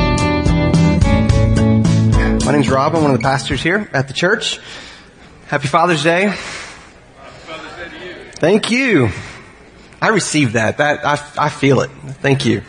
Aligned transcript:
My 2.45 2.51
name's 2.51 2.69
Rob. 2.69 2.95
I'm 2.95 3.01
one 3.01 3.09
of 3.09 3.17
the 3.17 3.23
pastors 3.23 3.63
here 3.63 3.89
at 3.91 4.07
the 4.07 4.13
church. 4.13 4.59
Happy 5.47 5.67
Father's 5.67 6.03
Day. 6.03 6.31
Thank 8.39 8.71
you. 8.71 9.09
I 10.01 10.07
received 10.09 10.53
that. 10.53 10.77
That 10.77 11.05
I, 11.05 11.19
I 11.37 11.49
feel 11.49 11.81
it. 11.81 11.89
Thank 12.21 12.45
you. 12.45 12.61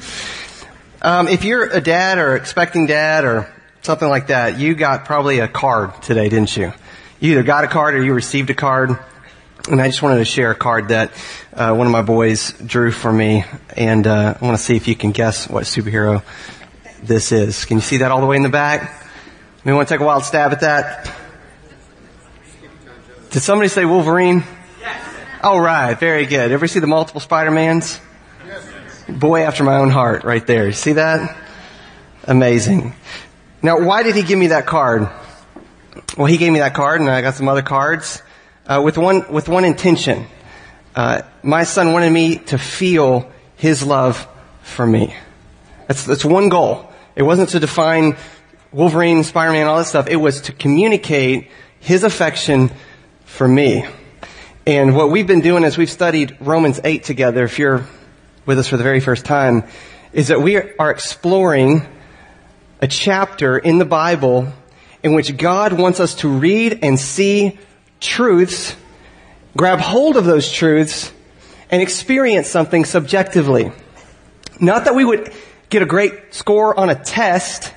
Um, 1.01 1.29
if 1.29 1.45
you're 1.45 1.65
a 1.65 1.81
dad 1.81 2.19
or 2.19 2.35
expecting 2.35 2.87
dad 2.87 3.25
or 3.25 3.49
something 3.83 4.09
like 4.09 4.27
that, 4.27 4.59
you 4.59 4.75
got 4.75 5.05
probably 5.05 5.39
a 5.39 5.47
card 5.47 6.03
today, 6.03 6.29
didn't 6.29 6.57
you? 6.57 6.73
You 7.21 7.33
either 7.33 7.45
got 7.45 7.63
a 7.63 7.69
card 7.69 7.95
or 7.95 8.03
you 8.03 8.15
received 8.15 8.51
a 8.51 8.55
card. 8.55 8.99
And 9.71 9.81
I 9.81 9.87
just 9.87 10.03
wanted 10.03 10.19
to 10.19 10.25
share 10.25 10.51
a 10.51 10.57
card 10.57 10.89
that 10.89 11.13
uh, 11.53 11.73
one 11.73 11.87
of 11.87 11.93
my 11.93 12.03
boys 12.03 12.53
drew 12.55 12.91
for 12.91 13.13
me, 13.13 13.45
and 13.77 14.09
uh, 14.09 14.35
I 14.41 14.45
want 14.45 14.57
to 14.57 14.63
see 14.63 14.75
if 14.75 14.89
you 14.89 14.97
can 14.97 15.13
guess 15.13 15.49
what 15.49 15.65
superhero 15.65 16.25
this 17.01 17.31
is. 17.31 17.65
Can 17.65 17.77
you 17.77 17.83
see 17.83 17.99
that 17.99 18.11
all 18.11 18.21
the 18.21 18.27
way 18.27 18.35
in 18.35 18.43
the 18.43 18.49
back? 18.49 19.07
We 19.65 19.73
want 19.73 19.87
to 19.87 19.95
take 19.95 20.01
a 20.01 20.05
wild 20.05 20.25
stab 20.25 20.51
at 20.51 20.63
that. 20.63 21.15
Did 23.31 23.41
somebody 23.41 23.69
say 23.69 23.85
Wolverine? 23.85 24.43
All 25.43 25.59
right, 25.59 25.99
very 25.99 26.27
good. 26.27 26.53
Ever 26.53 26.69
see 26.69 26.81
the 26.81 26.87
multiple 26.87 27.23
Spider-Mans? 27.23 27.99
Boy 29.09 29.41
after 29.45 29.65
my 29.65 29.79
own 29.79 29.89
heart 29.89 30.23
right 30.23 30.47
there. 30.47 30.71
See 30.73 30.93
that? 30.93 31.35
Amazing. 32.25 32.93
Now, 33.63 33.81
why 33.81 34.03
did 34.03 34.17
he 34.17 34.23
give 34.23 34.39
me 34.39 34.49
that 34.49 34.67
card? 34.67 35.09
Well, 36.19 36.27
he 36.27 36.37
gave 36.37 36.53
me 36.53 36.59
that 36.59 36.75
card 36.75 37.01
and 37.01 37.09
I 37.09 37.23
got 37.23 37.37
some 37.37 37.49
other 37.49 37.63
cards, 37.63 38.23
uh, 38.67 38.83
with 38.85 38.99
one, 38.99 39.33
with 39.33 39.49
one 39.49 39.65
intention. 39.65 40.27
Uh, 40.95 41.23
my 41.43 41.65
son 41.65 41.95
wanted 41.95 42.13
me 42.13 42.37
to 42.37 42.59
feel 42.59 43.33
his 43.57 43.83
love 43.83 44.29
for 44.61 44.87
me. 44.87 45.15
That's, 45.89 46.05
that's 46.05 46.25
one 46.25 46.51
goal. 46.51 46.93
It 47.17 47.23
wasn't 47.23 47.49
to 47.51 47.61
define 47.61 48.19
Wolverine, 48.73 49.25
Spider-Man, 49.25 49.67
all 49.67 49.79
that 49.79 49.87
stuff. 49.87 50.07
It 50.07 50.17
was 50.17 50.43
to 50.43 50.53
communicate 50.53 51.51
his 51.79 52.05
affection 52.05 52.71
for 53.25 53.49
me. 53.49 53.87
And 54.67 54.95
what 54.95 55.11
we've 55.11 55.27
been 55.27 55.41
doing 55.41 55.65
as 55.65 55.79
we've 55.79 55.91
studied 55.91 56.37
Romans 56.39 56.81
8 56.85 57.03
together, 57.03 57.45
if 57.45 57.59
you're 57.59 57.87
with 58.45 58.59
us 58.59 58.69
for 58.69 58.77
the 58.77 58.83
very 58.83 59.01
first 59.01 59.25
time, 59.25 59.65
is 60.13 60.29
that 60.29 60.43
we 60.43 60.57
are 60.57 60.91
exploring 60.91 61.87
a 62.83 62.87
chapter 62.87 63.57
in 63.57 63.79
the 63.79 63.87
Bible 63.87 64.53
in 65.03 65.15
which 65.15 65.35
God 65.39 65.73
wants 65.73 65.99
us 65.99 66.15
to 66.17 66.29
read 66.29 66.81
and 66.83 67.01
see 67.01 67.59
truths, 68.01 68.77
grab 69.57 69.79
hold 69.79 70.19
of 70.19 70.27
those 70.27 70.53
truths, 70.53 71.11
and 71.71 71.81
experience 71.81 72.47
something 72.47 72.85
subjectively. 72.85 73.73
Not 74.61 74.85
that 74.85 74.95
we 74.95 75.07
would 75.07 75.33
get 75.71 75.81
a 75.81 75.87
great 75.87 76.35
score 76.35 76.79
on 76.79 76.91
a 76.91 76.95
test 76.95 77.73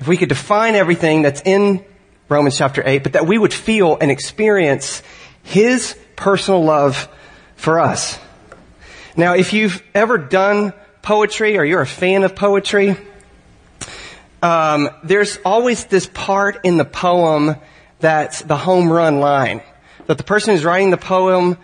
if 0.00 0.08
we 0.08 0.16
could 0.16 0.30
define 0.30 0.76
everything 0.76 1.20
that's 1.20 1.42
in 1.42 1.84
Romans 2.30 2.56
chapter 2.56 2.82
8, 2.82 3.02
but 3.02 3.12
that 3.12 3.26
we 3.26 3.36
would 3.36 3.52
feel 3.52 3.98
and 4.00 4.10
experience 4.10 5.02
His 5.42 5.98
personal 6.16 6.64
love 6.64 7.08
for 7.56 7.80
us. 7.80 8.18
Now, 9.16 9.34
if 9.34 9.52
you've 9.52 9.82
ever 9.94 10.18
done 10.18 10.72
poetry 11.02 11.58
or 11.58 11.64
you're 11.64 11.82
a 11.82 11.86
fan 11.86 12.22
of 12.22 12.34
poetry, 12.34 12.96
um, 14.42 14.90
there's 15.04 15.38
always 15.44 15.84
this 15.84 16.06
part 16.06 16.64
in 16.64 16.76
the 16.76 16.84
poem 16.84 17.56
that's 18.00 18.42
the 18.42 18.56
home 18.56 18.90
run 18.90 19.20
line. 19.20 19.62
That 20.06 20.18
the 20.18 20.24
person 20.24 20.54
who's 20.54 20.64
writing 20.64 20.90
the 20.90 20.96
poem 20.96 21.58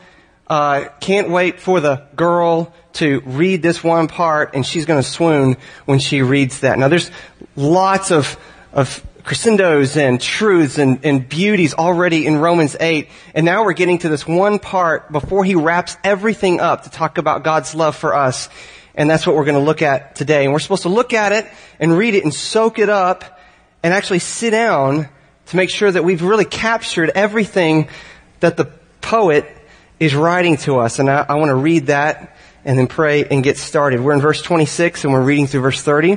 uh, 0.47 0.85
can't 1.01 1.29
wait 1.29 1.61
for 1.61 1.81
the 1.81 2.07
girl 2.17 2.73
to 2.95 3.21
read 3.27 3.63
this 3.63 3.83
one 3.85 4.09
part 4.09 4.55
and 4.55 4.65
she's 4.65 4.87
going 4.87 5.03
to 5.03 5.09
swoon 5.09 5.57
when 5.85 5.99
she 5.99 6.23
reads 6.23 6.61
that. 6.61 6.79
Now 6.79 6.89
there's 6.89 7.11
lots 7.57 8.11
of, 8.11 8.39
of 8.73 9.05
crescendos 9.29 9.99
and 9.99 10.19
truths 10.19 10.79
and, 10.79 11.05
and 11.05 11.29
beauties 11.29 11.75
already 11.75 12.25
in 12.25 12.39
Romans 12.39 12.75
8. 12.81 13.11
And 13.35 13.45
now 13.45 13.63
we're 13.63 13.75
getting 13.75 13.99
to 13.99 14.09
this 14.09 14.27
one 14.27 14.59
part 14.59 15.13
before 15.13 15.45
he 15.45 15.55
wraps 15.55 15.99
everything 16.03 16.61
up 16.61 16.85
to 16.85 16.91
talk 16.91 17.19
about 17.19 17.45
God's 17.45 17.75
love 17.75 17.95
for 17.95 18.15
us. 18.15 18.49
And 18.95 19.11
that's 19.11 19.27
what 19.27 19.37
we're 19.37 19.45
going 19.45 19.59
to 19.59 19.65
look 19.67 19.83
at 19.83 20.17
today. 20.17 20.45
And 20.45 20.55
we're 20.55 20.61
supposed 20.61 20.85
to 20.85 20.89
look 20.89 21.13
at 21.13 21.33
it 21.33 21.47
and 21.79 21.99
read 21.99 22.15
it 22.15 22.25
and 22.25 22.33
soak 22.33 22.79
it 22.79 22.89
up 22.89 23.39
and 23.83 23.93
actually 23.93 24.21
sit 24.21 24.53
down 24.53 25.11
to 25.49 25.57
make 25.57 25.69
sure 25.69 25.93
that 25.93 26.05
we've 26.05 26.23
really 26.23 26.47
captured 26.47 27.11
everything 27.15 27.91
that 28.41 28.57
the 28.57 28.65
poet 29.03 29.45
is 30.01 30.15
writing 30.15 30.57
to 30.57 30.79
us. 30.79 31.01
And 31.01 31.11
I, 31.11 31.27
I 31.29 31.35
want 31.35 31.51
to 31.51 31.55
read 31.55 31.89
that 31.89 32.35
and 32.65 32.79
then 32.79 32.87
pray 32.87 33.27
and 33.27 33.45
get 33.45 33.59
started. 33.59 34.01
We're 34.01 34.15
in 34.15 34.23
verse 34.23 34.41
26 34.41 35.05
and 35.05 35.13
we're 35.13 35.21
reading 35.21 35.49
through 35.49 35.61
verse 35.61 35.83
30 35.83 36.17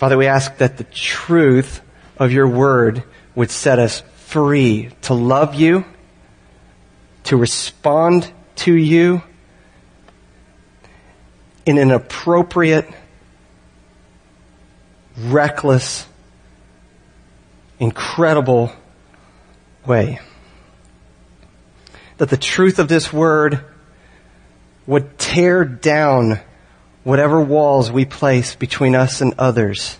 Father, 0.00 0.16
we 0.16 0.28
ask 0.28 0.56
that 0.56 0.78
the 0.78 0.84
truth 0.84 1.82
of 2.16 2.32
your 2.32 2.48
word 2.48 3.04
would 3.34 3.50
set 3.50 3.78
us 3.78 4.00
free 4.16 4.88
to 5.02 5.12
love 5.12 5.54
you, 5.54 5.84
to 7.24 7.36
respond 7.36 8.32
to 8.56 8.72
you 8.72 9.20
in 11.66 11.76
an 11.76 11.90
appropriate, 11.90 12.88
reckless, 15.18 16.06
incredible 17.78 18.72
way. 19.84 20.18
That 22.16 22.30
the 22.30 22.38
truth 22.38 22.78
of 22.78 22.88
this 22.88 23.12
word 23.12 23.66
would 24.86 25.18
tear 25.18 25.66
down 25.66 26.40
whatever 27.10 27.40
walls 27.40 27.90
we 27.90 28.04
place 28.04 28.54
between 28.54 28.94
us 28.94 29.20
and 29.20 29.34
others 29.36 29.98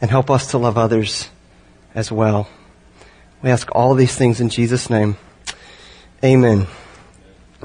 and 0.00 0.08
help 0.08 0.30
us 0.30 0.52
to 0.52 0.58
love 0.58 0.78
others 0.78 1.28
as 1.96 2.12
well. 2.12 2.48
We 3.42 3.50
ask 3.50 3.68
all 3.72 3.96
these 3.96 4.14
things 4.14 4.40
in 4.40 4.48
Jesus' 4.48 4.88
name. 4.88 5.16
Amen. 6.22 6.68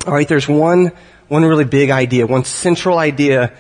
All 0.08 0.14
right, 0.14 0.28
there's 0.28 0.50
one, 0.50 0.92
one 1.28 1.46
really 1.46 1.66
big 1.66 1.92
idea, 1.92 2.26
one 2.26 2.46
central 2.46 2.98
idea 2.98 3.54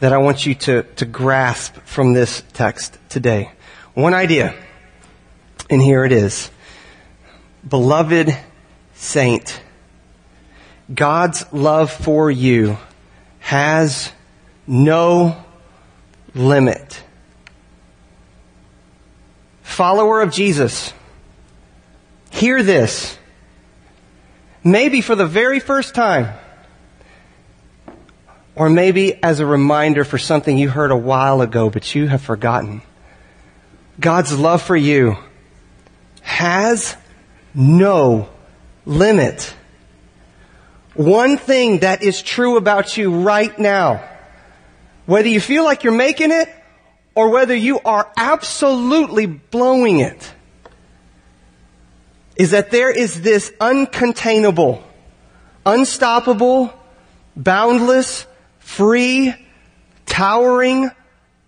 that 0.00 0.14
I 0.14 0.16
want 0.16 0.46
you 0.46 0.54
to, 0.54 0.84
to 0.96 1.04
grasp 1.04 1.74
from 1.84 2.14
this 2.14 2.42
text 2.54 2.96
today. 3.10 3.52
One 3.92 4.14
idea. 4.14 4.54
And 5.68 5.82
here 5.82 6.06
it 6.06 6.12
is. 6.12 6.50
Beloved 7.68 8.34
saint, 8.94 9.60
God's 10.94 11.44
love 11.52 11.92
for 11.92 12.30
you 12.30 12.78
has 13.40 14.10
no 14.66 15.44
limit. 16.34 17.02
Follower 19.62 20.20
of 20.20 20.32
Jesus, 20.32 20.92
hear 22.30 22.62
this. 22.62 23.18
Maybe 24.62 25.00
for 25.00 25.14
the 25.14 25.26
very 25.26 25.60
first 25.60 25.94
time, 25.94 26.32
or 28.54 28.70
maybe 28.70 29.22
as 29.22 29.40
a 29.40 29.46
reminder 29.46 30.04
for 30.04 30.16
something 30.16 30.56
you 30.56 30.70
heard 30.70 30.90
a 30.90 30.96
while 30.96 31.40
ago 31.40 31.70
but 31.70 31.94
you 31.94 32.06
have 32.06 32.22
forgotten. 32.22 32.82
God's 34.00 34.38
love 34.38 34.62
for 34.62 34.76
you 34.76 35.16
has 36.22 36.96
no 37.54 38.28
limit. 38.86 39.54
One 40.94 41.36
thing 41.36 41.80
that 41.80 42.02
is 42.02 42.22
true 42.22 42.56
about 42.56 42.96
you 42.96 43.20
right 43.20 43.56
now, 43.58 44.08
whether 45.06 45.28
you 45.28 45.40
feel 45.40 45.64
like 45.64 45.84
you're 45.84 45.92
making 45.92 46.32
it 46.32 46.48
or 47.14 47.30
whether 47.30 47.54
you 47.54 47.80
are 47.84 48.10
absolutely 48.16 49.26
blowing 49.26 50.00
it, 50.00 50.32
is 52.36 52.50
that 52.50 52.70
there 52.70 52.90
is 52.90 53.20
this 53.20 53.50
uncontainable, 53.60 54.82
unstoppable, 55.64 56.72
boundless, 57.36 58.26
free, 58.58 59.34
towering, 60.06 60.90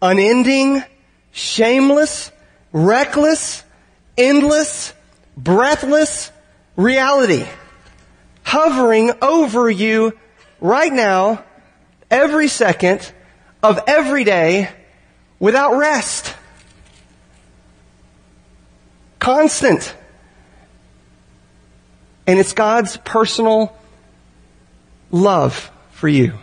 unending, 0.01 0.85
shameless, 1.33 2.31
reckless, 2.73 3.65
endless, 4.17 4.93
breathless 5.37 6.31
reality 6.77 7.47
hovering 8.47 9.11
over 9.23 9.69
you 9.69 10.17
right 10.61 10.93
now, 10.93 11.45
every 12.11 12.47
second 12.47 13.13
of 13.63 13.81
every 13.87 14.25
day 14.25 14.71
without 15.39 15.77
rest. 15.77 16.35
Constant. 19.19 19.95
And 22.27 22.39
it's 22.39 22.53
God's 22.53 22.97
personal 22.99 23.77
love 25.11 25.71
for 25.93 26.09
you. 26.09 26.35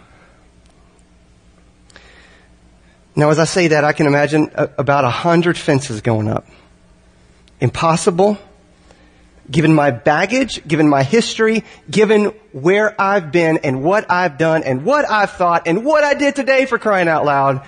Now, 3.15 3.29
as 3.29 3.37
I 3.37 3.45
say 3.45 3.67
that, 3.67 3.83
I 3.83 3.93
can 3.93 4.07
imagine 4.07 4.49
about 4.55 5.05
a 5.05 5.09
hundred 5.09 5.57
fences 5.57 6.01
going 6.01 6.27
up. 6.27 6.47
Impossible. 7.59 8.37
Given 9.49 9.73
my 9.73 9.91
baggage, 9.91 10.65
given 10.65 10.87
my 10.87 11.03
history, 11.03 11.63
given 11.89 12.27
where 12.53 12.99
I've 12.99 13.31
been 13.31 13.59
and 13.63 13.83
what 13.83 14.09
I've 14.09 14.37
done 14.37 14.63
and 14.63 14.85
what 14.85 15.09
I've 15.09 15.31
thought 15.31 15.67
and 15.67 15.83
what 15.83 16.03
I 16.03 16.13
did 16.13 16.35
today 16.35 16.65
for 16.65 16.77
crying 16.79 17.09
out 17.09 17.25
loud, 17.25 17.65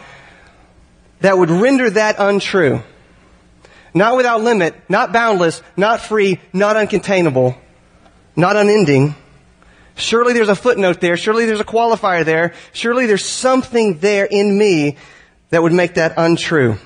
that 1.20 1.38
would 1.38 1.50
render 1.50 1.90
that 1.90 2.16
untrue. 2.18 2.82
Not 3.94 4.18
without 4.18 4.42
limit, 4.42 4.76
not 4.90 5.12
boundless, 5.12 5.62
not 5.76 6.02
free, 6.02 6.40
not 6.54 6.76
uncontainable, 6.76 7.58
not 8.36 8.56
unending. 8.56 9.16
Surely 9.96 10.34
there's 10.34 10.50
a 10.50 10.56
footnote 10.56 11.00
there. 11.00 11.16
Surely 11.18 11.46
there's 11.46 11.62
a 11.62 11.66
qualifier 11.66 12.26
there. 12.26 12.54
Surely 12.74 13.06
there's 13.06 13.26
something 13.26 14.00
there 14.00 14.26
in 14.26 14.58
me 14.58 14.98
that 15.50 15.64
would 15.64 15.72
make 15.74 15.94
that 15.96 16.14
untrue. 16.18 16.78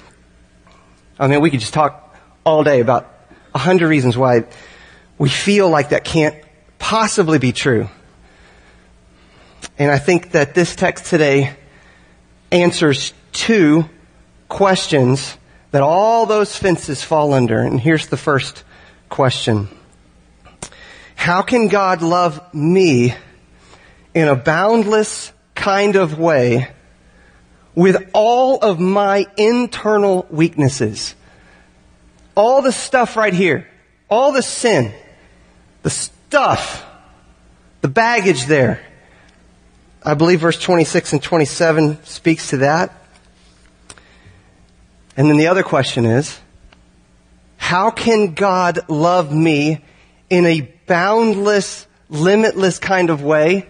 I 1.17 1.27
mean, 1.27 1.41
we 1.41 1.49
could 1.49 1.59
just 1.59 1.73
talk 1.73 2.15
all 2.45 2.63
day 2.63 2.79
about 2.79 3.11
a 3.53 3.57
hundred 3.57 3.87
reasons 3.87 4.15
why 4.15 4.45
we 5.19 5.29
feel 5.29 5.69
like 5.69 5.89
that 5.89 6.03
can't 6.03 6.35
possibly 6.79 7.37
be 7.37 7.51
true. 7.51 7.87
And 9.77 9.91
I 9.91 9.99
think 9.99 10.31
that 10.31 10.55
this 10.55 10.75
text 10.75 11.05
today 11.05 11.55
answers 12.51 13.13
two 13.31 13.87
questions 14.47 15.37
that 15.69 15.83
all 15.83 16.25
those 16.25 16.55
fences 16.55 17.03
fall 17.03 17.33
under. 17.33 17.59
And 17.59 17.79
here's 17.79 18.07
the 18.07 18.17
first 18.17 18.63
question. 19.09 19.67
How 21.13 21.43
can 21.43 21.67
God 21.67 22.01
love 22.01 22.41
me 22.53 23.13
in 24.15 24.27
a 24.27 24.35
boundless 24.35 25.31
kind 25.55 25.95
of 25.95 26.17
way 26.17 26.69
with 27.75 28.09
all 28.13 28.59
of 28.59 28.79
my 28.79 29.25
internal 29.37 30.25
weaknesses. 30.29 31.15
All 32.35 32.61
the 32.61 32.71
stuff 32.71 33.15
right 33.15 33.33
here. 33.33 33.67
All 34.09 34.31
the 34.31 34.41
sin. 34.41 34.93
The 35.83 35.89
stuff. 35.89 36.85
The 37.81 37.87
baggage 37.87 38.45
there. 38.45 38.85
I 40.03 40.13
believe 40.13 40.41
verse 40.41 40.59
26 40.59 41.13
and 41.13 41.23
27 41.23 42.03
speaks 42.03 42.49
to 42.49 42.57
that. 42.57 42.93
And 45.17 45.29
then 45.29 45.37
the 45.37 45.47
other 45.47 45.63
question 45.63 46.05
is, 46.05 46.39
how 47.57 47.91
can 47.91 48.33
God 48.33 48.79
love 48.87 49.33
me 49.33 49.83
in 50.29 50.45
a 50.45 50.61
boundless, 50.85 51.87
limitless 52.09 52.79
kind 52.79 53.09
of 53.09 53.23
way 53.23 53.67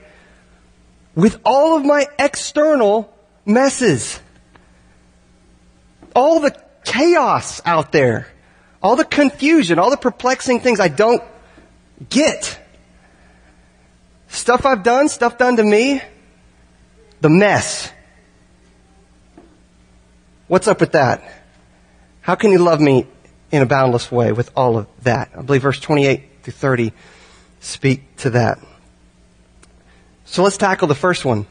with 1.16 1.40
all 1.44 1.76
of 1.76 1.86
my 1.86 2.08
external 2.18 3.14
messes. 3.46 4.20
All 6.16 6.40
the 6.40 6.56
chaos 6.84 7.62
out 7.66 7.92
there. 7.92 8.28
All 8.82 8.96
the 8.96 9.06
confusion, 9.06 9.80
all 9.80 9.90
the 9.90 9.98
perplexing 9.98 10.62
things 10.62 10.80
I 10.80 10.88
don't 10.88 11.22
get. 12.08 12.60
Stuff 14.28 14.66
I've 14.66 14.84
done, 14.84 15.10
stuff 15.10 15.38
done 15.38 15.58
to 15.58 15.64
me. 15.64 16.02
The 17.22 17.30
mess. 17.30 17.92
What's 20.48 20.68
up 20.68 20.80
with 20.80 20.94
that? 20.94 21.24
How 22.22 22.36
can 22.36 22.52
you 22.52 22.60
love 22.60 22.80
me 22.80 23.08
in 23.52 23.62
a 23.62 23.66
boundless 23.66 24.12
way 24.12 24.32
with 24.32 24.52
all 24.56 24.78
of 24.78 24.88
that? 25.04 25.32
I 25.38 25.42
believe 25.42 25.64
verse 25.64 25.80
28 25.80 26.24
through 26.44 26.54
30 26.54 26.94
speak 27.60 28.16
to 28.18 28.32
that. 28.32 28.60
So 30.26 30.44
let's 30.44 30.58
tackle 30.58 30.88
the 30.88 30.96
first 30.96 31.26
one. 31.26 31.48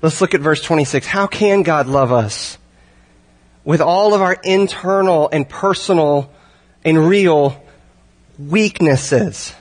Let's 0.00 0.20
look 0.20 0.34
at 0.34 0.40
verse 0.40 0.62
26. 0.62 1.06
How 1.06 1.26
can 1.26 1.62
God 1.62 1.88
love 1.88 2.12
us 2.12 2.58
with 3.64 3.80
all 3.80 4.14
of 4.14 4.22
our 4.22 4.36
internal 4.44 5.28
and 5.30 5.48
personal 5.48 6.32
and 6.84 7.08
real 7.08 7.60
weaknesses? 8.38 9.54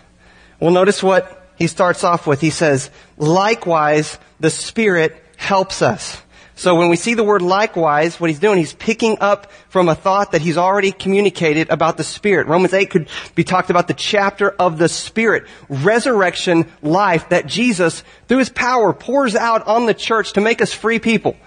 Well, 0.60 0.72
notice 0.72 1.04
what 1.04 1.52
he 1.58 1.68
starts 1.68 2.04
off 2.04 2.28
with. 2.28 2.42
He 2.42 2.50
says, 2.50 2.90
likewise, 3.18 4.18
the 4.40 4.50
Spirit 4.50 5.22
helps 5.38 5.82
us. 5.82 6.22
So 6.58 6.74
when 6.74 6.90
we 6.90 6.96
see 6.96 7.14
the 7.14 7.24
word 7.24 7.44
likewise, 7.44 8.20
what 8.20 8.32
he's 8.32 8.40
doing, 8.40 8.58
he's 8.58 8.74
picking 8.74 9.18
up 9.22 9.52
from 9.70 9.90
a 9.90 9.96
thought 9.96 10.32
that 10.32 10.42
he's 10.42 10.58
already 10.58 10.92
communicated 10.92 11.70
about 11.70 11.98
the 11.98 12.04
Spirit. 12.04 12.48
Romans 12.48 12.74
8 12.74 12.90
could 12.90 13.10
be 13.36 13.44
talked 13.44 13.70
about 13.70 13.88
the 13.88 13.94
chapter 13.94 14.50
of 14.50 14.80
the 14.80 14.90
Spirit. 14.90 15.46
Resurrection 15.70 16.66
life 16.82 17.30
that 17.30 17.46
Jesus, 17.46 18.04
through 18.28 18.40
his 18.40 18.50
power, 18.50 18.92
pours 18.92 19.36
out 19.36 19.68
on 19.68 19.86
the 19.86 19.94
church 19.94 20.34
to 20.34 20.42
make 20.42 20.60
us 20.60 20.74
free 20.74 20.98
people. 20.98 21.38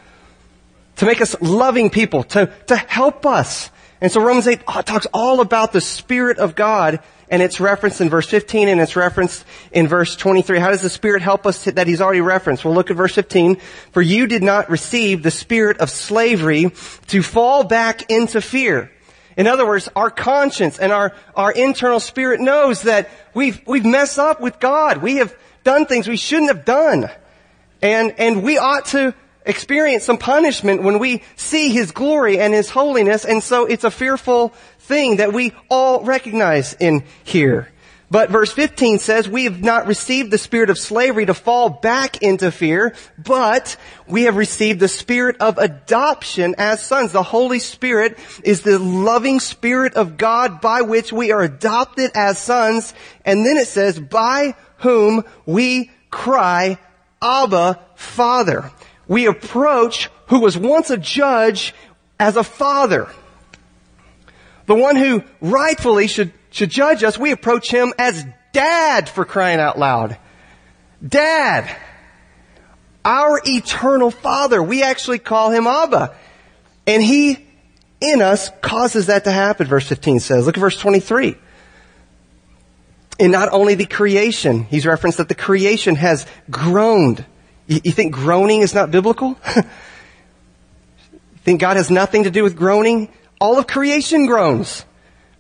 To 0.97 1.07
make 1.07 1.21
us 1.21 1.35
loving 1.41 1.91
people. 1.91 2.23
To, 2.23 2.47
to 2.69 2.77
help 2.77 3.27
us. 3.27 3.69
And 4.01 4.13
so 4.13 4.23
Romans 4.23 4.47
8 4.47 4.61
uh, 4.69 4.83
talks 4.83 5.07
all 5.13 5.41
about 5.41 5.73
the 5.73 5.81
Spirit 5.81 6.39
of 6.39 6.55
God 6.55 7.01
and 7.31 7.41
it's 7.43 7.61
referenced 7.61 8.01
in 8.01 8.11
verse 8.11 8.27
15 8.27 8.69
and 8.69 8.81
it's 8.81 8.97
referenced 8.97 9.45
in 9.71 9.87
verse 9.87 10.17
23. 10.17 10.59
How 10.59 10.71
does 10.71 10.83
the 10.83 10.91
Spirit 10.91 11.23
help 11.23 11.47
us 11.47 11.65
to, 11.65 11.73
that 11.73 11.87
He's 11.87 12.01
already 12.01 12.21
referenced? 12.21 12.65
Well, 12.65 12.75
look 12.75 12.91
at 12.91 12.97
verse 12.97 13.15
15. 13.15 13.57
For 13.93 14.03
you 14.03 14.27
did 14.27 14.43
not 14.43 14.69
receive 14.69 15.23
the 15.23 15.31
spirit 15.31 15.79
of 15.79 15.91
slavery 15.91 16.73
to 17.07 17.23
fall 17.23 17.65
back 17.65 18.11
into 18.11 18.41
fear. 18.41 18.91
In 19.37 19.47
other 19.47 19.67
words, 19.67 19.89
our 19.95 20.11
conscience 20.11 20.79
and 20.79 20.93
our, 20.93 21.15
our 21.37 21.53
internal 21.53 22.01
spirit 22.01 22.41
knows 22.41 22.83
that 22.83 23.09
we've, 23.33 23.63
we've 23.67 23.87
messed 23.87 24.19
up 24.19 24.41
with 24.41 24.59
God. 24.59 24.99
We 24.99 25.17
have 25.17 25.35
done 25.63 25.87
things 25.87 26.09
we 26.09 26.17
shouldn't 26.17 26.55
have 26.55 26.65
done. 26.65 27.09
And, 27.81 28.13
and 28.19 28.43
we 28.43 28.59
ought 28.59 28.87
to 28.87 29.15
experience 29.47 30.05
some 30.05 30.19
punishment 30.19 30.83
when 30.83 30.99
we 30.99 31.23
see 31.37 31.71
His 31.71 31.93
glory 31.93 32.39
and 32.39 32.53
His 32.53 32.71
holiness. 32.71 33.25
And 33.25 33.43
so 33.43 33.67
it's 33.67 33.85
a 33.85 33.91
fearful 33.91 34.53
thing 34.91 35.17
that 35.19 35.33
we 35.33 35.53
all 35.71 36.03
recognize 36.03 36.75
in 36.75 37.05
here. 37.23 37.69
But 38.11 38.31
verse 38.31 38.51
15 38.51 38.99
says, 38.99 39.29
we 39.29 39.45
have 39.45 39.63
not 39.63 39.87
received 39.87 40.33
the 40.33 40.37
spirit 40.37 40.69
of 40.69 40.79
slavery 40.79 41.27
to 41.27 41.33
fall 41.33 41.71
back 41.71 42.23
into 42.23 42.51
fear, 42.51 42.93
but 43.17 43.77
we 44.09 44.25
have 44.25 44.35
received 44.35 44.81
the 44.81 44.89
spirit 44.89 45.37
of 45.39 45.59
adoption 45.59 46.57
as 46.59 46.85
sons. 46.85 47.13
The 47.13 47.23
Holy 47.23 47.61
Spirit 47.61 48.19
is 48.43 48.63
the 48.63 48.81
loving 48.81 49.39
spirit 49.39 49.95
of 49.95 50.17
God 50.17 50.61
by 50.61 50.83
which 50.83 51.13
we 51.13 51.31
are 51.31 51.41
adopted 51.41 52.11
as 52.17 52.37
sons. 52.41 52.93
And 53.25 53.47
then 53.47 53.57
it 53.57 53.69
says, 53.69 54.01
by 54.01 54.57
whom 54.79 55.23
we 55.47 55.93
cry, 56.11 56.81
Abba, 57.23 57.79
Father. 57.95 58.73
We 59.07 59.27
approach 59.27 60.11
who 60.27 60.41
was 60.41 60.59
once 60.59 60.91
a 60.91 60.97
judge 60.97 61.75
as 62.19 62.37
a 62.37 62.43
father 62.43 63.09
the 64.71 64.77
one 64.77 64.95
who 64.95 65.25
rightfully 65.41 66.07
should, 66.07 66.33
should 66.51 66.71
judge 66.71 67.03
us, 67.03 67.19
we 67.19 67.33
approach 67.33 67.73
him 67.73 67.93
as 67.99 68.25
dad 68.53 69.09
for 69.09 69.25
crying 69.25 69.59
out 69.59 69.77
loud. 69.77 70.17
Dad. 71.05 71.77
Our 73.05 73.41
eternal 73.45 74.13
father. 74.13 74.63
We 74.63 74.85
actually 74.85 75.19
call 75.19 75.51
him 75.51 75.67
Abba. 75.67 76.15
And 76.87 77.03
he 77.03 77.49
in 78.01 78.23
us 78.23 78.49
causes 78.61 79.07
that 79.07 79.25
to 79.25 79.33
happen, 79.33 79.67
verse 79.67 79.89
15 79.89 80.21
says. 80.21 80.47
Look 80.47 80.57
at 80.57 80.61
verse 80.61 80.79
23. 80.79 81.35
And 83.19 83.33
not 83.33 83.49
only 83.51 83.75
the 83.75 83.87
creation, 83.87 84.63
he's 84.63 84.87
referenced 84.87 85.19
that 85.19 85.29
the 85.29 85.35
creation 85.35 85.97
has 85.97 86.27
groaned 86.49 87.25
You, 87.67 87.81
you 87.83 87.91
think 87.91 88.15
groaning 88.15 88.61
is 88.61 88.73
not 88.73 88.93
biblical? 88.93 89.37
think 91.43 91.61
God 91.61 91.77
has 91.77 91.91
nothing 91.91 92.23
to 92.23 92.31
do 92.31 92.45
with 92.45 92.55
groaning? 92.55 93.09
All 93.41 93.59
of 93.59 93.67
creation 93.67 94.27
groans. 94.27 94.85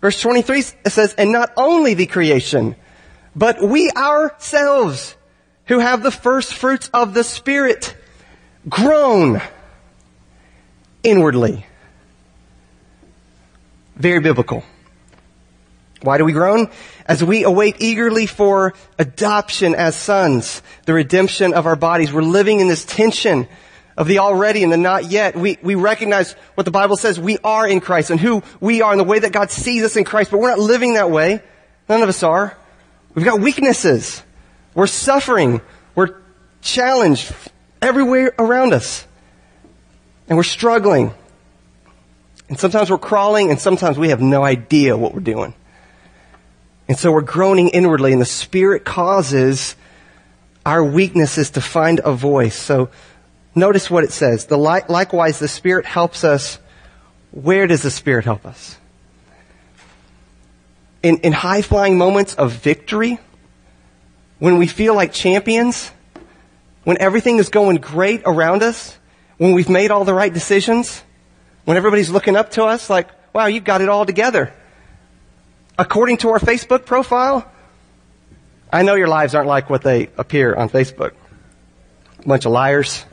Verse 0.00 0.20
23 0.20 0.62
says, 0.86 1.14
and 1.18 1.30
not 1.30 1.52
only 1.56 1.94
the 1.94 2.06
creation, 2.06 2.74
but 3.36 3.62
we 3.62 3.90
ourselves 3.90 5.14
who 5.66 5.78
have 5.78 6.02
the 6.02 6.10
first 6.10 6.54
fruits 6.54 6.90
of 6.94 7.14
the 7.14 7.22
Spirit 7.22 7.94
groan 8.68 9.40
inwardly. 11.02 11.66
Very 13.96 14.20
biblical. 14.20 14.64
Why 16.02 16.16
do 16.16 16.24
we 16.24 16.32
groan? 16.32 16.70
As 17.04 17.22
we 17.22 17.44
await 17.44 17.76
eagerly 17.80 18.24
for 18.24 18.72
adoption 18.98 19.74
as 19.74 19.94
sons, 19.94 20.62
the 20.86 20.94
redemption 20.94 21.52
of 21.52 21.66
our 21.66 21.76
bodies. 21.76 22.10
We're 22.10 22.22
living 22.22 22.60
in 22.60 22.68
this 22.68 22.86
tension 22.86 23.46
of 24.00 24.06
the 24.06 24.18
already 24.18 24.62
and 24.62 24.72
the 24.72 24.78
not 24.78 25.10
yet. 25.10 25.36
We, 25.36 25.58
we 25.62 25.74
recognize 25.74 26.32
what 26.54 26.64
the 26.64 26.70
Bible 26.70 26.96
says 26.96 27.20
we 27.20 27.36
are 27.44 27.68
in 27.68 27.80
Christ 27.80 28.08
and 28.08 28.18
who 28.18 28.42
we 28.58 28.80
are 28.80 28.92
and 28.92 28.98
the 28.98 29.04
way 29.04 29.18
that 29.18 29.30
God 29.30 29.50
sees 29.50 29.84
us 29.84 29.94
in 29.94 30.04
Christ, 30.04 30.30
but 30.30 30.40
we're 30.40 30.48
not 30.48 30.58
living 30.58 30.94
that 30.94 31.10
way. 31.10 31.42
None 31.86 32.02
of 32.02 32.08
us 32.08 32.22
are. 32.22 32.56
We've 33.14 33.26
got 33.26 33.40
weaknesses. 33.40 34.22
We're 34.74 34.86
suffering. 34.86 35.60
We're 35.94 36.16
challenged 36.62 37.30
everywhere 37.82 38.32
around 38.38 38.72
us. 38.72 39.06
And 40.28 40.38
we're 40.38 40.44
struggling. 40.44 41.12
And 42.48 42.58
sometimes 42.58 42.90
we're 42.90 42.96
crawling 42.96 43.50
and 43.50 43.60
sometimes 43.60 43.98
we 43.98 44.08
have 44.08 44.22
no 44.22 44.42
idea 44.42 44.96
what 44.96 45.12
we're 45.12 45.20
doing. 45.20 45.52
And 46.88 46.98
so 46.98 47.12
we're 47.12 47.20
groaning 47.20 47.68
inwardly 47.68 48.12
and 48.12 48.20
the 48.20 48.24
Spirit 48.24 48.86
causes 48.86 49.76
our 50.64 50.82
weaknesses 50.82 51.50
to 51.50 51.60
find 51.60 52.00
a 52.02 52.12
voice. 52.12 52.56
So 52.56 52.88
notice 53.54 53.90
what 53.90 54.04
it 54.04 54.12
says. 54.12 54.46
The 54.46 54.58
li- 54.58 54.82
likewise, 54.88 55.38
the 55.38 55.48
Spirit 55.48 55.86
helps 55.86 56.24
us. 56.24 56.58
Where 57.30 57.66
does 57.66 57.82
the 57.82 57.90
Spirit 57.90 58.24
help 58.24 58.46
us? 58.46 58.76
In, 61.02 61.18
in 61.18 61.32
high 61.32 61.62
flying 61.62 61.96
moments 61.96 62.34
of 62.34 62.52
victory, 62.52 63.18
when 64.38 64.58
we 64.58 64.66
feel 64.66 64.94
like 64.94 65.12
champions, 65.12 65.90
when 66.84 66.98
everything 67.00 67.38
is 67.38 67.48
going 67.48 67.76
great 67.76 68.22
around 68.24 68.62
us, 68.62 68.98
when 69.38 69.52
we've 69.52 69.68
made 69.68 69.90
all 69.90 70.04
the 70.04 70.14
right 70.14 70.32
decisions, 70.32 71.02
when 71.64 71.76
everybody's 71.76 72.10
looking 72.10 72.36
up 72.36 72.50
to 72.52 72.64
us 72.64 72.90
like, 72.90 73.08
wow, 73.32 73.46
you've 73.46 73.64
got 73.64 73.80
it 73.80 73.88
all 73.88 74.04
together. 74.04 74.52
According 75.78 76.18
to 76.18 76.30
our 76.30 76.38
Facebook 76.38 76.84
profile, 76.84 77.50
I 78.72 78.82
know 78.82 78.94
your 78.94 79.08
lives 79.08 79.34
aren't 79.34 79.48
like 79.48 79.70
what 79.70 79.82
they 79.82 80.10
appear 80.16 80.54
on 80.54 80.68
Facebook. 80.68 81.12
Bunch 82.26 82.44
of 82.44 82.52
liars. 82.52 83.04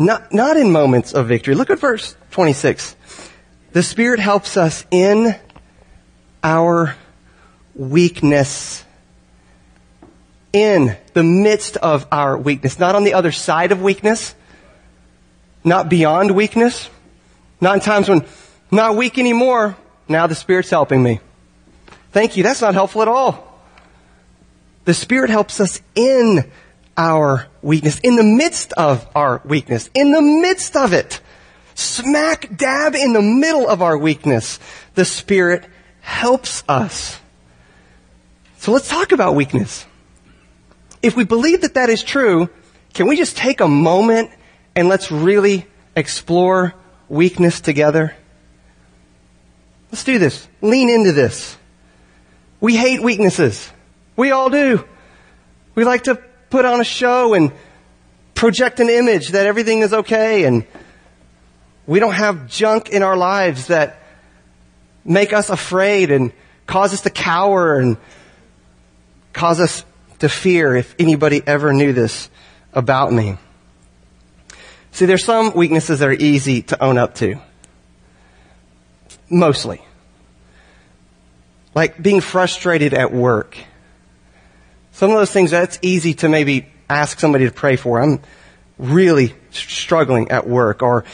Not, 0.00 0.32
not 0.32 0.56
in 0.56 0.72
moments 0.72 1.12
of 1.12 1.28
victory. 1.28 1.54
Look 1.54 1.68
at 1.68 1.78
verse 1.78 2.16
26. 2.30 2.96
The 3.72 3.82
Spirit 3.82 4.18
helps 4.18 4.56
us 4.56 4.86
in 4.90 5.36
our 6.42 6.96
weakness. 7.74 8.82
In 10.54 10.96
the 11.12 11.22
midst 11.22 11.76
of 11.76 12.06
our 12.10 12.38
weakness. 12.38 12.78
Not 12.78 12.94
on 12.94 13.04
the 13.04 13.12
other 13.12 13.30
side 13.30 13.72
of 13.72 13.82
weakness. 13.82 14.34
Not 15.64 15.90
beyond 15.90 16.30
weakness. 16.30 16.88
Not 17.60 17.74
in 17.74 17.80
times 17.80 18.08
when 18.08 18.24
not 18.70 18.96
weak 18.96 19.18
anymore. 19.18 19.76
Now 20.08 20.26
the 20.26 20.34
Spirit's 20.34 20.70
helping 20.70 21.02
me. 21.02 21.20
Thank 22.12 22.38
you. 22.38 22.42
That's 22.42 22.62
not 22.62 22.72
helpful 22.72 23.02
at 23.02 23.08
all. 23.08 23.62
The 24.86 24.94
Spirit 24.94 25.28
helps 25.28 25.60
us 25.60 25.82
in 25.94 26.50
our 27.00 27.46
weakness, 27.62 27.98
in 28.00 28.16
the 28.16 28.22
midst 28.22 28.74
of 28.74 29.08
our 29.14 29.40
weakness, 29.46 29.88
in 29.94 30.12
the 30.12 30.20
midst 30.20 30.76
of 30.76 30.92
it. 30.92 31.22
Smack 31.74 32.54
dab 32.54 32.94
in 32.94 33.14
the 33.14 33.22
middle 33.22 33.66
of 33.66 33.80
our 33.80 33.96
weakness, 33.96 34.58
the 34.96 35.06
Spirit 35.06 35.64
helps 36.02 36.62
us. 36.68 37.18
So 38.58 38.72
let's 38.72 38.86
talk 38.86 39.12
about 39.12 39.34
weakness. 39.34 39.86
If 41.02 41.16
we 41.16 41.24
believe 41.24 41.62
that 41.62 41.72
that 41.72 41.88
is 41.88 42.02
true, 42.02 42.50
can 42.92 43.08
we 43.08 43.16
just 43.16 43.34
take 43.34 43.62
a 43.62 43.68
moment 43.68 44.30
and 44.76 44.86
let's 44.86 45.10
really 45.10 45.66
explore 45.96 46.74
weakness 47.08 47.62
together? 47.62 48.14
Let's 49.90 50.04
do 50.04 50.18
this. 50.18 50.46
Lean 50.60 50.90
into 50.90 51.12
this. 51.12 51.56
We 52.60 52.76
hate 52.76 53.02
weaknesses. 53.02 53.70
We 54.16 54.32
all 54.32 54.50
do. 54.50 54.84
We 55.74 55.84
like 55.84 56.04
to 56.04 56.22
put 56.50 56.64
on 56.64 56.80
a 56.80 56.84
show 56.84 57.34
and 57.34 57.52
project 58.34 58.80
an 58.80 58.90
image 58.90 59.28
that 59.28 59.46
everything 59.46 59.80
is 59.80 59.92
okay 59.92 60.44
and 60.44 60.66
we 61.86 61.98
don't 61.98 62.14
have 62.14 62.48
junk 62.48 62.90
in 62.90 63.02
our 63.02 63.16
lives 63.16 63.68
that 63.68 64.00
make 65.04 65.32
us 65.32 65.50
afraid 65.50 66.10
and 66.10 66.32
cause 66.66 66.92
us 66.92 67.02
to 67.02 67.10
cower 67.10 67.78
and 67.78 67.96
cause 69.32 69.60
us 69.60 69.84
to 70.20 70.28
fear 70.28 70.76
if 70.76 70.94
anybody 70.98 71.42
ever 71.46 71.72
knew 71.72 71.92
this 71.92 72.30
about 72.72 73.12
me. 73.12 73.36
See, 74.92 75.06
there's 75.06 75.24
some 75.24 75.54
weaknesses 75.54 76.00
that 76.00 76.08
are 76.08 76.12
easy 76.12 76.62
to 76.62 76.82
own 76.82 76.98
up 76.98 77.14
to. 77.16 77.40
Mostly. 79.28 79.80
Like 81.74 82.00
being 82.00 82.20
frustrated 82.20 82.94
at 82.94 83.12
work. 83.12 83.56
Some 85.00 85.12
of 85.12 85.16
those 85.16 85.32
things 85.32 85.50
that's 85.50 85.78
easy 85.80 86.12
to 86.12 86.28
maybe 86.28 86.66
ask 86.86 87.20
somebody 87.20 87.46
to 87.46 87.50
pray 87.50 87.76
for. 87.76 88.02
I'm 88.02 88.20
really 88.76 89.34
struggling 89.50 90.30
at 90.30 90.46
work 90.46 90.82
or, 90.82 91.06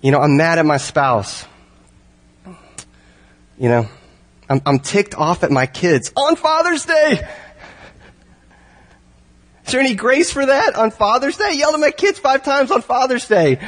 you 0.00 0.10
know, 0.10 0.18
I'm 0.18 0.36
mad 0.36 0.58
at 0.58 0.66
my 0.66 0.78
spouse. 0.78 1.46
You 2.44 3.68
know, 3.68 3.88
I'm, 4.50 4.60
I'm 4.66 4.80
ticked 4.80 5.14
off 5.14 5.44
at 5.44 5.52
my 5.52 5.66
kids 5.66 6.10
on 6.16 6.34
Father's 6.34 6.84
Day. 6.84 7.28
Is 9.64 9.70
there 9.70 9.80
any 9.80 9.94
grace 9.94 10.32
for 10.32 10.44
that 10.44 10.74
on 10.74 10.90
Father's 10.90 11.36
Day? 11.36 11.52
Yelled 11.52 11.74
at 11.74 11.80
my 11.80 11.92
kids 11.92 12.18
five 12.18 12.42
times 12.42 12.72
on 12.72 12.82
Father's 12.82 13.28
Day. 13.28 13.60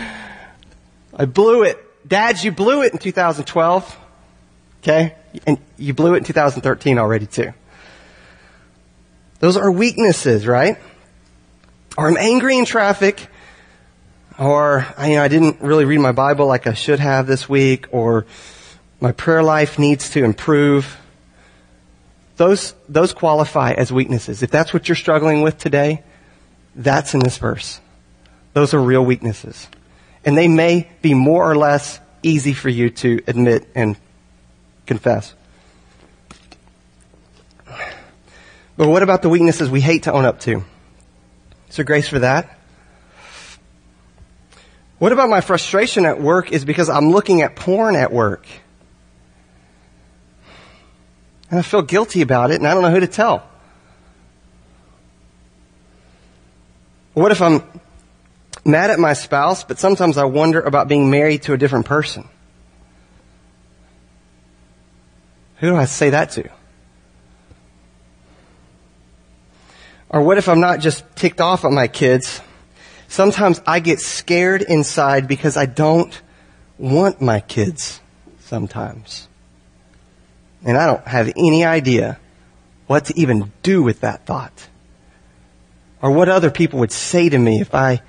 I 1.15 1.27
blew 1.27 1.63
it. 1.63 1.79
Dads, 2.09 2.45
you 2.45 2.51
blew 2.51 2.83
it 2.83 2.93
in 2.93 2.99
2012. 2.99 3.99
Okay? 4.83 5.15
And 5.47 5.59
you 5.79 5.95
blew 5.95 6.15
it 6.15 6.17
in 6.17 6.25
2013 6.25 6.99
already 6.99 7.27
too. 7.27 7.53
Those 9.41 9.57
are 9.57 9.71
weaknesses, 9.71 10.47
right? 10.47 10.79
Or 11.97 12.07
I'm 12.07 12.17
angry 12.17 12.57
in 12.57 12.65
traffic, 12.67 13.27
or 14.39 14.87
you 15.03 15.17
know, 15.17 15.23
I 15.23 15.29
didn't 15.29 15.61
really 15.61 15.85
read 15.85 15.99
my 15.99 16.13
Bible 16.13 16.47
like 16.47 16.67
I 16.67 16.75
should 16.75 17.01
have 17.01 17.27
this 17.27 17.49
week, 17.49 17.87
or 17.91 18.27
my 19.01 19.13
prayer 19.13 19.43
life 19.43 19.79
needs 19.79 20.11
to 20.11 20.25
improve. 20.25 20.97
Those, 22.37 22.75
those 22.89 23.13
qualify 23.13 23.73
as 23.73 23.93
weaknesses. 23.93 24.43
If 24.43 24.51
that's 24.51 24.73
what 24.73 24.89
you're 24.89 24.97
struggling 24.97 25.43
with 25.43 25.59
today, 25.59 26.03
that's 26.77 27.15
in 27.15 27.21
this 27.21 27.39
verse. 27.39 27.81
Those 28.53 28.73
are 28.75 28.81
real 28.81 29.05
weaknesses. 29.05 29.69
And 30.25 30.37
they 30.37 30.49
may 30.49 30.89
be 31.03 31.15
more 31.15 31.51
or 31.51 31.57
less 31.57 31.99
easy 32.23 32.53
for 32.53 32.69
you 32.69 32.91
to 32.91 33.23
admit 33.27 33.67
and 33.75 33.97
confess. 34.87 35.35
But 38.81 38.89
what 38.89 39.03
about 39.03 39.21
the 39.21 39.29
weaknesses 39.29 39.69
we 39.69 39.83
hate 39.83 40.05
to 40.05 40.13
own 40.15 40.25
up 40.25 40.41
to? 40.41 40.65
Is 41.69 41.77
there 41.77 41.85
grace 41.85 42.09
for 42.09 42.21
that? 42.21 42.59
What 44.99 45.13
about 45.13 45.29
my 45.29 45.43
frustration 45.43 46.07
at 46.07 46.19
work 46.19 46.51
is 46.51 46.65
because 46.65 46.89
I'm 46.89 47.11
looking 47.11 47.43
at 47.43 47.57
porn 47.57 47.95
at 47.95 48.11
work? 48.11 48.47
And 51.51 51.59
I 51.59 51.63
feel 51.63 51.83
guilty 51.83 52.23
about 52.23 52.53
it 52.53 52.55
and 52.55 52.67
I 52.67 52.73
don't 52.73 52.83
know 52.83 52.91
who 52.91 53.01
to 53.01 53.07
tell. 53.07 53.47
What 57.13 57.33
if 57.33 57.43
I'm 57.43 57.63
mad 58.65 58.89
at 58.89 58.99
my 58.99 59.13
spouse, 59.13 59.63
but 59.63 59.79
sometimes 59.79 60.17
I 60.17 60.25
wonder 60.25 60.59
about 60.59 60.89
being 60.89 61.11
married 61.11 61.43
to 61.43 61.53
a 61.53 61.59
different 61.59 61.85
person? 61.85 62.27
Who 65.57 65.69
do 65.69 65.77
I 65.77 65.85
say 65.85 66.09
that 66.09 66.31
to? 66.31 66.51
Or 70.11 70.23
what 70.23 70.39
if 70.39 70.49
I'm 70.49 70.61
not 70.61 70.81
just 70.81 71.05
ticked 71.15 71.41
off 71.41 71.65
at 71.65 71.71
my 71.71 71.87
kids? 71.87 72.41
Sometimes 73.07 73.61
I 73.67 73.81
get 73.81 74.01
scared 74.01 74.63
inside 74.63 75.29
because 75.29 75.57
I 75.57 75.67
don't 75.67 76.21
want 76.79 77.21
my 77.21 77.41
kids 77.41 78.01
sometimes. 78.41 79.29
And 80.65 80.77
I 80.77 80.87
don't 80.87 81.07
have 81.07 81.29
any 81.29 81.65
idea 81.65 82.19
what 82.87 83.07
to 83.07 83.19
even 83.19 83.53
do 83.63 83.83
with 83.83 84.01
that 84.01 84.27
thought. 84.27 84.69
Or 86.03 86.11
what 86.11 86.29
other 86.29 86.51
people 86.51 86.81
would 86.81 86.93
say 86.93 87.29
to 87.29 87.39
me 87.39 87.61
if 87.61 87.75
I 87.75 88.03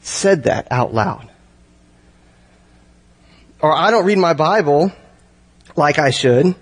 said 0.00 0.44
that 0.44 0.68
out 0.70 0.94
loud. 0.94 1.28
Or 3.60 3.72
I 3.72 3.90
don't 3.90 4.04
read 4.04 4.18
my 4.18 4.34
Bible 4.34 4.92
like 5.74 5.98
I 5.98 6.10
should 6.10 6.54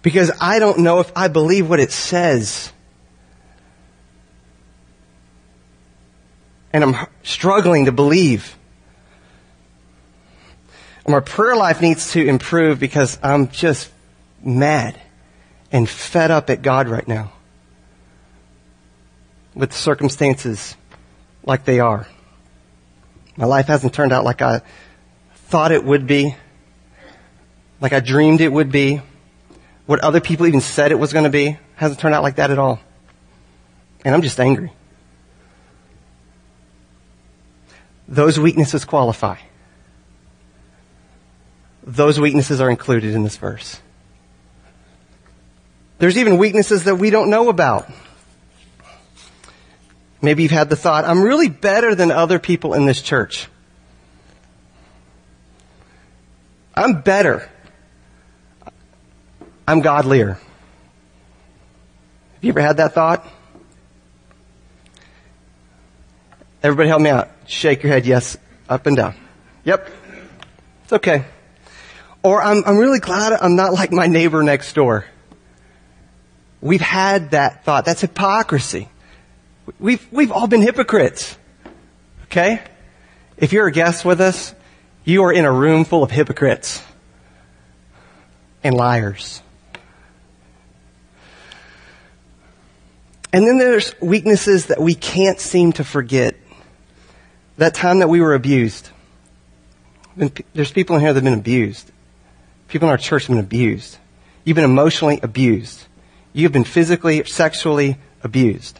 because 0.00 0.30
I 0.40 0.58
don't 0.58 0.78
know 0.78 1.00
if 1.00 1.12
I 1.14 1.28
believe 1.28 1.68
what 1.68 1.80
it 1.80 1.92
says 1.92 2.72
and 6.76 6.84
I'm 6.84 7.06
struggling 7.22 7.86
to 7.86 7.92
believe. 7.92 8.54
My 11.08 11.20
prayer 11.20 11.56
life 11.56 11.80
needs 11.80 12.12
to 12.12 12.22
improve 12.22 12.78
because 12.78 13.18
I'm 13.22 13.48
just 13.48 13.90
mad 14.42 15.00
and 15.72 15.88
fed 15.88 16.30
up 16.30 16.50
at 16.50 16.60
God 16.60 16.88
right 16.88 17.08
now 17.08 17.32
with 19.54 19.72
circumstances 19.72 20.76
like 21.44 21.64
they 21.64 21.80
are. 21.80 22.06
My 23.38 23.46
life 23.46 23.68
hasn't 23.68 23.94
turned 23.94 24.12
out 24.12 24.24
like 24.24 24.42
I 24.42 24.60
thought 25.34 25.72
it 25.72 25.82
would 25.82 26.06
be, 26.06 26.36
like 27.80 27.94
I 27.94 28.00
dreamed 28.00 28.42
it 28.42 28.52
would 28.52 28.70
be. 28.70 29.00
What 29.86 30.00
other 30.00 30.20
people 30.20 30.46
even 30.46 30.60
said 30.60 30.92
it 30.92 30.98
was 30.98 31.14
going 31.14 31.24
to 31.24 31.30
be 31.30 31.56
hasn't 31.76 32.00
turned 32.00 32.14
out 32.14 32.22
like 32.22 32.36
that 32.36 32.50
at 32.50 32.58
all. 32.58 32.80
And 34.04 34.14
I'm 34.14 34.20
just 34.20 34.38
angry. 34.38 34.72
Those 38.08 38.38
weaknesses 38.38 38.84
qualify. 38.84 39.38
Those 41.84 42.18
weaknesses 42.18 42.60
are 42.60 42.70
included 42.70 43.14
in 43.14 43.22
this 43.22 43.36
verse. 43.36 43.80
There's 45.98 46.18
even 46.18 46.36
weaknesses 46.38 46.84
that 46.84 46.96
we 46.96 47.10
don't 47.10 47.30
know 47.30 47.48
about. 47.48 47.90
Maybe 50.20 50.42
you've 50.42 50.52
had 50.52 50.68
the 50.68 50.76
thought, 50.76 51.04
I'm 51.04 51.22
really 51.22 51.48
better 51.48 51.94
than 51.94 52.10
other 52.10 52.38
people 52.38 52.74
in 52.74 52.86
this 52.86 53.00
church. 53.00 53.48
I'm 56.74 57.00
better. 57.00 57.48
I'm 59.66 59.80
godlier. 59.80 60.34
Have 62.34 62.44
you 62.44 62.50
ever 62.50 62.60
had 62.60 62.76
that 62.78 62.92
thought? 62.92 63.26
Everybody 66.66 66.88
help 66.88 67.00
me 67.00 67.10
out. 67.10 67.30
Shake 67.46 67.84
your 67.84 67.92
head 67.92 68.06
yes, 68.06 68.36
up 68.68 68.88
and 68.88 68.96
down. 68.96 69.14
Yep. 69.62 69.88
It's 70.82 70.92
okay. 70.94 71.24
Or 72.24 72.42
I'm, 72.42 72.64
I'm 72.66 72.76
really 72.76 72.98
glad 72.98 73.32
I'm 73.34 73.54
not 73.54 73.72
like 73.72 73.92
my 73.92 74.08
neighbor 74.08 74.42
next 74.42 74.72
door. 74.72 75.04
We've 76.60 76.80
had 76.80 77.30
that 77.30 77.64
thought. 77.64 77.84
That's 77.84 78.00
hypocrisy. 78.00 78.88
We've, 79.78 80.04
we've 80.10 80.32
all 80.32 80.48
been 80.48 80.60
hypocrites. 80.60 81.38
Okay? 82.24 82.60
If 83.36 83.52
you're 83.52 83.68
a 83.68 83.72
guest 83.72 84.04
with 84.04 84.20
us, 84.20 84.52
you 85.04 85.22
are 85.22 85.32
in 85.32 85.44
a 85.44 85.52
room 85.52 85.84
full 85.84 86.02
of 86.02 86.10
hypocrites 86.10 86.82
and 88.64 88.74
liars. 88.74 89.40
And 93.32 93.46
then 93.46 93.56
there's 93.56 93.94
weaknesses 94.00 94.66
that 94.66 94.80
we 94.80 94.96
can't 94.96 95.38
seem 95.38 95.72
to 95.74 95.84
forget. 95.84 96.34
That 97.58 97.74
time 97.74 98.00
that 98.00 98.08
we 98.08 98.20
were 98.20 98.34
abused. 98.34 98.90
There's 100.54 100.72
people 100.72 100.96
in 100.96 101.02
here 101.02 101.12
that 101.12 101.22
have 101.22 101.24
been 101.24 101.38
abused. 101.38 101.90
People 102.68 102.88
in 102.88 102.90
our 102.90 102.98
church 102.98 103.26
have 103.26 103.36
been 103.36 103.44
abused. 103.44 103.98
You've 104.44 104.54
been 104.54 104.64
emotionally 104.64 105.20
abused. 105.22 105.84
You've 106.32 106.52
been 106.52 106.64
physically, 106.64 107.24
sexually 107.24 107.98
abused. 108.22 108.78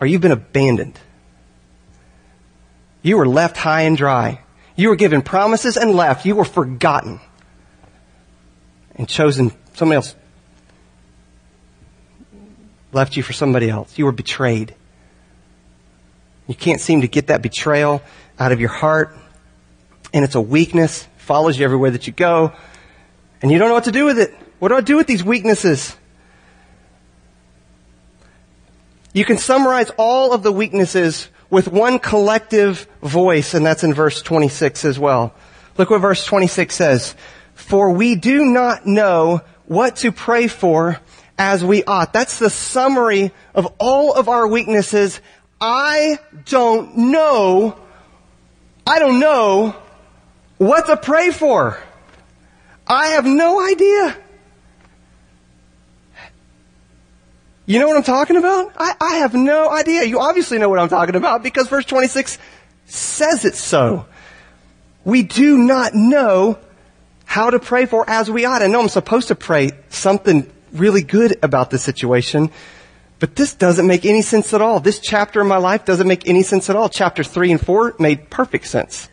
Or 0.00 0.06
you've 0.06 0.20
been 0.20 0.32
abandoned. 0.32 0.98
You 3.02 3.16
were 3.16 3.26
left 3.26 3.56
high 3.56 3.82
and 3.82 3.96
dry. 3.96 4.40
You 4.76 4.88
were 4.88 4.96
given 4.96 5.22
promises 5.22 5.76
and 5.76 5.92
left. 5.92 6.24
You 6.24 6.36
were 6.36 6.44
forgotten 6.44 7.20
and 8.96 9.08
chosen 9.08 9.52
somebody 9.74 9.96
else 9.96 10.14
left 12.92 13.16
you 13.16 13.22
for 13.22 13.32
somebody 13.32 13.70
else. 13.70 13.98
You 13.98 14.04
were 14.04 14.12
betrayed. 14.12 14.74
You 16.50 16.56
can't 16.56 16.80
seem 16.80 17.02
to 17.02 17.06
get 17.06 17.28
that 17.28 17.42
betrayal 17.42 18.02
out 18.36 18.50
of 18.50 18.58
your 18.58 18.70
heart. 18.70 19.16
And 20.12 20.24
it's 20.24 20.34
a 20.34 20.40
weakness, 20.40 21.06
follows 21.16 21.56
you 21.56 21.64
everywhere 21.64 21.92
that 21.92 22.08
you 22.08 22.12
go. 22.12 22.52
And 23.40 23.52
you 23.52 23.58
don't 23.60 23.68
know 23.68 23.74
what 23.74 23.84
to 23.84 23.92
do 23.92 24.04
with 24.04 24.18
it. 24.18 24.34
What 24.58 24.70
do 24.70 24.74
I 24.74 24.80
do 24.80 24.96
with 24.96 25.06
these 25.06 25.22
weaknesses? 25.22 25.96
You 29.12 29.24
can 29.24 29.38
summarize 29.38 29.90
all 29.90 30.32
of 30.32 30.42
the 30.42 30.50
weaknesses 30.50 31.28
with 31.50 31.68
one 31.68 32.00
collective 32.00 32.88
voice, 33.00 33.54
and 33.54 33.64
that's 33.64 33.84
in 33.84 33.94
verse 33.94 34.20
26 34.20 34.84
as 34.84 34.98
well. 34.98 35.32
Look 35.78 35.90
what 35.90 36.00
verse 36.00 36.24
26 36.24 36.74
says. 36.74 37.14
For 37.54 37.92
we 37.92 38.16
do 38.16 38.44
not 38.44 38.86
know 38.86 39.42
what 39.66 39.94
to 39.98 40.10
pray 40.10 40.48
for 40.48 40.98
as 41.38 41.64
we 41.64 41.84
ought. 41.84 42.12
That's 42.12 42.40
the 42.40 42.50
summary 42.50 43.30
of 43.54 43.72
all 43.78 44.14
of 44.14 44.28
our 44.28 44.48
weaknesses. 44.48 45.20
I 45.60 46.18
don't 46.46 46.96
know, 46.96 47.78
I 48.86 48.98
don't 48.98 49.20
know 49.20 49.76
what 50.58 50.86
to 50.86 50.96
pray 50.96 51.30
for. 51.30 51.78
I 52.86 53.08
have 53.08 53.24
no 53.24 53.64
idea. 53.64 54.16
You 57.66 57.78
know 57.78 57.86
what 57.86 57.96
I'm 57.96 58.02
talking 58.02 58.36
about? 58.36 58.72
I, 58.76 58.94
I 59.00 59.14
have 59.18 59.32
no 59.32 59.70
idea. 59.70 60.02
You 60.02 60.18
obviously 60.18 60.58
know 60.58 60.68
what 60.68 60.80
I'm 60.80 60.88
talking 60.88 61.14
about 61.14 61.42
because 61.44 61.68
verse 61.68 61.84
26 61.84 62.36
says 62.86 63.44
it 63.44 63.54
so. 63.54 64.06
We 65.04 65.22
do 65.22 65.56
not 65.56 65.94
know 65.94 66.58
how 67.24 67.50
to 67.50 67.60
pray 67.60 67.86
for 67.86 68.08
as 68.10 68.28
we 68.28 68.44
ought. 68.44 68.62
I 68.62 68.66
know 68.66 68.80
I'm 68.80 68.88
supposed 68.88 69.28
to 69.28 69.36
pray 69.36 69.70
something 69.88 70.50
really 70.72 71.02
good 71.02 71.38
about 71.44 71.70
the 71.70 71.78
situation, 71.78 72.50
but 73.20 73.36
this 73.36 73.54
doesn't 73.54 73.86
make 73.86 74.04
any 74.04 74.22
sense 74.22 74.52
at 74.52 74.62
all. 74.62 74.80
This 74.80 74.98
chapter 74.98 75.40
in 75.40 75.46
my 75.46 75.58
life 75.58 75.84
doesn't 75.84 76.08
make 76.08 76.26
any 76.26 76.42
sense 76.42 76.68
at 76.70 76.76
all. 76.76 76.88
Chapter 76.88 77.22
3 77.22 77.52
and 77.52 77.60
4 77.60 77.96
made 77.98 78.30
perfect 78.30 78.66
sense. 78.66 79.08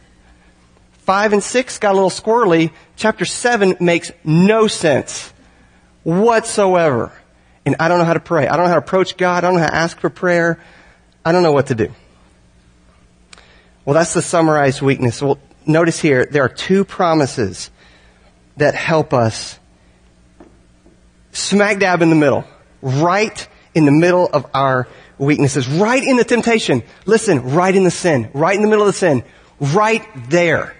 5 0.99 1.33
and 1.33 1.43
6 1.43 1.77
got 1.77 1.91
a 1.91 1.93
little 1.93 2.09
squirrely. 2.09 2.71
Chapter 2.95 3.25
7 3.25 3.77
makes 3.79 4.11
no 4.23 4.67
sense 4.67 5.31
whatsoever 6.03 7.11
and 7.67 7.75
I 7.81 7.89
don't 7.89 7.99
know 7.99 8.05
how 8.05 8.13
to 8.13 8.21
pray. 8.21 8.47
I 8.47 8.55
don't 8.55 8.63
know 8.63 8.69
how 8.69 8.79
to 8.79 8.85
approach 8.85 9.17
God. 9.17 9.43
I 9.43 9.47
don't 9.49 9.55
know 9.55 9.63
how 9.63 9.67
to 9.67 9.75
ask 9.75 9.99
for 9.99 10.09
prayer. 10.09 10.57
I 11.25 11.33
don't 11.33 11.43
know 11.43 11.51
what 11.51 11.67
to 11.67 11.75
do. 11.75 11.91
Well, 13.83 13.93
that's 13.93 14.13
the 14.13 14.21
summarized 14.21 14.81
weakness. 14.81 15.21
Well, 15.21 15.37
notice 15.65 15.99
here, 15.99 16.25
there 16.25 16.43
are 16.43 16.49
two 16.49 16.85
promises 16.85 17.69
that 18.55 18.73
help 18.73 19.13
us 19.13 19.59
smack 21.33 21.79
dab 21.79 22.01
in 22.01 22.09
the 22.09 22.15
middle, 22.15 22.45
right 22.81 23.45
in 23.77 23.85
the 23.85 23.91
middle 23.91 24.27
of 24.27 24.45
our 24.53 24.87
weaknesses, 25.17 25.67
right 25.67 26.03
in 26.03 26.17
the 26.17 26.23
temptation. 26.23 26.83
Listen, 27.05 27.53
right 27.53 27.75
in 27.75 27.83
the 27.83 27.91
sin, 27.91 28.29
right 28.33 28.55
in 28.55 28.61
the 28.61 28.67
middle 28.67 28.85
of 28.85 28.93
the 28.93 28.97
sin, 28.97 29.23
right 29.59 30.05
there. 30.29 30.75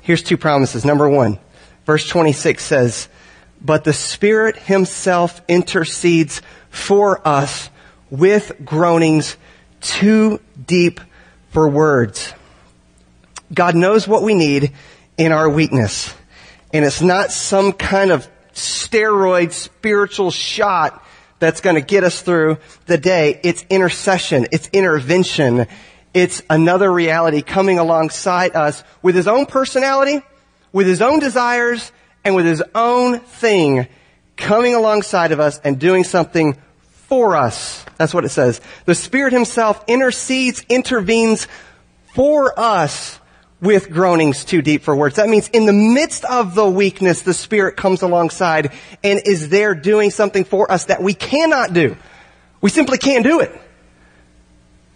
Here's 0.00 0.22
two 0.22 0.36
promises. 0.36 0.84
Number 0.84 1.08
one, 1.08 1.38
verse 1.84 2.06
26 2.08 2.62
says, 2.64 3.08
but 3.60 3.84
the 3.84 3.92
Spirit 3.92 4.56
Himself 4.56 5.40
intercedes 5.48 6.42
for 6.70 7.26
us 7.26 7.70
with 8.10 8.52
groanings 8.64 9.36
too 9.80 10.40
deep 10.66 11.00
for 11.50 11.68
words. 11.68 12.32
God 13.52 13.74
knows 13.74 14.06
what 14.06 14.22
we 14.22 14.34
need 14.34 14.72
in 15.16 15.32
our 15.32 15.48
weakness. 15.48 16.12
And 16.72 16.84
it's 16.84 17.00
not 17.00 17.32
some 17.32 17.72
kind 17.72 18.10
of 18.10 18.28
steroid 18.52 19.52
spiritual 19.52 20.30
shot 20.30 21.02
that's 21.38 21.60
going 21.60 21.76
to 21.76 21.82
get 21.82 22.04
us 22.04 22.22
through 22.22 22.58
the 22.86 22.98
day. 22.98 23.40
It's 23.42 23.64
intercession. 23.68 24.46
It's 24.52 24.68
intervention. 24.72 25.66
It's 26.14 26.42
another 26.48 26.90
reality 26.90 27.42
coming 27.42 27.78
alongside 27.78 28.56
us 28.56 28.82
with 29.02 29.14
his 29.14 29.28
own 29.28 29.46
personality, 29.46 30.22
with 30.72 30.86
his 30.86 31.02
own 31.02 31.18
desires, 31.18 31.92
and 32.24 32.34
with 32.34 32.46
his 32.46 32.62
own 32.74 33.20
thing 33.20 33.86
coming 34.36 34.74
alongside 34.74 35.32
of 35.32 35.40
us 35.40 35.58
and 35.60 35.78
doing 35.78 36.04
something 36.04 36.56
for 37.08 37.36
us. 37.36 37.84
That's 37.98 38.12
what 38.12 38.24
it 38.24 38.30
says. 38.30 38.60
The 38.84 38.94
Spirit 38.94 39.32
Himself 39.32 39.82
intercedes, 39.86 40.64
intervenes 40.68 41.46
for 42.14 42.58
us 42.58 43.20
with 43.60 43.90
groanings 43.90 44.44
too 44.44 44.60
deep 44.62 44.82
for 44.82 44.94
words. 44.94 45.16
That 45.16 45.28
means 45.28 45.48
in 45.48 45.66
the 45.66 45.72
midst 45.72 46.24
of 46.24 46.54
the 46.54 46.68
weakness, 46.68 47.22
the 47.22 47.34
Spirit 47.34 47.76
comes 47.76 48.02
alongside 48.02 48.72
and 49.02 49.20
is 49.24 49.48
there 49.48 49.74
doing 49.74 50.10
something 50.10 50.44
for 50.44 50.70
us 50.70 50.86
that 50.86 51.02
we 51.02 51.14
cannot 51.14 51.72
do. 51.72 51.96
We 52.60 52.70
simply 52.70 52.98
can't 52.98 53.24
do 53.24 53.40
it. 53.40 53.52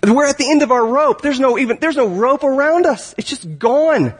We're 0.02 0.26
at 0.26 0.38
the 0.38 0.50
end 0.50 0.62
of 0.62 0.70
our 0.70 0.84
rope. 0.84 1.20
There's 1.20 1.40
no 1.40 1.58
even, 1.58 1.78
there's 1.80 1.96
no 1.96 2.08
rope 2.08 2.42
around 2.44 2.86
us. 2.86 3.14
It's 3.18 3.28
just 3.28 3.58
gone. 3.58 4.14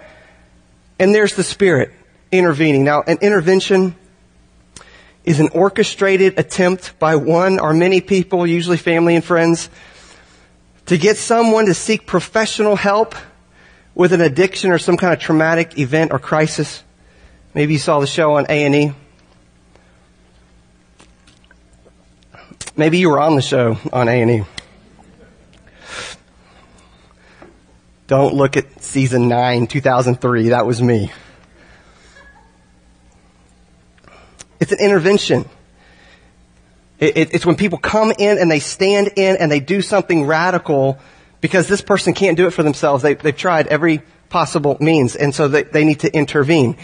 And 0.98 1.14
there's 1.14 1.35
the 1.35 1.42
Spirit 1.42 1.92
intervening. 2.31 2.85
Now, 2.85 3.03
an 3.07 3.18
intervention 3.22 3.94
is 5.24 5.40
an 5.40 5.48
orchestrated 5.48 6.38
attempt 6.38 6.98
by 6.98 7.16
one 7.16 7.59
or 7.59 7.72
many 7.72 8.00
people, 8.00 8.46
usually 8.46 8.76
family 8.76 9.14
and 9.14 9.24
friends, 9.24 9.70
to 10.87 10.98
get 10.98 11.16
someone 11.16 11.66
to 11.66 11.74
seek 11.74 12.07
professional 12.07 12.76
help 12.76 13.14
with 13.94 14.12
an 14.12 14.20
addiction 14.20 14.70
or 14.70 14.79
some 14.79 14.96
kind 14.96 15.12
of 15.12 15.18
traumatic 15.18 15.79
event 15.79 16.12
or 16.12 16.18
crisis. 16.18 16.83
Maybe 17.55 17.74
you 17.74 17.79
saw 17.79 18.00
the 18.00 18.07
show 18.07 18.35
on 18.35 18.46
A&E. 18.48 18.92
Maybe 22.76 22.98
you 22.98 23.11
were 23.11 23.20
on 23.20 23.37
the 23.37 23.42
show 23.42 23.79
on 23.92 24.09
A&E. 24.09 24.44
Don't 28.07 28.35
look 28.35 28.57
at 28.57 28.83
season 28.83 29.29
9, 29.29 29.66
2003. 29.66 30.48
That 30.48 30.66
was 30.66 30.83
me. 30.83 31.12
It's 34.59 34.72
an 34.72 34.79
intervention. 34.79 35.48
It, 36.98 37.16
it, 37.16 37.35
it's 37.35 37.46
when 37.46 37.57
people 37.57 37.79
come 37.79 38.12
in 38.18 38.38
and 38.38 38.50
they 38.50 38.61
stand 38.61 39.11
in 39.16 39.37
and 39.37 39.50
they 39.50 39.61
do 39.61 39.81
something 39.81 40.26
radical 40.26 40.98
because 41.40 41.68
this 41.68 41.81
person 41.81 42.14
can't 42.14 42.37
do 42.37 42.46
it 42.46 42.53
for 42.53 42.62
themselves. 42.62 43.03
They, 43.03 43.14
they've 43.14 43.37
tried 43.37 43.66
every 43.68 44.03
possible 44.29 44.76
means, 44.81 45.16
and 45.16 45.35
so 45.35 45.48
they, 45.48 45.64
they 45.64 45.85
need 45.85 46.00
to 46.00 46.14
intervene. 46.14 46.76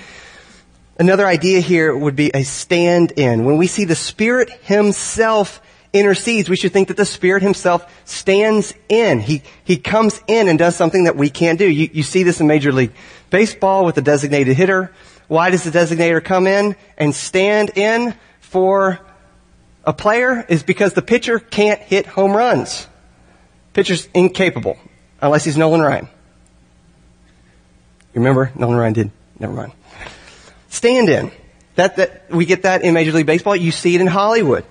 Another 0.99 1.27
idea 1.27 1.61
here 1.61 1.97
would 1.97 2.17
be 2.17 2.31
a 2.33 2.43
stand 2.43 3.13
in. 3.13 3.45
When 3.45 3.59
we 3.59 3.67
see 3.67 3.85
the 3.85 3.95
Spirit 3.95 4.51
Himself 4.63 5.61
intercedes, 5.93 6.49
we 6.49 6.57
should 6.57 6.73
think 6.73 6.89
that 6.89 6.97
the 6.97 7.05
Spirit 7.05 7.43
Himself 7.43 7.85
stands 8.07 8.73
in. 8.89 9.21
He, 9.21 9.43
He 9.65 9.77
comes 9.77 10.21
in 10.27 10.49
and 10.49 10.59
does 10.59 10.75
something 10.75 11.05
that 11.05 11.17
we 11.17 11.29
can't 11.29 11.59
do. 11.59 11.69
You, 11.69 11.91
you 11.93 12.03
see 12.03 12.23
this 12.23 12.41
in 12.41 12.47
Major 12.47 12.73
League 12.73 12.93
Baseball 13.29 13.85
with 13.85 13.95
the 13.95 14.03
designated 14.03 14.57
hitter. 14.57 14.93
Why 15.29 15.51
does 15.51 15.65
the 15.65 15.71
designator 15.71 16.23
come 16.25 16.47
in 16.47 16.77
and 16.97 17.15
stand 17.15 17.77
in 17.77 18.15
for 18.41 19.01
a 19.85 19.93
player? 19.93 20.47
Is 20.49 20.63
because 20.63 20.95
the 20.95 21.03
pitcher 21.03 21.39
can't 21.39 21.81
hit 21.81 22.07
home 22.07 22.33
runs. 22.33 22.87
Pitcher's 23.77 24.09
incapable, 24.15 24.79
unless 25.21 25.45
he's 25.45 25.59
Nolan 25.59 25.83
Ryan. 25.83 26.09
You 28.15 28.21
remember? 28.23 28.51
Nolan 28.55 28.79
Ryan 28.79 28.93
did. 28.95 29.11
Never 29.39 29.53
mind. 29.53 29.73
Stand 30.71 31.11
in. 31.11 31.31
That, 31.75 31.97
that, 31.97 32.31
we 32.31 32.47
get 32.47 32.63
that 32.63 32.81
in 32.81 32.95
Major 32.95 33.13
League 33.13 33.27
Baseball. 33.27 33.55
You 33.55 33.71
see 33.73 33.95
it 33.95 34.01
in 34.01 34.07
Hollywood. 34.07 34.65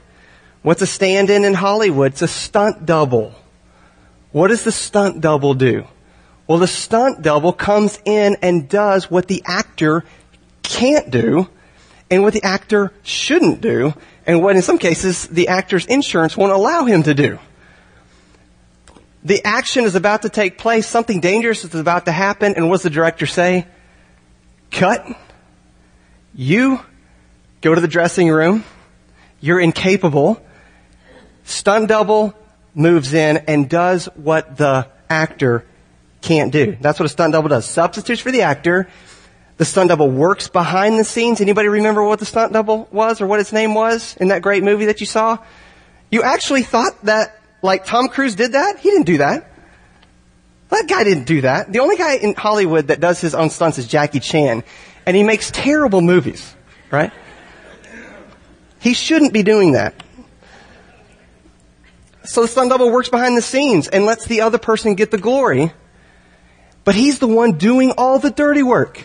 What's 0.63 0.82
a 0.82 0.88
stand 0.88 1.30
in 1.30 1.46
in 1.46 1.54
Hollywood? 1.54 2.13
It's 2.13 2.24
a 2.24 2.28
stunt 2.28 2.88
double. 2.88 3.36
What 4.32 4.48
does 4.48 4.63
the 4.63 4.72
stunt 4.72 5.22
double 5.22 5.54
do? 5.54 5.86
Well, 6.48 6.58
the 6.58 6.65
stunt 6.65 7.22
double 7.22 7.54
comes 7.54 8.00
in 8.06 8.38
and 8.41 8.68
does 8.68 9.12
what 9.12 9.28
the 9.28 9.44
actor 9.46 10.04
can't 10.63 11.12
do 11.12 11.48
and 12.10 12.24
what 12.24 12.34
the 12.34 12.44
actor 12.44 12.91
shouldn't 13.04 13.62
do 13.62 13.94
and 14.26 14.41
what 14.41 14.56
in 14.56 14.63
some 14.63 14.80
cases 14.80 15.28
the 15.28 15.50
actor's 15.50 15.86
insurance 15.86 16.36
won't 16.36 16.52
allow 16.52 16.86
him 16.86 17.04
to 17.04 17.13
do. 17.13 17.38
The 19.26 19.44
action 19.44 19.86
is 19.86 19.96
about 19.96 20.22
to 20.22 20.30
take 20.30 20.60
place, 20.60 20.86
something 20.86 21.20
dangerous 21.20 21.66
is 21.66 21.74
about 21.74 22.06
to 22.06 22.12
happen, 22.12 22.54
and 22.56 22.70
what 22.70 22.76
does 22.76 22.84
the 22.84 22.92
director 22.92 23.26
say? 23.26 23.66
Cut. 24.70 25.04
You 26.36 26.80
go 27.62 27.74
to 27.74 27.82
the 27.82 27.88
dressing 27.88 28.30
room. 28.30 28.64
You're 29.42 29.60
incapable. 29.60 30.40
Stunt 31.44 31.88
double 31.88 32.36
moves 32.76 33.16
in 33.16 33.38
and 33.48 33.68
does 33.68 34.06
what 34.14 34.58
the 34.58 34.88
actor 35.10 35.66
can't 36.22 36.52
do. 36.52 36.78
That's 36.80 37.00
what 37.00 37.08
a 37.08 37.10
stunt 37.10 37.34
double 37.34 37.50
does. 37.50 37.66
Substitutes 37.68 38.22
for 38.22 38.32
the 38.32 38.44
actor. 38.44 38.88
The 39.58 39.66
stunt 39.66 39.90
double 39.90 40.10
works 40.10 40.50
behind 40.50 41.00
the 41.00 41.04
scenes. 41.04 41.42
Anybody 41.42 41.68
remember 41.68 42.04
what 42.04 42.20
the 42.20 42.26
stunt 42.26 42.54
double 42.54 42.88
was 42.92 43.22
or 43.22 43.28
what 43.28 43.40
its 43.40 43.52
name 43.52 43.74
was 43.74 44.16
in 44.18 44.28
that 44.28 44.44
great 44.44 44.64
movie 44.64 44.86
that 44.86 45.00
you 45.00 45.08
saw? 45.08 45.40
You 46.12 46.22
actually 46.22 46.62
thought 46.62 47.06
that 47.06 47.40
like 47.65 47.86
Tom 47.86 48.08
Cruise 48.08 48.36
did 48.36 48.54
that? 48.54 48.80
He 48.80 48.89
didn't 48.89 49.06
do 49.06 49.17
that. 49.17 49.51
That 50.69 50.88
guy 50.88 51.04
didn't 51.04 51.25
do 51.25 51.41
that. 51.41 51.71
The 51.71 51.80
only 51.80 51.97
guy 51.97 52.15
in 52.15 52.34
Hollywood 52.34 52.88
that 52.88 52.99
does 52.99 53.21
his 53.21 53.36
own 53.36 53.49
stunts 53.49 53.78
is 53.78 53.88
Jackie 53.88 54.19
Chan. 54.19 54.63
And 55.06 55.15
he 55.15 55.23
makes 55.23 55.51
terrible 55.51 56.01
movies, 56.01 56.56
right? 56.89 57.12
He 58.80 58.93
shouldn't 58.93 59.34
be 59.34 59.43
doing 59.43 59.73
that. 59.73 59.95
So 62.23 62.41
the 62.41 62.47
stunt 62.47 62.71
double 62.71 62.91
works 62.91 63.10
behind 63.10 63.38
the 63.38 63.41
scenes 63.41 63.88
and 63.88 64.06
lets 64.06 64.25
the 64.25 64.41
other 64.41 64.58
person 64.58 64.95
get 64.95 65.12
the 65.12 65.17
glory. 65.17 65.71
But 66.84 66.95
he's 66.95 67.19
the 67.19 67.28
one 67.28 67.58
doing 67.58 67.91
all 67.97 68.19
the 68.19 68.32
dirty 68.32 68.63
work. 68.63 69.04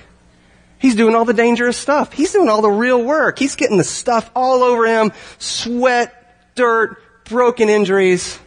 He's 0.79 0.95
doing 0.95 1.15
all 1.15 1.27
the 1.27 1.35
dangerous 1.35 1.77
stuff. 1.77 2.13
He's 2.13 2.33
doing 2.33 2.49
all 2.49 2.63
the 2.63 2.71
real 2.71 3.03
work. 3.03 3.39
He's 3.39 3.57
getting 3.57 3.77
the 3.77 3.85
stuff 3.85 4.31
all 4.35 4.63
over 4.63 4.87
him. 4.87 5.13
Sweat, 5.39 6.55
dirt, 6.55 6.97
broken 7.25 7.69
injuries. 7.69 8.39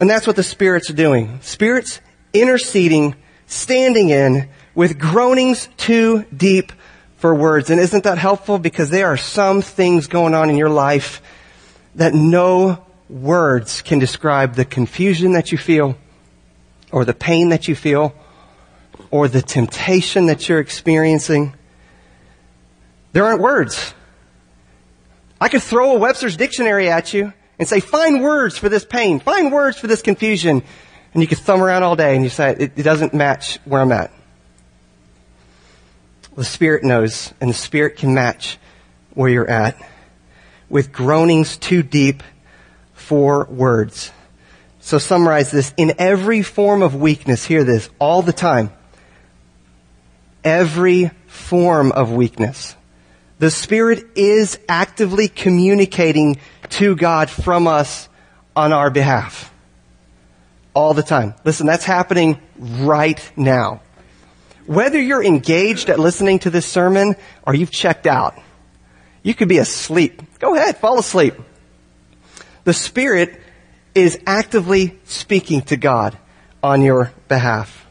And 0.00 0.08
that's 0.08 0.26
what 0.26 0.36
the 0.36 0.42
Spirit's 0.42 0.92
doing. 0.92 1.40
Spirit's 1.42 2.00
interceding, 2.32 3.16
standing 3.46 4.10
in 4.10 4.48
with 4.74 4.98
groanings 4.98 5.68
too 5.76 6.24
deep 6.34 6.72
for 7.16 7.34
words. 7.34 7.68
And 7.70 7.80
isn't 7.80 8.04
that 8.04 8.18
helpful? 8.18 8.58
Because 8.58 8.90
there 8.90 9.08
are 9.08 9.16
some 9.16 9.60
things 9.60 10.06
going 10.06 10.34
on 10.34 10.50
in 10.50 10.56
your 10.56 10.70
life 10.70 11.20
that 11.96 12.14
no 12.14 12.86
words 13.08 13.82
can 13.82 13.98
describe 13.98 14.54
the 14.54 14.64
confusion 14.64 15.32
that 15.32 15.50
you 15.50 15.58
feel, 15.58 15.96
or 16.92 17.04
the 17.04 17.14
pain 17.14 17.48
that 17.48 17.66
you 17.66 17.74
feel, 17.74 18.14
or 19.10 19.26
the 19.26 19.42
temptation 19.42 20.26
that 20.26 20.48
you're 20.48 20.60
experiencing. 20.60 21.54
There 23.12 23.24
aren't 23.24 23.40
words. 23.40 23.94
I 25.40 25.48
could 25.48 25.62
throw 25.62 25.96
a 25.96 25.98
Webster's 25.98 26.36
dictionary 26.36 26.88
at 26.88 27.12
you 27.14 27.32
and 27.58 27.66
say, 27.66 27.80
find 27.80 28.22
words 28.22 28.56
for 28.56 28.68
this 28.68 28.84
pain, 28.84 29.20
find 29.20 29.52
words 29.52 29.78
for 29.78 29.86
this 29.86 30.02
confusion. 30.02 30.62
And 31.12 31.22
you 31.22 31.26
could 31.26 31.38
thumb 31.38 31.62
around 31.62 31.82
all 31.82 31.96
day 31.96 32.14
and 32.14 32.22
you 32.22 32.30
say, 32.30 32.50
it, 32.52 32.72
it 32.76 32.82
doesn't 32.82 33.14
match 33.14 33.58
where 33.64 33.80
I'm 33.80 33.92
at. 33.92 34.12
The 36.36 36.44
Spirit 36.44 36.84
knows, 36.84 37.32
and 37.40 37.50
the 37.50 37.54
Spirit 37.54 37.96
can 37.96 38.14
match 38.14 38.58
where 39.14 39.28
you're 39.28 39.50
at 39.50 39.76
with 40.68 40.92
groanings 40.92 41.56
too 41.56 41.82
deep 41.82 42.22
for 42.94 43.46
words. 43.46 44.12
So 44.78 44.98
summarize 44.98 45.50
this. 45.50 45.74
In 45.76 45.94
every 45.98 46.42
form 46.42 46.82
of 46.82 46.94
weakness, 46.94 47.44
hear 47.44 47.64
this, 47.64 47.90
all 47.98 48.22
the 48.22 48.32
time. 48.32 48.70
Every 50.44 51.10
form 51.26 51.90
of 51.90 52.12
weakness. 52.12 52.76
The 53.40 53.50
Spirit 53.50 54.06
is 54.14 54.58
actively 54.68 55.28
communicating 55.28 56.38
to 56.70 56.96
God 56.96 57.30
from 57.30 57.66
us 57.66 58.08
on 58.54 58.72
our 58.72 58.90
behalf. 58.90 59.52
All 60.74 60.94
the 60.94 61.02
time. 61.02 61.34
Listen, 61.44 61.66
that's 61.66 61.84
happening 61.84 62.40
right 62.58 63.20
now. 63.36 63.80
Whether 64.66 65.00
you're 65.00 65.24
engaged 65.24 65.88
at 65.88 65.98
listening 65.98 66.40
to 66.40 66.50
this 66.50 66.66
sermon 66.66 67.16
or 67.46 67.54
you've 67.54 67.70
checked 67.70 68.06
out, 68.06 68.38
you 69.22 69.34
could 69.34 69.48
be 69.48 69.58
asleep. 69.58 70.22
Go 70.38 70.54
ahead, 70.54 70.76
fall 70.76 70.98
asleep. 70.98 71.34
The 72.64 72.74
Spirit 72.74 73.40
is 73.94 74.18
actively 74.26 74.98
speaking 75.04 75.62
to 75.62 75.76
God 75.76 76.18
on 76.62 76.82
your 76.82 77.12
behalf. 77.28 77.86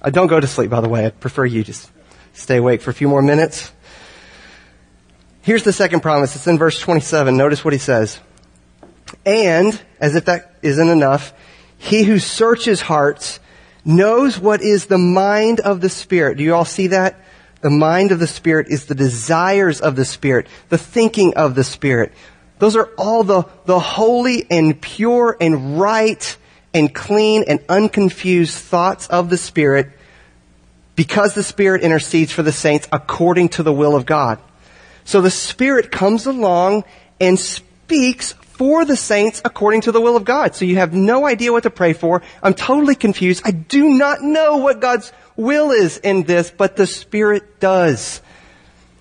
Uh, 0.00 0.10
don't 0.10 0.28
go 0.28 0.38
to 0.38 0.46
sleep, 0.46 0.70
by 0.70 0.80
the 0.80 0.88
way. 0.88 1.04
I'd 1.06 1.18
prefer 1.18 1.44
you 1.44 1.64
just 1.64 1.90
stay 2.32 2.58
awake 2.58 2.80
for 2.80 2.90
a 2.90 2.94
few 2.94 3.08
more 3.08 3.22
minutes. 3.22 3.72
Here's 5.44 5.62
the 5.62 5.74
second 5.74 6.00
promise. 6.00 6.34
It's 6.36 6.46
in 6.46 6.56
verse 6.56 6.80
27. 6.80 7.36
Notice 7.36 7.62
what 7.62 7.74
he 7.74 7.78
says. 7.78 8.18
And, 9.26 9.78
as 10.00 10.16
if 10.16 10.24
that 10.24 10.54
isn't 10.62 10.88
enough, 10.88 11.34
he 11.76 12.04
who 12.04 12.18
searches 12.18 12.80
hearts 12.80 13.40
knows 13.84 14.38
what 14.38 14.62
is 14.62 14.86
the 14.86 14.96
mind 14.96 15.60
of 15.60 15.82
the 15.82 15.90
Spirit. 15.90 16.38
Do 16.38 16.44
you 16.44 16.54
all 16.54 16.64
see 16.64 16.86
that? 16.86 17.22
The 17.60 17.68
mind 17.68 18.10
of 18.10 18.20
the 18.20 18.26
Spirit 18.26 18.68
is 18.70 18.86
the 18.86 18.94
desires 18.94 19.82
of 19.82 19.96
the 19.96 20.06
Spirit, 20.06 20.46
the 20.70 20.78
thinking 20.78 21.34
of 21.36 21.54
the 21.54 21.64
Spirit. 21.64 22.14
Those 22.58 22.74
are 22.74 22.88
all 22.96 23.22
the, 23.22 23.42
the 23.66 23.78
holy 23.78 24.46
and 24.50 24.80
pure 24.80 25.36
and 25.38 25.78
right 25.78 26.38
and 26.72 26.94
clean 26.94 27.44
and 27.46 27.60
unconfused 27.68 28.56
thoughts 28.56 29.08
of 29.08 29.28
the 29.28 29.36
Spirit 29.36 29.90
because 30.96 31.34
the 31.34 31.42
Spirit 31.42 31.82
intercedes 31.82 32.32
for 32.32 32.42
the 32.42 32.50
saints 32.50 32.88
according 32.90 33.50
to 33.50 33.62
the 33.62 33.74
will 33.74 33.94
of 33.94 34.06
God. 34.06 34.38
So 35.04 35.20
the 35.20 35.30
Spirit 35.30 35.92
comes 35.92 36.26
along 36.26 36.84
and 37.20 37.38
speaks 37.38 38.32
for 38.32 38.84
the 38.84 38.96
saints 38.96 39.42
according 39.44 39.82
to 39.82 39.92
the 39.92 40.00
will 40.00 40.16
of 40.16 40.24
God. 40.24 40.54
So 40.54 40.64
you 40.64 40.76
have 40.76 40.94
no 40.94 41.26
idea 41.26 41.52
what 41.52 41.64
to 41.64 41.70
pray 41.70 41.92
for. 41.92 42.22
I'm 42.42 42.54
totally 42.54 42.94
confused. 42.94 43.42
I 43.44 43.50
do 43.50 43.88
not 43.88 44.22
know 44.22 44.58
what 44.58 44.80
God's 44.80 45.12
will 45.36 45.70
is 45.72 45.98
in 45.98 46.22
this, 46.22 46.50
but 46.50 46.76
the 46.76 46.86
Spirit 46.86 47.60
does. 47.60 48.22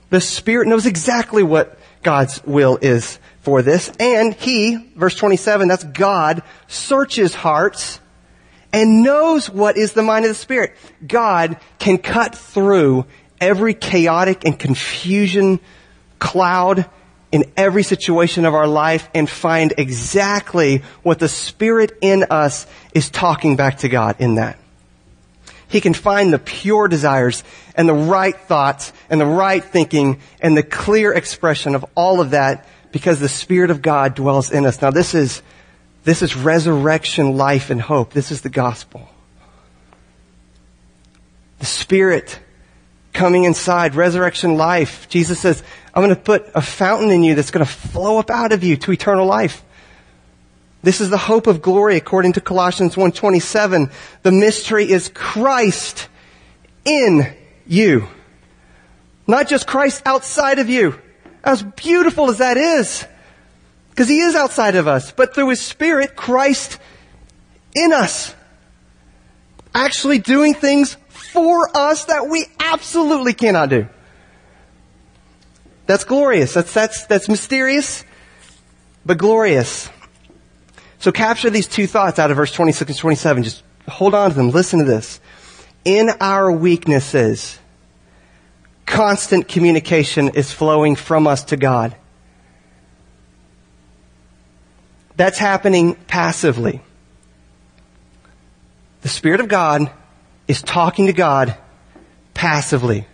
The 0.10 0.22
Spirit 0.22 0.68
knows 0.68 0.86
exactly 0.86 1.44
what 1.44 1.78
God's 2.02 2.44
will 2.44 2.78
is 2.82 3.20
for 3.42 3.62
this. 3.62 3.92
And 4.00 4.34
He, 4.34 4.92
verse 4.96 5.16
27, 5.16 5.68
that's 5.68 5.84
God, 5.84 6.42
searches 6.68 7.36
hearts 7.36 8.00
and 8.72 9.04
knows 9.04 9.50
what 9.50 9.78
is 9.78 9.94
the 9.94 10.02
mind 10.02 10.26
of 10.26 10.30
the 10.30 10.36
Spirit. 10.36 10.76
God 11.06 11.58
can 11.78 12.00
cut 12.00 12.36
through 12.36 13.06
every 13.40 13.76
chaotic 13.76 14.46
and 14.46 14.58
confusion 14.58 15.60
cloud 16.24 16.90
in 17.34 17.52
every 17.58 17.84
situation 17.84 18.46
of 18.46 18.54
our 18.54 18.66
life 18.66 19.10
and 19.14 19.30
find 19.30 19.74
exactly 19.78 20.82
what 21.02 21.20
the 21.20 21.28
Spirit 21.28 21.98
in 22.00 22.24
us 22.30 22.66
is 22.94 23.10
talking 23.10 23.58
back 23.58 23.80
to 23.80 23.90
God 23.90 24.16
in 24.20 24.36
that. 24.36 24.58
He 25.68 25.82
can 25.82 25.94
find 25.94 26.32
the 26.32 26.40
pure 26.40 26.88
desires 26.88 27.44
and 27.76 27.90
the 27.90 27.94
right 27.94 28.38
thoughts 28.38 28.94
and 29.10 29.20
the 29.20 29.26
right 29.26 29.64
thinking 29.64 30.22
and 30.40 30.56
the 30.56 30.64
clear 30.64 31.12
expression 31.12 31.76
of 31.76 31.84
all 31.94 32.22
of 32.22 32.30
that 32.30 32.68
because 32.94 33.20
the 33.20 33.28
Spirit 33.28 33.70
of 33.70 33.82
God 33.82 34.16
dwells 34.16 34.50
in 34.50 34.66
us. 34.66 34.82
Now 34.82 34.92
this 34.92 35.14
is, 35.14 35.42
this 36.06 36.22
is 36.22 36.38
resurrection 36.38 37.36
life 37.36 37.70
and 37.70 37.82
hope. 37.82 38.14
This 38.14 38.32
is 38.32 38.42
the 38.42 38.50
gospel. 38.50 39.10
the 41.60 41.66
Spirit 41.66 42.40
coming 43.14 43.46
inside, 43.46 43.96
resurrection 43.96 44.56
life. 44.56 45.08
Jesus 45.08 45.40
says, 45.40 45.64
I'm 45.94 46.04
going 46.04 46.16
to 46.16 46.22
put 46.22 46.50
a 46.56 46.62
fountain 46.62 47.12
in 47.12 47.24
you 47.24 47.36
that's 47.36 47.52
going 47.52 47.66
to 47.66 47.72
flow 47.72 48.18
up 48.18 48.30
out 48.30 48.52
of 48.52 48.64
you 48.64 48.78
to 48.78 48.92
eternal 48.92 49.26
life. 49.26 49.64
This 50.82 51.00
is 51.00 51.10
the 51.10 51.18
hope 51.18 51.48
of 51.48 51.62
glory 51.62 51.96
according 51.96 52.34
to 52.34 52.42
Colossians 52.42 52.96
1.27. 52.96 53.92
The 54.24 54.32
mystery 54.32 54.90
is 54.90 55.10
Christ 55.14 56.10
in 56.84 57.34
you. 57.68 58.08
Not 59.28 59.48
just 59.48 59.68
Christ 59.68 60.02
outside 60.06 60.60
of 60.60 60.68
you. 60.68 61.00
As 61.44 61.62
beautiful 61.62 62.30
as 62.30 62.40
that 62.40 62.58
is. 62.58 63.06
Because 63.92 64.10
He 64.10 64.20
is 64.20 64.36
outside 64.36 64.76
of 64.76 64.88
us. 64.88 65.12
But 65.12 65.36
through 65.36 65.50
His 65.50 65.62
Spirit, 65.62 66.16
Christ 66.16 66.80
in 67.76 67.94
us. 67.94 68.34
Actually 69.74 70.20
doing 70.20 70.54
things 70.54 70.98
for 71.10 71.70
us 71.76 72.06
that 72.06 72.28
we 72.28 72.46
absolutely 72.60 73.34
cannot 73.34 73.70
do. 73.70 73.88
That's 75.86 76.04
glorious. 76.04 76.54
That's, 76.54 76.74
that's, 76.74 77.06
that's 77.06 77.28
mysterious, 77.28 78.04
but 79.06 79.18
glorious. 79.18 79.90
So 81.00 81.12
capture 81.12 81.50
these 81.50 81.68
two 81.68 81.88
thoughts 81.88 82.20
out 82.20 82.32
of 82.32 82.38
verse 82.38 82.52
26 82.54 82.92
and 82.92 83.00
27. 83.00 83.44
Just 83.44 83.64
hold 83.90 84.16
on 84.16 84.30
to 84.30 84.36
them. 84.36 84.52
Listen 84.52 84.80
to 84.80 84.86
this. 84.86 85.20
In 85.84 86.10
our 86.22 86.50
weaknesses, 86.50 87.60
constant 88.86 89.50
communication 89.50 90.30
is 90.30 90.52
flowing 90.52 90.96
from 90.96 91.28
us 91.28 91.44
to 91.46 91.58
God. 91.58 91.96
That's 95.18 95.38
happening 95.38 95.96
passively. 96.08 96.82
The 99.02 99.10
Spirit 99.10 99.42
of 99.42 99.50
God 99.50 99.92
is 100.48 100.62
talking 100.62 101.08
to 101.08 101.14
God 101.14 101.58
passively. 102.34 103.06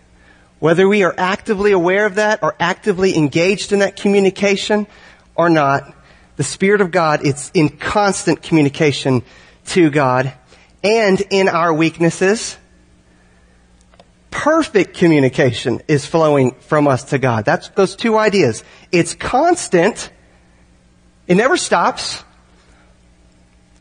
Whether 0.59 0.87
we 0.87 1.03
are 1.03 1.15
actively 1.17 1.71
aware 1.71 2.05
of 2.05 2.15
that 2.15 2.43
or 2.43 2.55
actively 2.59 3.17
engaged 3.17 3.71
in 3.71 3.79
that 3.79 3.95
communication 3.95 4.87
or 5.35 5.49
not, 5.49 5.93
the 6.35 6.43
Spirit 6.43 6.81
of 6.81 6.91
God 6.91 7.25
is 7.25 7.49
in 7.53 7.69
constant 7.69 8.41
communication 8.41 9.23
to 9.67 9.89
God 9.89 10.33
and 10.83 11.21
in 11.29 11.49
our 11.49 11.73
weaknesses, 11.73 12.57
perfect 14.31 14.95
communication 14.95 15.81
is 15.87 16.05
flowing 16.05 16.55
from 16.61 16.87
us 16.87 17.05
to 17.05 17.17
God. 17.17 17.45
That's 17.45 17.69
those 17.69 17.95
two 17.95 18.17
ideas. 18.17 18.63
It's 18.91 19.13
constant. 19.13 20.09
It 21.27 21.35
never 21.35 21.57
stops. 21.57 22.23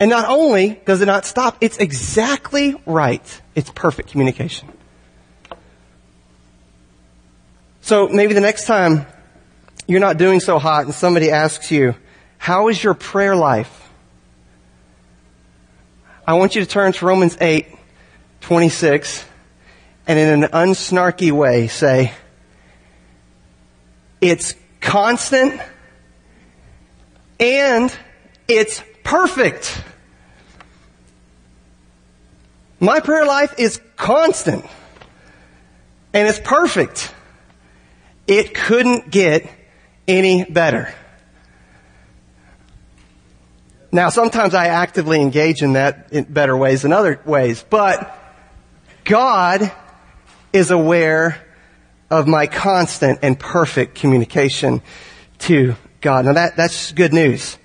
And 0.00 0.10
not 0.10 0.28
only 0.28 0.80
does 0.84 1.02
it 1.02 1.06
not 1.06 1.24
stop, 1.24 1.58
it's 1.60 1.78
exactly 1.78 2.74
right. 2.86 3.42
It's 3.54 3.70
perfect 3.70 4.10
communication. 4.10 4.68
So 7.88 8.06
maybe 8.06 8.34
the 8.34 8.42
next 8.42 8.66
time 8.66 9.06
you're 9.86 9.98
not 9.98 10.18
doing 10.18 10.40
so 10.40 10.58
hot 10.58 10.84
and 10.84 10.92
somebody 10.92 11.30
asks 11.30 11.70
you, 11.70 11.94
how 12.36 12.68
is 12.68 12.84
your 12.84 12.92
prayer 12.92 13.34
life? 13.34 13.90
I 16.26 16.34
want 16.34 16.54
you 16.54 16.60
to 16.60 16.68
turn 16.68 16.92
to 16.92 17.06
Romans 17.06 17.38
8, 17.40 17.66
26, 18.42 19.24
and 20.06 20.18
in 20.18 20.44
an 20.44 20.50
unsnarky 20.50 21.32
way 21.32 21.66
say, 21.68 22.12
it's 24.20 24.54
constant 24.82 25.58
and 27.40 27.90
it's 28.48 28.82
perfect. 29.02 29.82
My 32.80 33.00
prayer 33.00 33.24
life 33.24 33.54
is 33.56 33.80
constant 33.96 34.66
and 36.12 36.28
it's 36.28 36.38
perfect. 36.38 37.14
It 38.28 38.54
couldn't 38.54 39.10
get 39.10 39.50
any 40.06 40.44
better. 40.44 40.94
Now, 43.90 44.10
sometimes 44.10 44.54
I 44.54 44.66
actively 44.66 45.20
engage 45.20 45.62
in 45.62 45.72
that 45.72 46.08
in 46.12 46.24
better 46.24 46.54
ways 46.56 46.82
than 46.82 46.92
other 46.92 47.20
ways, 47.24 47.64
but 47.68 48.14
God 49.04 49.72
is 50.52 50.70
aware 50.70 51.42
of 52.10 52.28
my 52.28 52.46
constant 52.46 53.20
and 53.22 53.38
perfect 53.38 53.94
communication 53.94 54.82
to 55.38 55.74
God. 56.02 56.26
Now 56.26 56.34
that, 56.34 56.56
that's 56.56 56.92
good 56.92 57.14
news. 57.14 57.56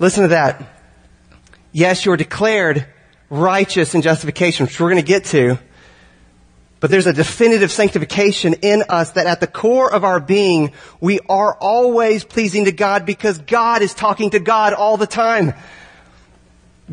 Listen 0.00 0.22
to 0.22 0.28
that. 0.28 0.80
Yes, 1.72 2.04
you're 2.04 2.16
declared 2.16 2.86
righteous 3.30 3.94
in 3.94 4.02
justification, 4.02 4.66
which 4.66 4.80
we're 4.80 4.90
going 4.90 5.02
to 5.02 5.06
get 5.06 5.24
to. 5.26 5.58
But 6.86 6.92
there's 6.92 7.08
a 7.08 7.12
definitive 7.12 7.72
sanctification 7.72 8.54
in 8.62 8.84
us 8.88 9.10
that 9.14 9.26
at 9.26 9.40
the 9.40 9.48
core 9.48 9.92
of 9.92 10.04
our 10.04 10.20
being, 10.20 10.70
we 11.00 11.18
are 11.28 11.52
always 11.52 12.22
pleasing 12.22 12.66
to 12.66 12.70
God 12.70 13.04
because 13.04 13.38
God 13.38 13.82
is 13.82 13.92
talking 13.92 14.30
to 14.30 14.38
God 14.38 14.72
all 14.72 14.96
the 14.96 15.08
time. 15.08 15.54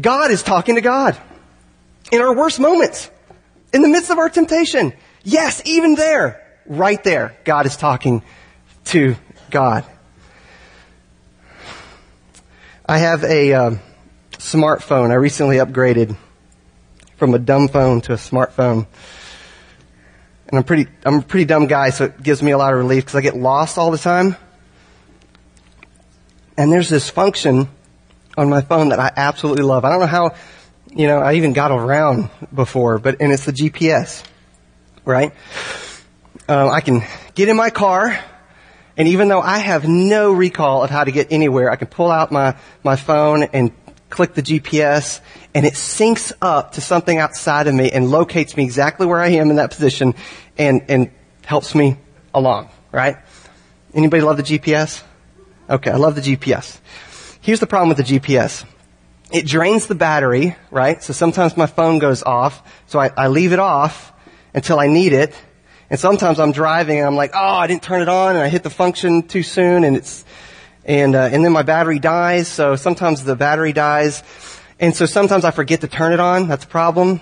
God 0.01 0.31
is 0.31 0.41
talking 0.41 0.73
to 0.77 0.81
God. 0.81 1.15
In 2.11 2.21
our 2.21 2.35
worst 2.35 2.59
moments. 2.59 3.11
In 3.71 3.83
the 3.83 3.87
midst 3.87 4.09
of 4.09 4.17
our 4.17 4.29
temptation. 4.29 4.93
Yes, 5.23 5.61
even 5.63 5.93
there. 5.93 6.43
Right 6.65 7.03
there. 7.03 7.37
God 7.43 7.67
is 7.67 7.77
talking 7.77 8.23
to 8.85 9.15
God. 9.51 9.85
I 12.83 12.97
have 12.97 13.23
a 13.23 13.53
uh, 13.53 13.71
smartphone. 14.39 15.11
I 15.11 15.17
recently 15.17 15.57
upgraded 15.57 16.17
from 17.17 17.35
a 17.35 17.37
dumb 17.37 17.67
phone 17.67 18.01
to 18.01 18.13
a 18.13 18.17
smartphone. 18.17 18.87
And 20.53 20.59
I'm 20.59 20.65
pretty, 20.65 20.87
I'm 21.03 21.15
a 21.15 21.21
pretty 21.23 21.45
dumb 21.45 21.65
guy, 21.65 21.89
so 21.89 22.05
it 22.05 22.21
gives 22.21 22.43
me 22.43 22.51
a 22.51 22.59
lot 22.59 22.73
of 22.73 22.77
relief 22.77 23.05
because 23.05 23.15
I 23.15 23.21
get 23.21 23.35
lost 23.35 23.79
all 23.79 23.89
the 23.89 23.97
time. 23.97 24.35
And 26.55 26.71
there's 26.71 26.89
this 26.89 27.09
function 27.09 27.67
on 28.37 28.51
my 28.51 28.61
phone 28.61 28.89
that 28.89 28.99
I 28.99 29.11
absolutely 29.15 29.63
love. 29.63 29.83
I 29.83 29.89
don't 29.89 29.99
know 29.99 30.05
how, 30.05 30.35
you 30.91 31.07
know, 31.07 31.17
I 31.17 31.33
even 31.33 31.53
got 31.53 31.71
around 31.71 32.29
before, 32.53 32.99
but, 32.99 33.19
and 33.19 33.33
it's 33.33 33.45
the 33.45 33.51
GPS, 33.51 34.23
right? 35.05 35.33
Uh, 36.47 36.69
I 36.69 36.81
can 36.81 37.01
get 37.33 37.49
in 37.49 37.57
my 37.57 37.71
car, 37.71 38.23
and 38.95 39.07
even 39.07 39.29
though 39.29 39.41
I 39.41 39.57
have 39.57 39.87
no 39.87 40.31
recall 40.31 40.83
of 40.83 40.91
how 40.91 41.03
to 41.03 41.11
get 41.11 41.31
anywhere, 41.31 41.71
I 41.71 41.77
can 41.77 41.87
pull 41.87 42.11
out 42.11 42.31
my, 42.31 42.55
my 42.83 42.95
phone 42.95 43.41
and 43.41 43.71
click 44.13 44.35
the 44.35 44.43
GPS 44.43 45.19
and 45.55 45.65
it 45.65 45.73
syncs 45.73 46.31
up 46.39 46.73
to 46.73 46.81
something 46.81 47.17
outside 47.17 47.65
of 47.65 47.73
me 47.73 47.89
and 47.91 48.11
locates 48.11 48.55
me 48.55 48.63
exactly 48.63 49.07
where 49.07 49.19
I 49.19 49.29
am 49.29 49.49
in 49.49 49.55
that 49.55 49.71
position 49.71 50.13
and, 50.57 50.83
and 50.87 51.11
helps 51.45 51.75
me 51.75 51.97
along, 52.33 52.69
right? 52.91 53.17
Anybody 53.93 54.23
love 54.23 54.37
the 54.37 54.43
GPS? 54.43 55.03
Okay, 55.69 55.91
I 55.91 55.97
love 55.97 56.15
the 56.15 56.21
GPS. 56.21 56.79
Here's 57.41 57.59
the 57.59 57.67
problem 57.67 57.89
with 57.89 57.97
the 57.97 58.19
GPS. 58.19 58.65
It 59.31 59.45
drains 59.45 59.87
the 59.87 59.95
battery, 59.95 60.55
right? 60.69 61.01
So 61.01 61.13
sometimes 61.13 61.57
my 61.57 61.65
phone 61.65 61.99
goes 61.99 62.23
off, 62.23 62.61
so 62.87 62.99
I, 62.99 63.11
I 63.17 63.27
leave 63.27 63.53
it 63.53 63.59
off 63.59 64.13
until 64.53 64.79
I 64.79 64.87
need 64.87 65.13
it. 65.13 65.35
And 65.89 65.99
sometimes 65.99 66.39
I'm 66.39 66.51
driving 66.51 66.97
and 66.97 67.07
I'm 67.07 67.15
like, 67.15 67.31
oh, 67.33 67.55
I 67.55 67.67
didn't 67.67 67.83
turn 67.83 68.01
it 68.01 68.09
on 68.09 68.35
and 68.35 68.43
I 68.43 68.49
hit 68.49 68.63
the 68.63 68.69
function 68.69 69.23
too 69.23 69.43
soon 69.43 69.83
and 69.83 69.95
it's, 69.95 70.25
and, 70.85 71.15
uh, 71.15 71.29
and 71.31 71.43
then 71.43 71.51
my 71.51 71.63
battery 71.63 71.99
dies. 71.99 72.47
So 72.47 72.75
sometimes 72.75 73.23
the 73.23 73.35
battery 73.35 73.73
dies. 73.73 74.23
And 74.79 74.95
so 74.95 75.05
sometimes 75.05 75.45
I 75.45 75.51
forget 75.51 75.81
to 75.81 75.87
turn 75.87 76.13
it 76.13 76.19
on. 76.19 76.47
That's 76.47 76.65
a 76.65 76.67
problem. 76.67 77.21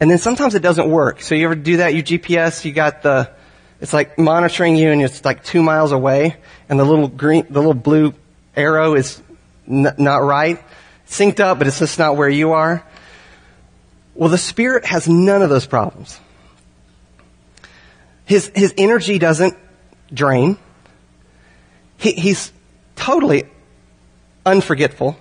And 0.00 0.10
then 0.10 0.18
sometimes 0.18 0.54
it 0.54 0.62
doesn't 0.62 0.90
work. 0.90 1.22
So 1.22 1.34
you 1.34 1.44
ever 1.46 1.54
do 1.54 1.78
that? 1.78 1.94
Your 1.94 2.02
GPS, 2.02 2.64
you 2.64 2.72
got 2.72 3.02
the, 3.02 3.30
it's 3.80 3.92
like 3.92 4.18
monitoring 4.18 4.76
you 4.76 4.90
and 4.90 5.02
it's 5.02 5.24
like 5.24 5.44
two 5.44 5.62
miles 5.62 5.92
away 5.92 6.36
and 6.68 6.78
the 6.78 6.84
little 6.84 7.08
green, 7.08 7.46
the 7.48 7.60
little 7.60 7.74
blue 7.74 8.14
arrow 8.56 8.94
is 8.94 9.22
n- 9.68 9.94
not 9.98 10.18
right. 10.18 10.62
Synced 11.06 11.40
up, 11.40 11.58
but 11.58 11.66
it's 11.66 11.78
just 11.78 11.98
not 11.98 12.16
where 12.16 12.28
you 12.28 12.52
are. 12.52 12.84
Well, 14.14 14.30
the 14.30 14.38
Spirit 14.38 14.84
has 14.84 15.08
none 15.08 15.42
of 15.42 15.50
those 15.50 15.66
problems. 15.66 16.18
His, 18.24 18.50
his 18.54 18.72
energy 18.78 19.18
doesn't 19.18 19.56
drain. 20.12 20.56
He, 21.98 22.12
he's 22.12 22.52
totally 22.96 23.44
unforgetful. 24.46 25.16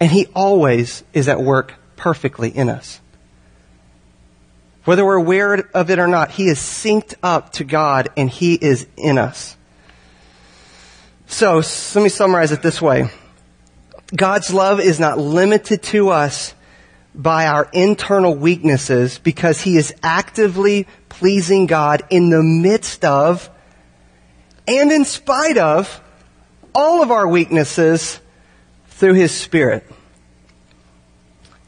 And 0.00 0.10
he 0.10 0.26
always 0.34 1.02
is 1.12 1.28
at 1.28 1.40
work 1.40 1.74
perfectly 1.98 2.48
in 2.48 2.70
us. 2.70 3.00
Whether 4.84 5.04
we're 5.04 5.16
aware 5.16 5.68
of 5.74 5.90
it 5.90 5.98
or 5.98 6.08
not, 6.08 6.30
he 6.30 6.48
is 6.48 6.58
synced 6.58 7.14
up 7.22 7.52
to 7.54 7.64
God 7.64 8.08
and 8.16 8.30
he 8.30 8.54
is 8.54 8.86
in 8.96 9.18
us. 9.18 9.54
So, 11.26 11.56
let 11.56 11.96
me 12.02 12.08
summarize 12.08 12.52
it 12.52 12.62
this 12.62 12.80
way. 12.80 13.10
God's 14.16 14.54
love 14.54 14.80
is 14.80 14.98
not 14.98 15.18
limited 15.18 15.82
to 15.84 16.08
us 16.08 16.54
by 17.14 17.46
our 17.48 17.68
internal 17.74 18.34
weaknesses 18.34 19.18
because 19.18 19.60
he 19.60 19.76
is 19.76 19.92
actively 20.02 20.86
pleasing 21.10 21.66
God 21.66 22.02
in 22.08 22.30
the 22.30 22.42
midst 22.42 23.04
of 23.04 23.50
and 24.66 24.90
in 24.90 25.04
spite 25.04 25.58
of 25.58 26.00
all 26.74 27.02
of 27.02 27.10
our 27.10 27.28
weaknesses 27.28 28.20
through 28.88 29.14
his 29.14 29.32
spirit. 29.32 29.84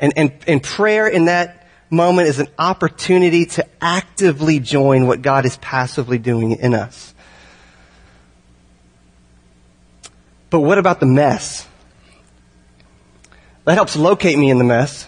And, 0.00 0.14
and, 0.16 0.32
and 0.48 0.62
prayer 0.62 1.06
in 1.06 1.26
that 1.26 1.68
moment 1.90 2.28
is 2.28 2.40
an 2.40 2.48
opportunity 2.58 3.44
to 3.44 3.66
actively 3.80 4.58
join 4.58 5.06
what 5.06 5.22
God 5.22 5.44
is 5.44 5.56
passively 5.58 6.18
doing 6.18 6.52
in 6.52 6.74
us. 6.74 7.14
But 10.48 10.60
what 10.60 10.78
about 10.78 10.98
the 11.00 11.06
mess? 11.06 11.68
That 13.66 13.74
helps 13.74 13.94
locate 13.94 14.38
me 14.38 14.50
in 14.50 14.58
the 14.58 14.64
mess. 14.64 15.06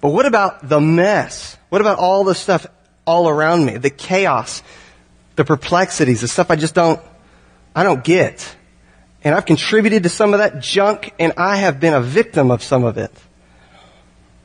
But 0.00 0.10
what 0.10 0.24
about 0.24 0.66
the 0.66 0.80
mess? 0.80 1.58
What 1.68 1.80
about 1.80 1.98
all 1.98 2.24
the 2.24 2.34
stuff 2.34 2.66
all 3.04 3.28
around 3.28 3.66
me? 3.66 3.76
The 3.76 3.90
chaos, 3.90 4.62
the 5.36 5.44
perplexities, 5.44 6.20
the 6.20 6.28
stuff 6.28 6.50
I 6.50 6.56
just 6.56 6.74
don't, 6.74 7.00
I 7.74 7.82
don't 7.82 8.04
get. 8.04 8.56
And 9.24 9.34
I've 9.34 9.46
contributed 9.46 10.04
to 10.04 10.08
some 10.08 10.32
of 10.32 10.38
that 10.38 10.60
junk 10.60 11.12
and 11.18 11.32
I 11.36 11.56
have 11.56 11.80
been 11.80 11.92
a 11.92 12.00
victim 12.00 12.50
of 12.50 12.62
some 12.62 12.84
of 12.84 12.98
it. 12.98 13.12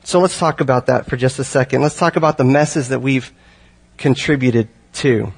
So 0.08 0.20
let's 0.20 0.38
talk 0.38 0.62
about 0.62 0.86
that 0.86 1.04
for 1.04 1.18
just 1.18 1.38
a 1.38 1.44
second. 1.44 1.82
Let's 1.82 1.98
talk 1.98 2.16
about 2.16 2.38
the 2.38 2.44
messes 2.44 2.88
that 2.88 3.02
we've 3.02 3.30
contributed 3.98 4.70
to. 4.94 5.34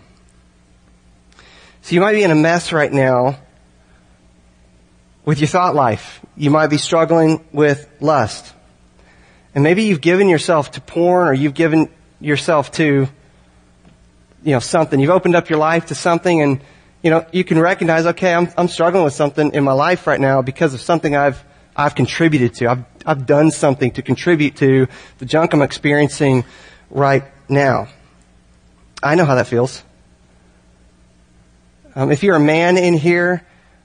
So 1.82 1.92
you 1.96 2.00
might 2.00 2.12
be 2.12 2.22
in 2.22 2.30
a 2.30 2.36
mess 2.36 2.72
right 2.72 2.92
now 2.92 3.40
with 5.24 5.40
your 5.40 5.48
thought 5.48 5.74
life. 5.74 6.24
You 6.36 6.50
might 6.50 6.68
be 6.68 6.78
struggling 6.78 7.44
with 7.50 7.88
lust. 7.98 8.54
And 9.56 9.64
maybe 9.64 9.82
you've 9.82 10.00
given 10.00 10.28
yourself 10.28 10.70
to 10.70 10.80
porn 10.80 11.26
or 11.26 11.34
you've 11.34 11.54
given 11.54 11.90
yourself 12.20 12.70
to, 12.74 13.08
you 14.44 14.52
know, 14.52 14.60
something. 14.60 15.00
You've 15.00 15.10
opened 15.10 15.34
up 15.34 15.50
your 15.50 15.58
life 15.58 15.86
to 15.86 15.96
something 15.96 16.42
and, 16.42 16.62
you 17.02 17.10
know, 17.10 17.26
you 17.32 17.42
can 17.42 17.58
recognize, 17.58 18.06
okay, 18.06 18.32
I'm, 18.32 18.48
I'm 18.56 18.68
struggling 18.68 19.02
with 19.02 19.14
something 19.14 19.52
in 19.52 19.64
my 19.64 19.72
life 19.72 20.06
right 20.06 20.20
now 20.20 20.42
because 20.42 20.74
of 20.74 20.80
something 20.80 21.16
I've, 21.16 21.42
I've 21.74 21.96
contributed 21.96 22.54
to. 22.54 22.68
I've, 22.68 22.84
I've 23.06 23.26
done 23.26 23.50
something 23.50 23.92
to 23.92 24.02
contribute 24.02 24.56
to 24.56 24.88
the 25.18 25.24
junk 25.24 25.52
I'm 25.52 25.62
experiencing 25.62 26.44
right 26.90 27.24
now. 27.48 27.88
I 29.02 29.14
know 29.14 29.24
how 29.24 29.36
that 29.36 29.46
feels. 29.46 29.82
Um, 31.94 32.12
if 32.12 32.22
you're 32.22 32.36
a 32.36 32.40
man 32.40 32.76
in 32.76 32.94
here, 32.94 33.44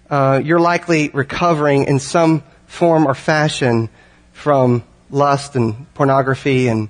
uh, 0.10 0.42
you're 0.44 0.60
likely 0.60 1.10
recovering 1.10 1.86
in 1.86 2.00
some 2.00 2.44
form 2.68 3.08
or 3.08 3.16
fashion 3.16 3.90
from 4.34 4.84
lust 5.10 5.56
and 5.56 5.92
pornography 5.94 6.68
and 6.68 6.90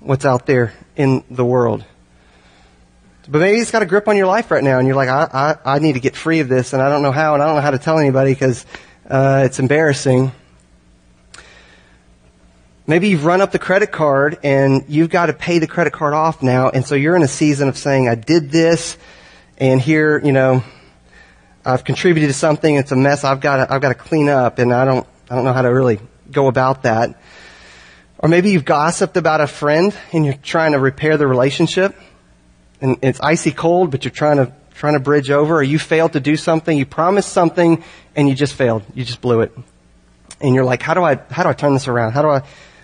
what's 0.00 0.24
out 0.24 0.46
there 0.46 0.74
in 0.96 1.24
the 1.30 1.44
world. 1.44 1.84
But 3.28 3.38
maybe 3.38 3.58
it's 3.58 3.70
got 3.70 3.82
a 3.82 3.86
grip 3.86 4.08
on 4.08 4.16
your 4.16 4.26
life 4.26 4.50
right 4.50 4.62
now, 4.62 4.78
and 4.78 4.86
you're 4.86 4.96
like, 4.96 5.08
I, 5.08 5.56
I, 5.64 5.76
I 5.76 5.78
need 5.78 5.92
to 5.94 6.00
get 6.00 6.16
free 6.16 6.40
of 6.40 6.48
this, 6.48 6.72
and 6.72 6.82
I 6.82 6.88
don't 6.88 7.02
know 7.02 7.12
how, 7.12 7.34
and 7.34 7.42
I 7.42 7.46
don't 7.46 7.54
know 7.54 7.62
how 7.62 7.70
to 7.70 7.78
tell 7.78 7.98
anybody 7.98 8.32
because 8.32 8.66
uh, 9.08 9.42
it's 9.46 9.58
embarrassing. 9.58 10.32
Maybe 12.86 13.08
you've 13.08 13.24
run 13.24 13.40
up 13.40 13.52
the 13.52 13.58
credit 13.58 13.92
card 13.92 14.38
and 14.42 14.84
you've 14.88 15.10
got 15.10 15.26
to 15.26 15.32
pay 15.32 15.58
the 15.58 15.66
credit 15.66 15.92
card 15.92 16.14
off 16.14 16.42
now, 16.42 16.68
and 16.68 16.84
so 16.84 16.94
you're 16.94 17.16
in 17.16 17.22
a 17.22 17.28
season 17.28 17.68
of 17.68 17.78
saying, 17.78 18.08
I 18.08 18.16
did 18.16 18.50
this, 18.50 18.98
and 19.58 19.80
here, 19.80 20.18
you 20.18 20.32
know, 20.32 20.64
I've 21.64 21.84
contributed 21.84 22.28
to 22.28 22.34
something, 22.34 22.74
it's 22.74 22.90
a 22.90 22.96
mess 22.96 23.22
I've 23.22 23.40
got 23.40 23.56
to, 23.56 23.72
I've 23.72 23.80
got 23.80 23.90
to 23.90 23.94
clean 23.94 24.28
up, 24.28 24.58
and 24.58 24.72
I 24.72 24.84
don't, 24.84 25.06
I 25.30 25.36
don't 25.36 25.44
know 25.44 25.52
how 25.52 25.62
to 25.62 25.72
really 25.72 26.00
go 26.30 26.48
about 26.48 26.82
that. 26.82 27.20
Or 28.18 28.28
maybe 28.28 28.50
you've 28.50 28.64
gossiped 28.64 29.16
about 29.16 29.40
a 29.40 29.48
friend 29.48 29.94
and 30.12 30.24
you're 30.24 30.34
trying 30.34 30.72
to 30.72 30.78
repair 30.78 31.16
the 31.16 31.26
relationship 31.26 31.96
and 32.80 32.96
it's 33.02 33.20
icy 33.20 33.50
cold, 33.50 33.90
but 33.90 34.04
you're 34.04 34.12
trying 34.12 34.36
to, 34.36 34.52
trying 34.74 34.94
to 34.94 35.00
bridge 35.00 35.30
over 35.30 35.56
or 35.56 35.62
you 35.62 35.78
failed 35.78 36.12
to 36.12 36.20
do 36.20 36.36
something, 36.36 36.76
you 36.78 36.86
promised 36.86 37.32
something 37.32 37.82
and 38.14 38.28
you 38.28 38.34
just 38.36 38.54
failed. 38.54 38.84
You 38.94 39.04
just 39.04 39.20
blew 39.20 39.40
it. 39.40 39.52
And 40.40 40.54
you're 40.54 40.64
like, 40.64 40.82
how 40.82 40.94
do 40.94 41.02
I, 41.02 41.16
how 41.30 41.42
do 41.42 41.48
I 41.48 41.52
turn 41.52 41.74
this 41.74 41.88
around? 41.88 42.12
How 42.12 42.22
do 42.22 42.28
I, 42.28 42.42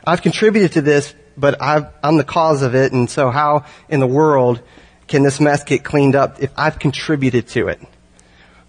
I've 0.09 0.23
contributed 0.23 0.73
to 0.73 0.81
this, 0.81 1.15
but 1.37 1.61
i 1.61 1.87
am 2.03 2.17
the 2.17 2.25
cause 2.25 2.63
of 2.63 2.75
it. 2.75 2.93
And 2.93 3.11
so 3.11 3.31
how 3.31 3.67
in 3.89 4.01
the 4.01 4.07
world 4.07 4.63
can 5.07 5.23
this 5.23 5.39
mess 5.39 5.65
get 5.65 5.85
cleaned 5.85 6.17
up 6.17 6.43
if 6.43 6.51
I've 6.57 6.79
contributed 6.79 7.49
to 7.49 7.69
it? 7.69 7.81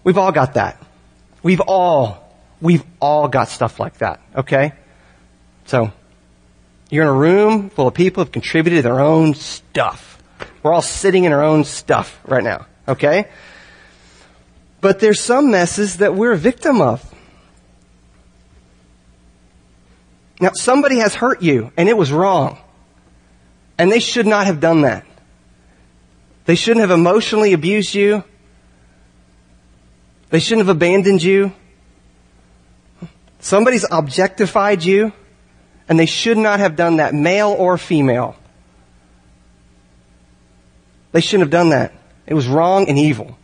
We've 0.04 0.18
all 0.18 0.32
got 0.32 0.54
that. 0.54 0.82
We've 1.42 1.60
all, 1.60 2.34
we've 2.60 2.84
all 3.00 3.28
got 3.28 3.48
stuff 3.48 3.80
like 3.80 3.98
that. 3.98 4.20
Okay? 4.36 4.72
So, 5.64 5.92
you're 6.90 7.04
in 7.04 7.08
a 7.08 7.14
room 7.14 7.70
full 7.70 7.88
of 7.88 7.94
people 7.94 8.22
who've 8.22 8.32
contributed 8.32 8.84
their 8.84 9.00
own 9.00 9.34
stuff. 9.34 10.22
We're 10.62 10.72
all 10.72 10.82
sitting 10.82 11.24
in 11.24 11.32
our 11.32 11.42
own 11.42 11.64
stuff 11.64 12.20
right 12.26 12.44
now, 12.44 12.66
okay? 12.88 13.28
But 14.80 15.00
there's 15.00 15.20
some 15.20 15.50
messes 15.50 15.98
that 15.98 16.14
we're 16.14 16.32
a 16.32 16.38
victim 16.38 16.80
of. 16.80 17.02
Now, 20.40 20.50
somebody 20.54 20.98
has 20.98 21.14
hurt 21.14 21.42
you, 21.42 21.70
and 21.76 21.88
it 21.88 21.96
was 21.96 22.10
wrong. 22.10 22.58
And 23.76 23.92
they 23.92 24.00
should 24.00 24.26
not 24.26 24.46
have 24.46 24.58
done 24.58 24.82
that. 24.82 25.06
They 26.46 26.54
shouldn't 26.54 26.80
have 26.80 26.90
emotionally 26.90 27.52
abused 27.52 27.94
you. 27.94 28.24
They 30.30 30.38
shouldn't 30.38 30.66
have 30.66 30.74
abandoned 30.74 31.22
you. 31.22 31.52
Somebody's 33.40 33.86
objectified 33.90 34.82
you. 34.82 35.12
And 35.88 35.98
they 35.98 36.06
should 36.06 36.38
not 36.38 36.60
have 36.60 36.76
done 36.76 36.96
that, 36.96 37.14
male 37.14 37.50
or 37.50 37.76
female. 37.76 38.36
They 41.12 41.20
shouldn't 41.20 41.42
have 41.42 41.50
done 41.50 41.70
that. 41.70 41.92
It 42.26 42.34
was 42.34 42.46
wrong 42.46 42.88
and 42.88 42.96
evil. 42.96 43.36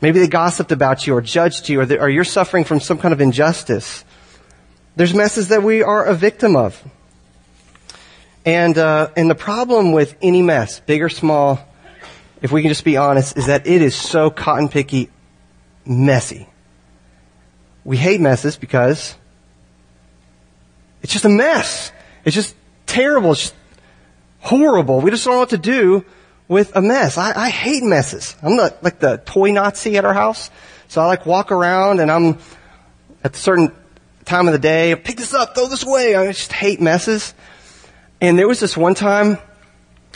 Maybe 0.00 0.20
they 0.20 0.26
gossiped 0.26 0.72
about 0.72 1.06
you 1.06 1.14
or 1.14 1.20
judged 1.20 1.68
you 1.68 1.80
or, 1.80 1.84
or 2.00 2.08
you're 2.08 2.24
suffering 2.24 2.64
from 2.64 2.80
some 2.80 2.98
kind 2.98 3.12
of 3.12 3.20
injustice. 3.20 4.04
There's 4.96 5.14
messes 5.14 5.48
that 5.48 5.62
we 5.62 5.82
are 5.82 6.04
a 6.04 6.14
victim 6.14 6.54
of. 6.56 6.82
And, 8.44 8.76
uh, 8.76 9.10
and 9.16 9.30
the 9.30 9.34
problem 9.34 9.92
with 9.92 10.16
any 10.22 10.42
mess, 10.42 10.80
big 10.80 11.02
or 11.02 11.08
small, 11.08 11.66
if 12.42 12.52
we 12.52 12.62
can 12.62 12.68
just 12.68 12.84
be 12.84 12.96
honest, 12.96 13.36
is 13.36 13.46
that 13.46 13.66
it 13.66 13.82
is 13.82 13.96
so 13.96 14.30
cotton 14.30 14.68
picky 14.68 15.10
messy. 15.84 16.46
We 17.84 17.96
hate 17.96 18.20
messes 18.20 18.56
because 18.56 19.14
it's 21.02 21.12
just 21.12 21.24
a 21.24 21.30
mess. 21.30 21.90
It's 22.24 22.34
just 22.34 22.54
terrible. 22.86 23.32
It's 23.32 23.42
just 23.42 23.54
horrible. 24.40 25.00
We 25.00 25.10
just 25.10 25.24
don't 25.24 25.34
know 25.34 25.40
what 25.40 25.50
to 25.50 25.58
do 25.58 26.04
with 26.46 26.76
a 26.76 26.82
mess. 26.82 27.18
I, 27.18 27.32
I 27.34 27.48
hate 27.48 27.82
messes. 27.82 28.36
I'm 28.42 28.56
the, 28.56 28.76
like 28.82 29.00
the 29.00 29.22
toy 29.24 29.52
Nazi 29.52 29.96
at 29.96 30.04
our 30.04 30.14
house. 30.14 30.50
So 30.88 31.00
I 31.00 31.06
like 31.06 31.26
walk 31.26 31.50
around 31.50 32.00
and 32.00 32.10
I'm 32.10 32.38
at 33.24 33.36
certain 33.36 33.72
time 34.24 34.46
of 34.46 34.52
the 34.52 34.58
day, 34.58 34.94
pick 34.94 35.16
this 35.16 35.34
up, 35.34 35.54
throw 35.54 35.68
this 35.68 35.84
away. 35.84 36.14
I 36.14 36.26
just 36.28 36.52
hate 36.52 36.80
messes. 36.80 37.34
And 38.20 38.38
there 38.38 38.48
was 38.48 38.60
this 38.60 38.76
one 38.76 38.94
time 38.94 39.38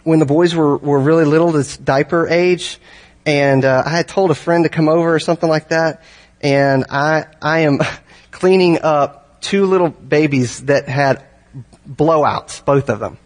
when 0.04 0.18
the 0.18 0.26
boys 0.26 0.54
were, 0.54 0.76
were 0.76 0.98
really 0.98 1.24
little, 1.24 1.52
this 1.52 1.76
diaper 1.76 2.26
age, 2.26 2.78
and 3.26 3.64
uh, 3.64 3.82
I 3.84 3.90
had 3.90 4.08
told 4.08 4.30
a 4.30 4.34
friend 4.34 4.64
to 4.64 4.70
come 4.70 4.88
over 4.88 5.14
or 5.14 5.18
something 5.18 5.48
like 5.48 5.68
that, 5.68 6.02
and 6.40 6.86
I 6.88 7.26
I 7.42 7.60
am 7.60 7.80
cleaning 8.30 8.78
up 8.80 9.40
two 9.40 9.66
little 9.66 9.90
babies 9.90 10.64
that 10.64 10.88
had 10.88 11.26
blowouts, 11.88 12.64
both 12.64 12.88
of 12.88 13.00
them. 13.00 13.18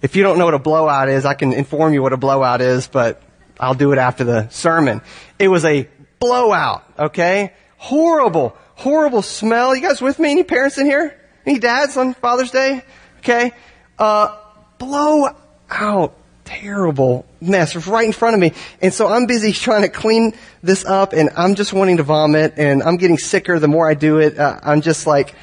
If 0.00 0.14
you 0.14 0.22
don't 0.22 0.38
know 0.38 0.44
what 0.44 0.54
a 0.54 0.60
blowout 0.60 1.08
is, 1.08 1.24
I 1.24 1.34
can 1.34 1.52
inform 1.52 1.92
you 1.92 2.02
what 2.02 2.12
a 2.12 2.16
blowout 2.16 2.60
is, 2.60 2.86
but 2.86 3.20
I'll 3.58 3.74
do 3.74 3.90
it 3.92 3.98
after 3.98 4.22
the 4.22 4.48
sermon. 4.50 5.02
It 5.40 5.48
was 5.48 5.64
a 5.64 5.88
blowout, 6.20 6.84
okay? 6.98 7.52
Horrible, 7.78 8.56
horrible 8.78 9.22
smell. 9.22 9.74
You 9.74 9.82
guys 9.82 10.00
with 10.00 10.18
me? 10.18 10.30
Any 10.30 10.44
parents 10.44 10.78
in 10.78 10.86
here? 10.86 11.18
Any 11.44 11.58
dads 11.58 11.96
on 11.96 12.14
Father's 12.14 12.50
Day? 12.50 12.82
Okay. 13.18 13.52
Uh, 13.98 14.38
blowout 14.78 16.14
terrible 16.44 17.26
mess 17.40 17.76
right 17.86 18.06
in 18.06 18.12
front 18.12 18.34
of 18.34 18.40
me. 18.40 18.52
And 18.80 18.94
so 18.94 19.08
I'm 19.08 19.26
busy 19.26 19.52
trying 19.52 19.82
to 19.82 19.88
clean 19.88 20.32
this 20.62 20.84
up 20.84 21.12
and 21.12 21.30
I'm 21.36 21.56
just 21.56 21.72
wanting 21.72 21.98
to 21.98 22.02
vomit 22.02 22.54
and 22.56 22.82
I'm 22.82 22.96
getting 22.96 23.18
sicker 23.18 23.58
the 23.58 23.68
more 23.68 23.88
I 23.88 23.94
do 23.94 24.18
it. 24.18 24.38
Uh, 24.38 24.58
I'm 24.62 24.80
just 24.80 25.06
like, 25.06 25.34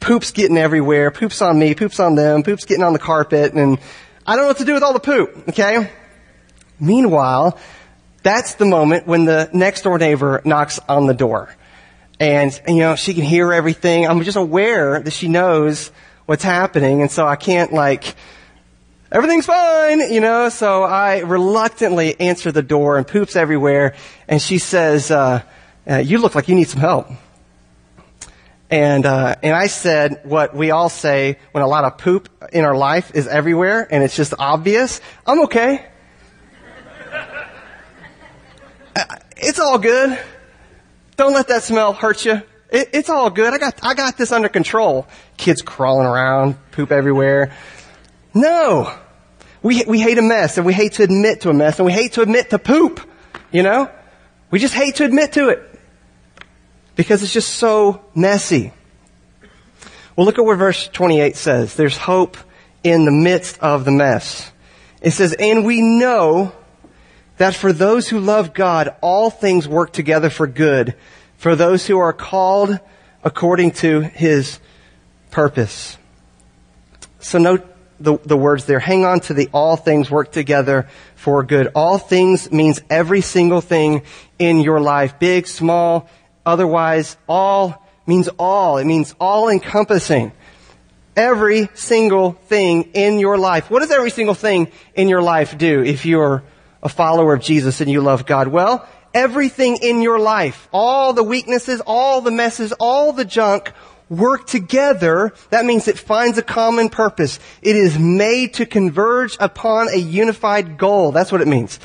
poop's 0.00 0.32
getting 0.32 0.58
everywhere. 0.58 1.10
Poop's 1.10 1.40
on 1.40 1.58
me. 1.58 1.74
Poop's 1.74 2.00
on 2.00 2.16
them. 2.16 2.42
Poop's 2.42 2.66
getting 2.66 2.84
on 2.84 2.92
the 2.92 2.98
carpet 2.98 3.54
and 3.54 3.78
I 4.26 4.36
don't 4.36 4.44
know 4.44 4.48
what 4.48 4.58
to 4.58 4.64
do 4.64 4.74
with 4.74 4.82
all 4.82 4.92
the 4.92 5.00
poop. 5.00 5.48
Okay. 5.48 5.90
Meanwhile, 6.78 7.58
that's 8.22 8.56
the 8.56 8.66
moment 8.66 9.06
when 9.06 9.24
the 9.24 9.48
next 9.52 9.82
door 9.82 9.98
neighbor 9.98 10.42
knocks 10.44 10.80
on 10.88 11.06
the 11.06 11.14
door. 11.14 11.54
And, 12.20 12.58
you 12.68 12.76
know, 12.76 12.94
she 12.94 13.14
can 13.14 13.24
hear 13.24 13.52
everything. 13.52 14.06
I'm 14.06 14.22
just 14.22 14.36
aware 14.36 15.00
that 15.00 15.12
she 15.12 15.28
knows 15.28 15.90
what's 16.26 16.44
happening. 16.44 17.02
And 17.02 17.10
so 17.10 17.26
I 17.26 17.36
can't 17.36 17.72
like, 17.72 18.14
everything's 19.10 19.46
fine, 19.46 20.12
you 20.12 20.20
know, 20.20 20.48
so 20.48 20.84
I 20.84 21.20
reluctantly 21.20 22.18
answer 22.20 22.52
the 22.52 22.62
door 22.62 22.98
and 22.98 23.06
poops 23.06 23.36
everywhere. 23.36 23.94
And 24.28 24.40
she 24.40 24.58
says, 24.58 25.10
uh, 25.10 25.42
uh, 25.88 25.96
you 25.96 26.18
look 26.18 26.34
like 26.34 26.48
you 26.48 26.54
need 26.54 26.68
some 26.68 26.80
help. 26.80 27.08
And, 28.70 29.06
uh, 29.06 29.36
and 29.42 29.54
I 29.54 29.66
said 29.66 30.22
what 30.24 30.56
we 30.56 30.70
all 30.70 30.88
say 30.88 31.38
when 31.52 31.62
a 31.62 31.68
lot 31.68 31.84
of 31.84 31.98
poop 31.98 32.28
in 32.52 32.64
our 32.64 32.76
life 32.76 33.12
is 33.14 33.28
everywhere 33.28 33.86
and 33.90 34.02
it's 34.02 34.16
just 34.16 34.34
obvious. 34.38 35.00
I'm 35.26 35.44
okay. 35.44 35.86
Uh, 38.96 39.16
it's 39.36 39.58
all 39.58 39.76
good. 39.76 40.16
Don't 41.16 41.32
let 41.32 41.48
that 41.48 41.62
smell 41.62 41.92
hurt 41.92 42.24
you. 42.24 42.42
It, 42.70 42.90
it's 42.92 43.08
all 43.08 43.30
good. 43.30 43.52
I 43.52 43.58
got, 43.58 43.78
I 43.82 43.94
got 43.94 44.16
this 44.16 44.32
under 44.32 44.48
control. 44.48 45.06
Kids 45.36 45.62
crawling 45.62 46.06
around, 46.06 46.56
poop 46.72 46.90
everywhere. 46.90 47.54
No. 48.34 48.92
We, 49.62 49.84
we 49.84 50.00
hate 50.00 50.18
a 50.18 50.22
mess 50.22 50.56
and 50.56 50.66
we 50.66 50.74
hate 50.74 50.94
to 50.94 51.04
admit 51.04 51.42
to 51.42 51.50
a 51.50 51.54
mess 51.54 51.78
and 51.78 51.86
we 51.86 51.92
hate 51.92 52.14
to 52.14 52.22
admit 52.22 52.50
to 52.50 52.58
poop. 52.58 53.00
You 53.52 53.62
know? 53.62 53.90
We 54.50 54.58
just 54.58 54.74
hate 54.74 54.96
to 54.96 55.04
admit 55.04 55.32
to 55.34 55.48
it. 55.48 55.62
Because 56.96 57.22
it's 57.22 57.32
just 57.32 57.54
so 57.54 58.04
messy. 58.14 58.72
Well, 60.16 60.26
look 60.26 60.38
at 60.38 60.44
what 60.44 60.58
verse 60.58 60.88
28 60.88 61.36
says. 61.36 61.74
There's 61.74 61.96
hope 61.96 62.36
in 62.84 63.04
the 63.04 63.10
midst 63.10 63.58
of 63.60 63.84
the 63.84 63.90
mess. 63.90 64.50
It 65.00 65.10
says, 65.10 65.34
and 65.38 65.64
we 65.64 65.80
know 65.82 66.52
that 67.36 67.54
for 67.54 67.72
those 67.72 68.08
who 68.08 68.20
love 68.20 68.54
God, 68.54 68.94
all 69.00 69.30
things 69.30 69.66
work 69.66 69.92
together 69.92 70.30
for 70.30 70.46
good, 70.46 70.94
for 71.36 71.56
those 71.56 71.86
who 71.86 71.98
are 71.98 72.12
called 72.12 72.78
according 73.22 73.72
to 73.72 74.00
his 74.00 74.60
purpose. 75.30 75.98
So 77.18 77.38
note 77.38 77.66
the, 77.98 78.18
the 78.18 78.36
words 78.36 78.66
there. 78.66 78.78
Hang 78.78 79.04
on 79.04 79.20
to 79.20 79.34
the 79.34 79.48
all 79.52 79.76
things 79.76 80.10
work 80.10 80.30
together 80.30 80.88
for 81.16 81.42
good. 81.42 81.72
All 81.74 81.98
things 81.98 82.50
means 82.52 82.80
every 82.90 83.20
single 83.20 83.60
thing 83.60 84.02
in 84.38 84.60
your 84.60 84.80
life, 84.80 85.18
big, 85.18 85.46
small, 85.46 86.08
otherwise, 86.44 87.16
all 87.28 87.82
means 88.06 88.28
all. 88.38 88.78
It 88.78 88.84
means 88.84 89.14
all 89.18 89.48
encompassing. 89.48 90.32
Every 91.16 91.68
single 91.74 92.32
thing 92.32 92.90
in 92.94 93.18
your 93.18 93.38
life. 93.38 93.70
What 93.70 93.80
does 93.80 93.90
every 93.90 94.10
single 94.10 94.34
thing 94.34 94.70
in 94.94 95.08
your 95.08 95.22
life 95.22 95.56
do 95.56 95.82
if 95.82 96.04
you're 96.04 96.42
a 96.84 96.88
follower 96.88 97.34
of 97.34 97.40
Jesus 97.40 97.80
and 97.80 97.90
you 97.90 98.00
love 98.00 98.26
God? 98.26 98.48
Well, 98.48 98.86
everything 99.12 99.78
in 99.80 100.02
your 100.02 100.18
life, 100.18 100.68
all 100.72 101.12
the 101.12 101.24
weaknesses, 101.24 101.80
all 101.86 102.20
the 102.20 102.30
messes, 102.30 102.72
all 102.72 103.12
the 103.12 103.24
junk 103.24 103.72
work 104.10 104.46
together. 104.46 105.32
That 105.50 105.64
means 105.64 105.88
it 105.88 105.98
finds 105.98 106.36
a 106.38 106.42
common 106.42 106.90
purpose. 106.90 107.38
It 107.62 107.76
is 107.76 107.98
made 107.98 108.54
to 108.54 108.66
converge 108.66 109.36
upon 109.40 109.88
a 109.88 109.96
unified 109.96 110.78
goal. 110.78 111.12
That's 111.12 111.32
what 111.32 111.40
it 111.40 111.48
means. 111.48 111.80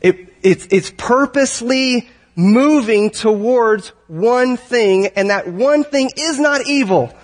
It, 0.00 0.32
it's, 0.42 0.66
it's 0.70 0.90
purposely 0.96 2.08
moving 2.36 3.10
towards 3.10 3.88
one 4.08 4.56
thing, 4.56 5.06
and 5.08 5.30
that 5.30 5.48
one 5.48 5.84
thing 5.84 6.10
is 6.16 6.38
not 6.38 6.66
evil. 6.66 7.14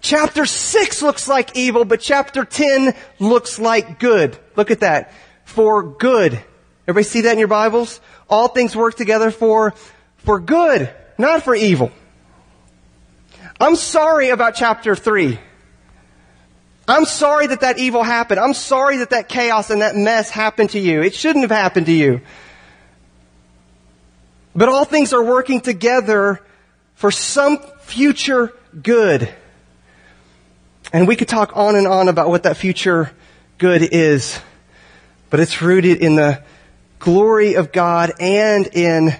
Chapter 0.00 0.44
6 0.44 1.02
looks 1.02 1.28
like 1.28 1.56
evil, 1.56 1.84
but 1.84 2.00
chapter 2.00 2.44
10 2.44 2.94
looks 3.20 3.58
like 3.58 3.98
good. 3.98 4.36
Look 4.56 4.70
at 4.70 4.80
that. 4.80 5.12
For 5.44 5.82
good. 5.82 6.42
Everybody 6.86 7.04
see 7.04 7.20
that 7.22 7.32
in 7.32 7.38
your 7.38 7.48
Bibles? 7.48 8.00
All 8.28 8.48
things 8.48 8.76
work 8.76 8.96
together 8.96 9.30
for, 9.30 9.74
for 10.18 10.40
good, 10.40 10.92
not 11.18 11.42
for 11.42 11.54
evil. 11.54 11.92
I'm 13.60 13.76
sorry 13.76 14.30
about 14.30 14.54
chapter 14.54 14.94
3. 14.94 15.38
I'm 16.86 17.06
sorry 17.06 17.46
that 17.46 17.60
that 17.60 17.78
evil 17.78 18.02
happened. 18.02 18.40
I'm 18.40 18.52
sorry 18.52 18.98
that 18.98 19.10
that 19.10 19.28
chaos 19.28 19.70
and 19.70 19.80
that 19.80 19.96
mess 19.96 20.28
happened 20.28 20.70
to 20.70 20.78
you. 20.78 21.02
It 21.02 21.14
shouldn't 21.14 21.42
have 21.42 21.50
happened 21.50 21.86
to 21.86 21.92
you. 21.92 22.20
But 24.54 24.68
all 24.68 24.84
things 24.84 25.12
are 25.12 25.22
working 25.22 25.60
together 25.60 26.40
for 26.94 27.10
some 27.10 27.58
future 27.80 28.52
good. 28.82 29.32
And 30.92 31.08
we 31.08 31.16
could 31.16 31.28
talk 31.28 31.56
on 31.56 31.74
and 31.74 31.86
on 31.86 32.08
about 32.08 32.28
what 32.28 32.42
that 32.42 32.56
future 32.56 33.10
good 33.58 33.82
is. 33.82 34.38
But 35.30 35.40
it's 35.40 35.60
rooted 35.60 35.98
in 35.98 36.16
the 36.16 36.42
glory 36.98 37.54
of 37.54 37.72
God 37.72 38.12
and 38.20 38.66
in 38.66 39.14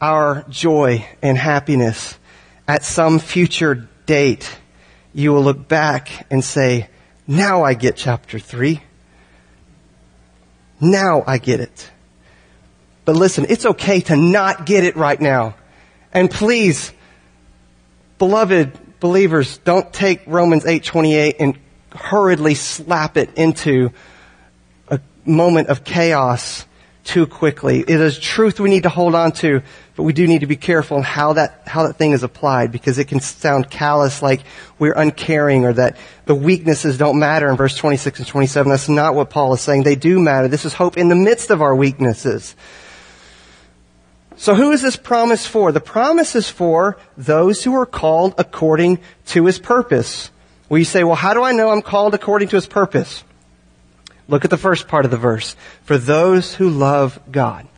our 0.00 0.44
joy 0.48 1.06
and 1.22 1.38
happiness. 1.38 2.18
At 2.66 2.84
some 2.84 3.18
future 3.18 3.88
date, 4.06 4.50
you 5.12 5.32
will 5.32 5.42
look 5.42 5.68
back 5.68 6.26
and 6.30 6.42
say, 6.44 6.88
now 7.26 7.62
I 7.62 7.74
get 7.74 7.96
chapter 7.96 8.38
three. 8.38 8.82
Now 10.80 11.24
I 11.26 11.38
get 11.38 11.60
it. 11.60 11.90
But 13.04 13.16
listen, 13.16 13.46
it's 13.48 13.64
okay 13.64 14.00
to 14.00 14.16
not 14.16 14.66
get 14.66 14.84
it 14.84 14.96
right 14.96 15.20
now. 15.20 15.54
And 16.12 16.30
please, 16.30 16.92
beloved 18.18 19.00
believers, 19.00 19.58
don't 19.58 19.92
take 19.92 20.22
Romans 20.26 20.64
8:28 20.64 21.36
and 21.40 21.58
hurriedly 21.92 22.54
slap 22.54 23.16
it 23.16 23.30
into 23.36 23.90
moment 25.24 25.68
of 25.68 25.84
chaos 25.84 26.66
too 27.04 27.26
quickly. 27.26 27.80
It 27.80 28.00
is 28.00 28.18
truth 28.18 28.58
we 28.58 28.70
need 28.70 28.84
to 28.84 28.88
hold 28.88 29.14
on 29.14 29.32
to, 29.32 29.62
but 29.94 30.02
we 30.04 30.12
do 30.12 30.26
need 30.26 30.40
to 30.40 30.46
be 30.46 30.56
careful 30.56 30.96
in 30.96 31.02
how 31.02 31.34
that, 31.34 31.62
how 31.66 31.86
that 31.86 31.96
thing 31.96 32.12
is 32.12 32.22
applied 32.22 32.72
because 32.72 32.98
it 32.98 33.08
can 33.08 33.20
sound 33.20 33.70
callous 33.70 34.22
like 34.22 34.40
we're 34.78 34.94
uncaring 34.94 35.66
or 35.66 35.74
that 35.74 35.98
the 36.24 36.34
weaknesses 36.34 36.96
don't 36.96 37.18
matter 37.18 37.48
in 37.50 37.56
verse 37.56 37.76
26 37.76 38.20
and 38.20 38.28
27. 38.28 38.70
That's 38.70 38.88
not 38.88 39.14
what 39.14 39.30
Paul 39.30 39.52
is 39.52 39.60
saying. 39.60 39.82
They 39.82 39.96
do 39.96 40.18
matter. 40.18 40.48
This 40.48 40.64
is 40.64 40.72
hope 40.72 40.96
in 40.96 41.08
the 41.08 41.14
midst 41.14 41.50
of 41.50 41.60
our 41.60 41.76
weaknesses. 41.76 42.56
So 44.36 44.54
who 44.54 44.72
is 44.72 44.82
this 44.82 44.96
promise 44.96 45.46
for? 45.46 45.72
The 45.72 45.80
promise 45.80 46.34
is 46.34 46.50
for 46.50 46.98
those 47.16 47.62
who 47.62 47.74
are 47.74 47.86
called 47.86 48.34
according 48.38 48.98
to 49.26 49.44
his 49.44 49.58
purpose. 49.58 50.30
Well, 50.68 50.78
you 50.78 50.84
say, 50.84 51.04
well, 51.04 51.14
how 51.14 51.34
do 51.34 51.42
I 51.42 51.52
know 51.52 51.70
I'm 51.70 51.82
called 51.82 52.14
according 52.14 52.48
to 52.48 52.56
his 52.56 52.66
purpose? 52.66 53.22
Look 54.28 54.44
at 54.44 54.50
the 54.50 54.56
first 54.56 54.88
part 54.88 55.04
of 55.04 55.10
the 55.10 55.16
verse. 55.16 55.56
For 55.82 55.98
those 55.98 56.54
who 56.54 56.70
love 56.70 57.20
God. 57.30 57.68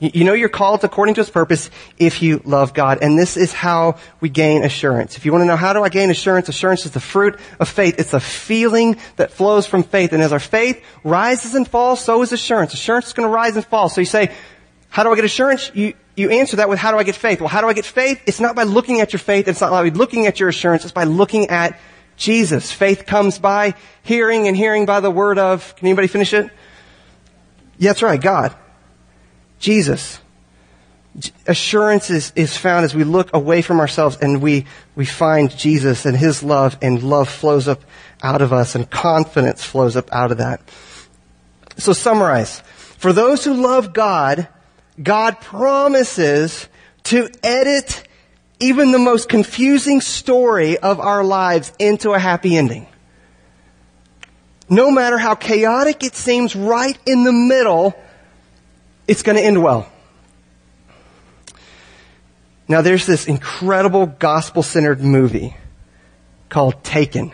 You 0.00 0.22
know 0.22 0.32
you're 0.32 0.48
called 0.48 0.84
according 0.84 1.16
to 1.16 1.22
his 1.22 1.30
purpose 1.30 1.70
if 1.98 2.22
you 2.22 2.40
love 2.44 2.72
God. 2.72 2.98
And 3.02 3.18
this 3.18 3.36
is 3.36 3.52
how 3.52 3.96
we 4.20 4.28
gain 4.28 4.62
assurance. 4.62 5.16
If 5.16 5.26
you 5.26 5.32
want 5.32 5.42
to 5.42 5.46
know 5.46 5.56
how 5.56 5.72
do 5.72 5.82
I 5.82 5.88
gain 5.88 6.08
assurance, 6.10 6.48
assurance 6.48 6.86
is 6.86 6.92
the 6.92 7.00
fruit 7.00 7.38
of 7.58 7.68
faith. 7.68 7.96
It's 7.98 8.14
a 8.14 8.20
feeling 8.20 8.96
that 9.16 9.32
flows 9.32 9.66
from 9.66 9.82
faith. 9.82 10.12
And 10.12 10.22
as 10.22 10.32
our 10.32 10.38
faith 10.38 10.84
rises 11.02 11.56
and 11.56 11.66
falls, 11.66 12.00
so 12.00 12.22
is 12.22 12.32
assurance. 12.32 12.74
Assurance 12.74 13.08
is 13.08 13.12
going 13.12 13.28
to 13.28 13.34
rise 13.34 13.56
and 13.56 13.64
fall. 13.66 13.88
So 13.88 14.00
you 14.00 14.06
say, 14.06 14.32
how 14.88 15.02
do 15.02 15.10
I 15.10 15.16
get 15.16 15.24
assurance? 15.24 15.72
You, 15.74 15.94
you 16.14 16.30
answer 16.30 16.56
that 16.56 16.68
with 16.68 16.78
how 16.78 16.92
do 16.92 16.98
I 16.98 17.02
get 17.02 17.16
faith? 17.16 17.40
Well, 17.40 17.48
how 17.48 17.60
do 17.60 17.66
I 17.66 17.72
get 17.72 17.84
faith? 17.84 18.22
It's 18.24 18.40
not 18.40 18.54
by 18.54 18.62
looking 18.62 19.00
at 19.00 19.12
your 19.12 19.20
faith. 19.20 19.48
It's 19.48 19.60
not 19.60 19.70
by 19.70 19.88
looking 19.88 20.26
at 20.26 20.38
your 20.38 20.48
assurance. 20.48 20.84
It's 20.84 20.92
by 20.92 21.04
looking 21.04 21.48
at 21.48 21.78
Jesus. 22.18 22.70
Faith 22.70 23.06
comes 23.06 23.38
by 23.38 23.74
hearing 24.02 24.48
and 24.48 24.56
hearing 24.56 24.84
by 24.84 25.00
the 25.00 25.10
word 25.10 25.38
of, 25.38 25.74
can 25.76 25.86
anybody 25.86 26.08
finish 26.08 26.34
it? 26.34 26.50
Yeah, 27.78 27.90
that's 27.90 28.02
right, 28.02 28.20
God. 28.20 28.54
Jesus. 29.60 30.20
Assurance 31.46 32.10
is, 32.10 32.32
is 32.36 32.56
found 32.56 32.84
as 32.84 32.94
we 32.94 33.04
look 33.04 33.34
away 33.34 33.62
from 33.62 33.80
ourselves 33.80 34.18
and 34.20 34.42
we, 34.42 34.66
we 34.94 35.06
find 35.06 35.56
Jesus 35.56 36.04
and 36.04 36.16
His 36.16 36.42
love 36.42 36.76
and 36.82 37.02
love 37.02 37.28
flows 37.28 37.68
up 37.68 37.82
out 38.22 38.42
of 38.42 38.52
us 38.52 38.74
and 38.74 38.90
confidence 38.90 39.64
flows 39.64 39.96
up 39.96 40.12
out 40.12 40.32
of 40.32 40.38
that. 40.38 40.60
So 41.76 41.92
summarize. 41.92 42.60
For 42.98 43.12
those 43.12 43.44
who 43.44 43.54
love 43.54 43.92
God, 43.92 44.48
God 45.00 45.40
promises 45.40 46.68
to 47.04 47.28
edit 47.44 48.07
even 48.60 48.92
the 48.92 48.98
most 48.98 49.28
confusing 49.28 50.00
story 50.00 50.78
of 50.78 51.00
our 51.00 51.22
lives 51.24 51.72
into 51.78 52.12
a 52.12 52.18
happy 52.18 52.56
ending. 52.56 52.86
No 54.68 54.90
matter 54.90 55.16
how 55.16 55.34
chaotic 55.34 56.04
it 56.04 56.14
seems 56.14 56.54
right 56.54 56.98
in 57.06 57.24
the 57.24 57.32
middle, 57.32 57.94
it's 59.06 59.22
going 59.22 59.36
to 59.36 59.44
end 59.44 59.62
well. 59.62 59.90
Now 62.66 62.82
there's 62.82 63.06
this 63.06 63.26
incredible 63.26 64.06
gospel-centered 64.06 65.00
movie 65.00 65.56
called 66.48 66.84
Taken. 66.84 67.32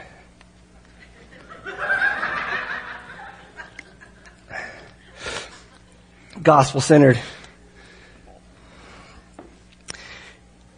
gospel-centered. 6.43 7.19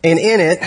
And 0.02 0.18
in 0.18 0.40
it, 0.40 0.60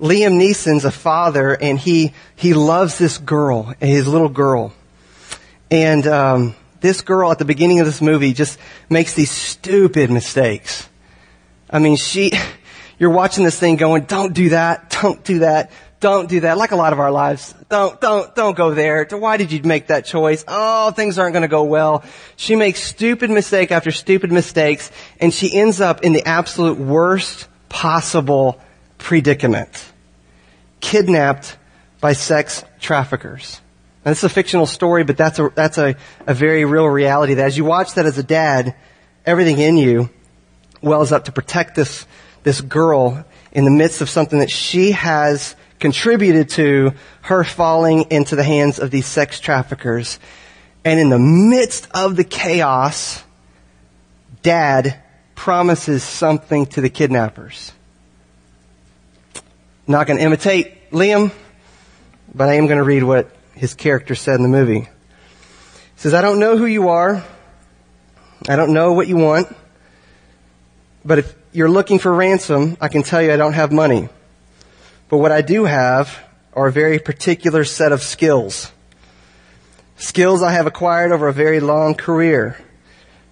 Liam 0.00 0.38
Neeson's 0.38 0.84
a 0.84 0.90
father 0.90 1.52
and 1.52 1.78
he, 1.78 2.12
he 2.36 2.54
loves 2.54 2.98
this 2.98 3.18
girl, 3.18 3.74
his 3.80 4.06
little 4.06 4.28
girl. 4.28 4.72
And, 5.70 6.06
um, 6.06 6.54
this 6.80 7.00
girl 7.00 7.30
at 7.30 7.38
the 7.38 7.44
beginning 7.44 7.80
of 7.80 7.86
this 7.86 8.00
movie 8.00 8.32
just 8.32 8.58
makes 8.88 9.14
these 9.14 9.30
stupid 9.30 10.10
mistakes. 10.10 10.88
I 11.70 11.78
mean, 11.78 11.96
she, 11.96 12.32
you're 12.98 13.10
watching 13.10 13.44
this 13.44 13.58
thing 13.58 13.76
going, 13.76 14.04
don't 14.04 14.32
do 14.32 14.50
that, 14.50 14.96
don't 15.02 15.22
do 15.24 15.40
that, 15.40 15.70
don't 16.00 16.28
do 16.28 16.40
that. 16.40 16.56
Like 16.56 16.70
a 16.70 16.76
lot 16.76 16.92
of 16.92 17.00
our 17.00 17.10
lives. 17.10 17.54
Don't, 17.68 18.00
don't, 18.00 18.34
don't 18.34 18.56
go 18.56 18.72
there. 18.72 19.06
Why 19.10 19.36
did 19.36 19.50
you 19.50 19.62
make 19.62 19.88
that 19.88 20.04
choice? 20.04 20.44
Oh, 20.46 20.92
things 20.92 21.18
aren't 21.18 21.32
going 21.32 21.42
to 21.42 21.48
go 21.48 21.64
well. 21.64 22.04
She 22.36 22.54
makes 22.54 22.82
stupid 22.82 23.30
mistake 23.30 23.72
after 23.72 23.90
stupid 23.90 24.30
mistakes 24.30 24.90
and 25.20 25.34
she 25.34 25.52
ends 25.52 25.80
up 25.80 26.02
in 26.02 26.12
the 26.12 26.24
absolute 26.24 26.78
worst 26.78 27.48
possible 27.68 28.60
predicament. 28.98 29.92
Kidnapped 30.80 31.56
by 32.00 32.12
sex 32.12 32.64
traffickers. 32.80 33.60
Now, 34.04 34.12
this 34.12 34.18
is 34.18 34.24
a 34.24 34.28
fictional 34.28 34.66
story, 34.66 35.04
but 35.04 35.16
that's 35.16 35.38
a, 35.38 35.50
that's 35.54 35.78
a, 35.78 35.96
a 36.26 36.34
very 36.34 36.64
real 36.64 36.86
reality 36.86 37.34
that 37.34 37.46
as 37.46 37.56
you 37.56 37.64
watch 37.64 37.94
that 37.94 38.06
as 38.06 38.16
a 38.18 38.22
dad, 38.22 38.74
everything 39.26 39.58
in 39.58 39.76
you 39.76 40.10
wells 40.80 41.12
up 41.12 41.24
to 41.24 41.32
protect 41.32 41.74
this, 41.74 42.06
this 42.44 42.60
girl 42.60 43.24
in 43.52 43.64
the 43.64 43.70
midst 43.70 44.00
of 44.00 44.08
something 44.08 44.38
that 44.38 44.50
she 44.50 44.92
has 44.92 45.56
contributed 45.78 46.48
to 46.50 46.92
her 47.22 47.44
falling 47.44 48.10
into 48.10 48.36
the 48.36 48.44
hands 48.44 48.78
of 48.78 48.90
these 48.90 49.06
sex 49.06 49.40
traffickers. 49.40 50.18
And 50.84 50.98
in 50.98 51.08
the 51.08 51.18
midst 51.18 51.88
of 51.92 52.16
the 52.16 52.24
chaos, 52.24 53.22
dad 54.42 55.00
promises 55.38 56.02
something 56.02 56.66
to 56.66 56.80
the 56.80 56.90
kidnappers. 56.90 57.72
I'm 59.36 59.92
not 59.92 60.08
going 60.08 60.18
to 60.18 60.24
imitate 60.24 60.90
Liam, 60.90 61.30
but 62.34 62.48
I 62.48 62.54
am 62.54 62.66
going 62.66 62.78
to 62.78 62.84
read 62.84 63.04
what 63.04 63.30
his 63.54 63.72
character 63.72 64.16
said 64.16 64.34
in 64.34 64.42
the 64.42 64.48
movie. 64.48 64.80
He 64.80 64.88
says, 65.94 66.12
I 66.12 66.22
don't 66.22 66.40
know 66.40 66.58
who 66.58 66.66
you 66.66 66.88
are. 66.88 67.24
I 68.48 68.56
don't 68.56 68.74
know 68.74 68.92
what 68.94 69.06
you 69.06 69.16
want. 69.16 69.54
But 71.04 71.20
if 71.20 71.34
you're 71.52 71.70
looking 71.70 72.00
for 72.00 72.12
ransom, 72.12 72.76
I 72.80 72.88
can 72.88 73.04
tell 73.04 73.22
you 73.22 73.32
I 73.32 73.36
don't 73.36 73.52
have 73.52 73.70
money. 73.70 74.08
But 75.08 75.18
what 75.18 75.30
I 75.30 75.40
do 75.40 75.66
have 75.66 76.18
are 76.52 76.66
a 76.66 76.72
very 76.72 76.98
particular 76.98 77.62
set 77.62 77.92
of 77.92 78.02
skills. 78.02 78.72
Skills 79.98 80.42
I 80.42 80.50
have 80.50 80.66
acquired 80.66 81.12
over 81.12 81.28
a 81.28 81.32
very 81.32 81.60
long 81.60 81.94
career. 81.94 82.58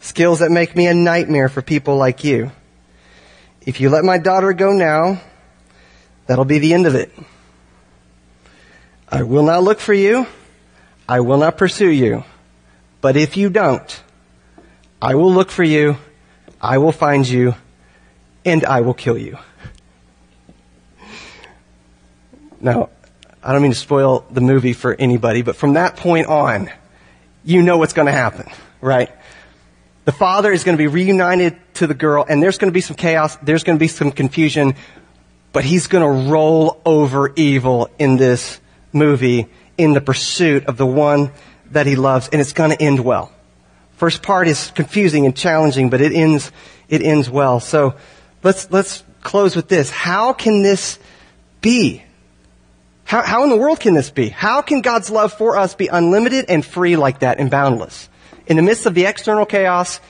Skills 0.01 0.39
that 0.41 0.51
make 0.51 0.77
me 0.77 0.87
a 0.87 0.95
nightmare 0.95 1.49
for 1.49 1.63
people 1.63 1.97
like 1.97 2.25
you. 2.25 2.53
If 3.63 3.81
you 3.81 3.91
let 3.91 4.05
my 4.05 4.19
daughter 4.19 4.53
go 4.53 4.73
now, 4.73 5.21
that'll 6.27 6.45
be 6.45 6.59
the 6.59 6.75
end 6.75 6.87
of 6.87 6.95
it. 6.95 7.13
I 9.09 9.23
will 9.23 9.43
not 9.43 9.63
look 9.63 9.81
for 9.81 9.95
you. 9.95 10.27
I 11.09 11.21
will 11.21 11.39
not 11.39 11.57
pursue 11.57 11.89
you. 11.89 12.25
But 13.01 13.17
if 13.17 13.37
you 13.37 13.51
don't, 13.51 14.03
I 15.01 15.15
will 15.15 15.33
look 15.33 15.51
for 15.51 15.63
you. 15.63 15.97
I 16.61 16.79
will 16.79 16.93
find 16.93 17.27
you 17.29 17.55
and 18.45 18.65
I 18.65 18.81
will 18.81 18.95
kill 18.95 19.19
you. 19.19 19.39
Now, 22.61 22.91
I 23.43 23.53
don't 23.53 23.63
mean 23.63 23.73
to 23.73 23.79
spoil 23.79 24.25
the 24.31 24.41
movie 24.41 24.73
for 24.73 24.95
anybody, 24.95 25.43
but 25.43 25.57
from 25.57 25.75
that 25.75 25.97
point 25.97 26.27
on, 26.27 26.71
you 27.45 27.63
know 27.63 27.79
what's 27.79 27.93
going 27.93 28.07
to 28.07 28.13
happen, 28.13 28.51
right? 28.81 29.11
The 30.07 30.13
father 30.13 30.53
is 30.53 30.63
going 30.63 30.79
to 30.79 30.83
be 30.83 30.87
reunited 30.87 31.57
to 31.75 31.89
the 31.89 31.95
girl, 31.95 32.25
and 32.27 32.41
there's 32.41 32.59
going 32.59 32.71
to 32.71 32.75
be 32.75 32.81
some 32.81 32.95
chaos, 32.95 33.37
there's 33.43 33.65
going 33.65 33.77
to 33.77 33.81
be 33.81 33.89
some 33.89 34.13
confusion, 34.13 34.77
but 35.53 35.65
he's 35.65 35.89
going 35.89 36.05
to 36.05 36.31
roll 36.31 36.81
over 36.87 37.33
evil 37.35 37.91
in 37.99 38.17
this 38.17 38.61
movie 38.93 39.49
in 39.77 39.95
the 39.95 40.01
pursuit 40.01 40.67
of 40.67 40.77
the 40.77 40.87
one 40.87 41.33
that 41.73 41.87
he 41.87 41.97
loves, 41.97 42.29
and 42.29 42.41
it's 42.41 42.53
going 42.53 42.71
to 42.71 42.81
end 42.81 43.01
well. 43.01 43.33
First 43.97 44.23
part 44.23 44.47
is 44.47 44.71
confusing 44.71 45.27
and 45.27 45.37
challenging, 45.37 45.91
but 45.91 46.01
it 46.01 46.13
ends, 46.13 46.53
it 46.89 47.03
ends 47.03 47.29
well. 47.29 47.59
So 47.59 47.97
let's, 48.45 48.71
let's 48.71 49.03
close 49.23 49.57
with 49.57 49.67
this. 49.67 49.91
How 49.91 50.33
can 50.33 50.63
this 50.63 51.01
be? 51.61 52.05
How, 53.03 53.23
how 53.23 53.43
in 53.43 53.51
the 53.51 53.57
world 53.57 53.81
can 53.81 53.95
this 53.95 54.11
be? 54.11 54.29
How 54.29 54.63
can 54.63 54.83
God's 54.83 55.11
love 55.11 55.33
for 55.33 55.57
us 55.57 55.75
be 55.75 55.89
unlimited 55.89 56.45
and 56.49 56.65
free 56.65 56.95
like 56.95 57.21
that 57.21 57.41
and 57.41 57.51
boundless? 57.51 58.09
In 58.47 58.57
the 58.57 58.63
midst 58.63 58.87
of 58.87 58.95
the 58.95 59.07
external 59.07 59.47
chaos 59.47 60.01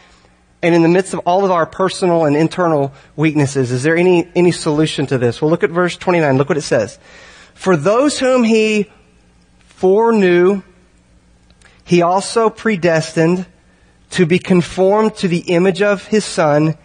and 0.62 0.74
in 0.74 0.82
the 0.82 0.88
midst 0.88 1.14
of 1.14 1.20
all 1.20 1.44
of 1.44 1.50
our 1.50 1.66
personal 1.66 2.24
and 2.24 2.36
internal 2.36 2.92
weaknesses, 3.14 3.70
is 3.70 3.82
there 3.82 3.96
any, 3.96 4.28
any 4.34 4.52
solution 4.52 5.06
to 5.06 5.18
this? 5.18 5.40
Well, 5.40 5.50
look 5.50 5.64
at 5.64 5.70
verse 5.70 5.96
29. 5.96 6.36
Look 6.36 6.48
what 6.48 6.58
it 6.58 6.62
says. 6.62 6.98
For 7.54 7.76
those 7.76 8.18
whom 8.18 8.44
he 8.44 8.90
foreknew, 9.60 10.62
he 11.84 12.02
also 12.02 12.50
predestined 12.50 13.46
to 14.10 14.26
be 14.26 14.38
conformed 14.38 15.14
to 15.16 15.28
the 15.28 15.38
image 15.38 15.82
of 15.82 16.06
his 16.06 16.24
son 16.24 16.76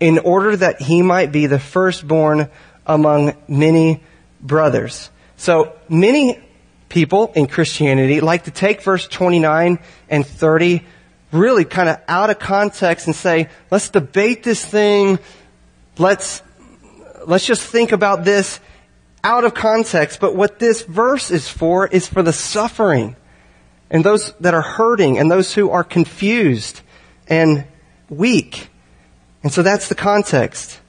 in 0.00 0.18
order 0.18 0.56
that 0.56 0.80
he 0.80 1.02
might 1.02 1.32
be 1.32 1.46
the 1.46 1.58
firstborn 1.58 2.48
among 2.86 3.36
many 3.46 4.02
brothers. 4.40 5.10
So 5.36 5.76
many 5.88 6.40
people 6.88 7.32
in 7.34 7.46
Christianity 7.46 8.20
like 8.20 8.44
to 8.44 8.50
take 8.50 8.82
verse 8.82 9.06
29 9.06 9.78
and 10.08 10.26
30 10.26 10.84
really 11.32 11.64
kind 11.64 11.88
of 11.88 12.00
out 12.08 12.30
of 12.30 12.38
context 12.38 13.06
and 13.06 13.14
say, 13.14 13.48
let's 13.70 13.90
debate 13.90 14.42
this 14.42 14.64
thing. 14.64 15.18
Let's, 15.98 16.42
let's 17.26 17.46
just 17.46 17.62
think 17.62 17.92
about 17.92 18.24
this 18.24 18.60
out 19.22 19.44
of 19.44 19.54
context. 19.54 20.20
But 20.20 20.34
what 20.34 20.58
this 20.58 20.82
verse 20.82 21.30
is 21.30 21.48
for 21.48 21.86
is 21.86 22.06
for 22.06 22.22
the 22.22 22.32
suffering 22.32 23.16
and 23.90 24.04
those 24.04 24.32
that 24.40 24.54
are 24.54 24.62
hurting 24.62 25.18
and 25.18 25.30
those 25.30 25.54
who 25.54 25.70
are 25.70 25.84
confused 25.84 26.80
and 27.26 27.64
weak. 28.08 28.68
And 29.42 29.52
so 29.52 29.62
that's 29.62 29.88
the 29.88 29.94
context. 29.94 30.80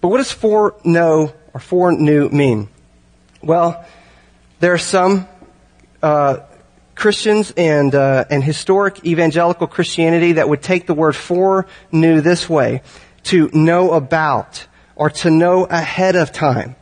But 0.00 0.08
what 0.08 0.18
does 0.18 0.32
foreknow 0.32 1.34
or 1.52 1.60
foreknew 1.60 2.28
mean? 2.30 2.68
Well, 3.42 3.84
there 4.64 4.72
are 4.72 4.78
some 4.78 5.28
uh, 6.02 6.38
Christians 6.94 7.52
and 7.54 7.94
uh, 7.94 8.24
and 8.30 8.42
historic 8.42 9.04
evangelical 9.04 9.66
Christianity 9.66 10.32
that 10.32 10.48
would 10.48 10.62
take 10.62 10.86
the 10.86 10.94
word 10.94 11.14
for 11.14 11.66
new 11.92 12.22
this 12.22 12.48
way: 12.48 12.80
to 13.24 13.50
know 13.52 13.92
about 13.92 14.66
or 14.96 15.10
to 15.10 15.30
know 15.30 15.66
ahead 15.66 16.16
of 16.16 16.32
time. 16.32 16.76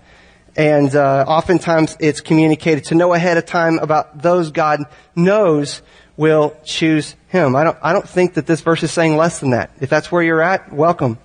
And 0.55 0.95
uh, 0.95 1.25
oftentimes 1.27 1.97
it's 1.99 2.21
communicated 2.21 2.85
to 2.85 2.95
know 2.95 3.15
ahead 3.15 3.37
of 3.37 3.47
time 3.47 3.81
about 3.81 4.23
those 4.23 4.53
God 4.53 4.85
knows 5.17 5.83
will 6.17 6.55
choose 6.63 7.17
him. 7.27 7.57
I 7.57 7.65
don't, 7.65 7.79
I 7.83 7.93
don't 7.93 8.09
think 8.09 8.35
that 8.35 8.47
this 8.47 8.61
verse 8.61 8.85
is 8.85 8.93
saying 8.93 9.17
less 9.17 9.41
than 9.41 9.51
that. 9.51 9.73
If 9.81 9.91
that's 9.91 10.13
where 10.13 10.23
you're 10.23 10.41
at, 10.41 10.73
welcome. 10.73 11.19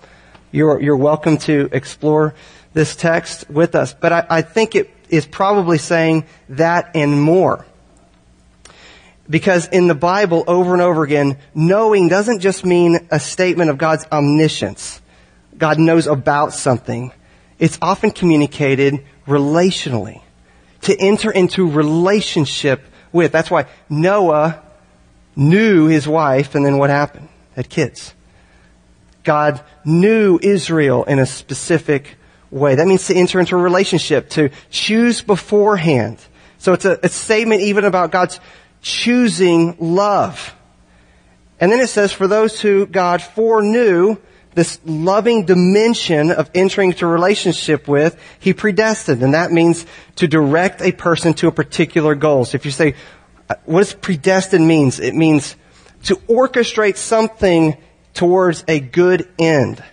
You're, 0.51 0.81
you're 0.81 0.97
welcome 0.97 1.37
to 1.39 1.69
explore 1.71 2.33
this 2.73 2.95
text 2.95 3.47
with 3.47 3.75
us. 3.75 3.93
But 3.93 4.11
I, 4.11 4.27
I 4.27 4.41
think 4.41 4.73
it 4.73 4.96
is 5.09 5.25
probably 5.25 5.77
saying 5.77 6.25
that 6.49 6.91
and 6.95 7.21
more. 7.21 7.65
Because 9.29 9.67
in 9.67 9.87
the 9.87 9.95
Bible, 9.95 10.43
over 10.47 10.73
and 10.73 10.81
over 10.81 11.03
again, 11.03 11.37
knowing 11.53 12.07
doesn't 12.07 12.39
just 12.39 12.63
mean 12.63 13.07
a 13.11 13.19
statement 13.19 13.69
of 13.69 13.77
God's 13.77 14.05
omniscience. 14.11 15.01
God 15.57 15.79
knows 15.79 16.07
about 16.07 16.53
something. 16.53 17.11
It's 17.59 17.77
often 17.81 18.11
communicated 18.11 19.03
relationally. 19.25 20.21
To 20.81 20.97
enter 20.97 21.31
into 21.31 21.69
relationship 21.69 22.81
with. 23.11 23.31
That's 23.31 23.51
why 23.51 23.65
Noah 23.89 24.63
knew 25.35 25.87
his 25.87 26.07
wife 26.07 26.55
and 26.55 26.65
then 26.65 26.77
what 26.77 26.89
happened? 26.89 27.27
Had 27.55 27.69
kids. 27.69 28.13
God 29.23 29.61
knew 29.83 30.39
Israel 30.41 31.03
in 31.03 31.19
a 31.19 31.25
specific 31.25 32.16
way. 32.51 32.75
That 32.75 32.87
means 32.87 33.07
to 33.07 33.15
enter 33.15 33.39
into 33.39 33.55
a 33.55 33.61
relationship, 33.61 34.29
to 34.31 34.49
choose 34.69 35.21
beforehand. 35.21 36.19
So 36.57 36.73
it's 36.73 36.85
a, 36.85 36.99
a 37.03 37.09
statement 37.09 37.61
even 37.61 37.85
about 37.85 38.11
God's 38.11 38.39
choosing 38.81 39.75
love. 39.79 40.55
And 41.59 41.71
then 41.71 41.79
it 41.79 41.87
says, 41.87 42.13
for 42.13 42.27
those 42.27 42.61
who 42.61 42.85
God 42.85 43.21
foreknew, 43.21 44.17
this 44.53 44.79
loving 44.85 45.45
dimension 45.45 46.31
of 46.31 46.49
entering 46.55 46.89
into 46.91 47.05
a 47.05 47.09
relationship 47.09 47.87
with, 47.87 48.19
He 48.39 48.53
predestined. 48.53 49.21
And 49.21 49.33
that 49.33 49.51
means 49.51 49.85
to 50.15 50.27
direct 50.27 50.81
a 50.81 50.91
person 50.91 51.33
to 51.35 51.47
a 51.47 51.51
particular 51.51 52.15
goal. 52.15 52.45
So 52.45 52.55
if 52.55 52.65
you 52.65 52.71
say, 52.71 52.95
uh, 53.49 53.55
what 53.65 53.79
does 53.81 53.93
predestined 53.93 54.67
means? 54.67 54.99
It 54.99 55.13
means 55.13 55.55
to 56.03 56.15
orchestrate 56.27 56.97
something 56.97 57.77
towards 58.13 58.63
a 58.67 58.79
good 58.79 59.29
end. 59.39 59.83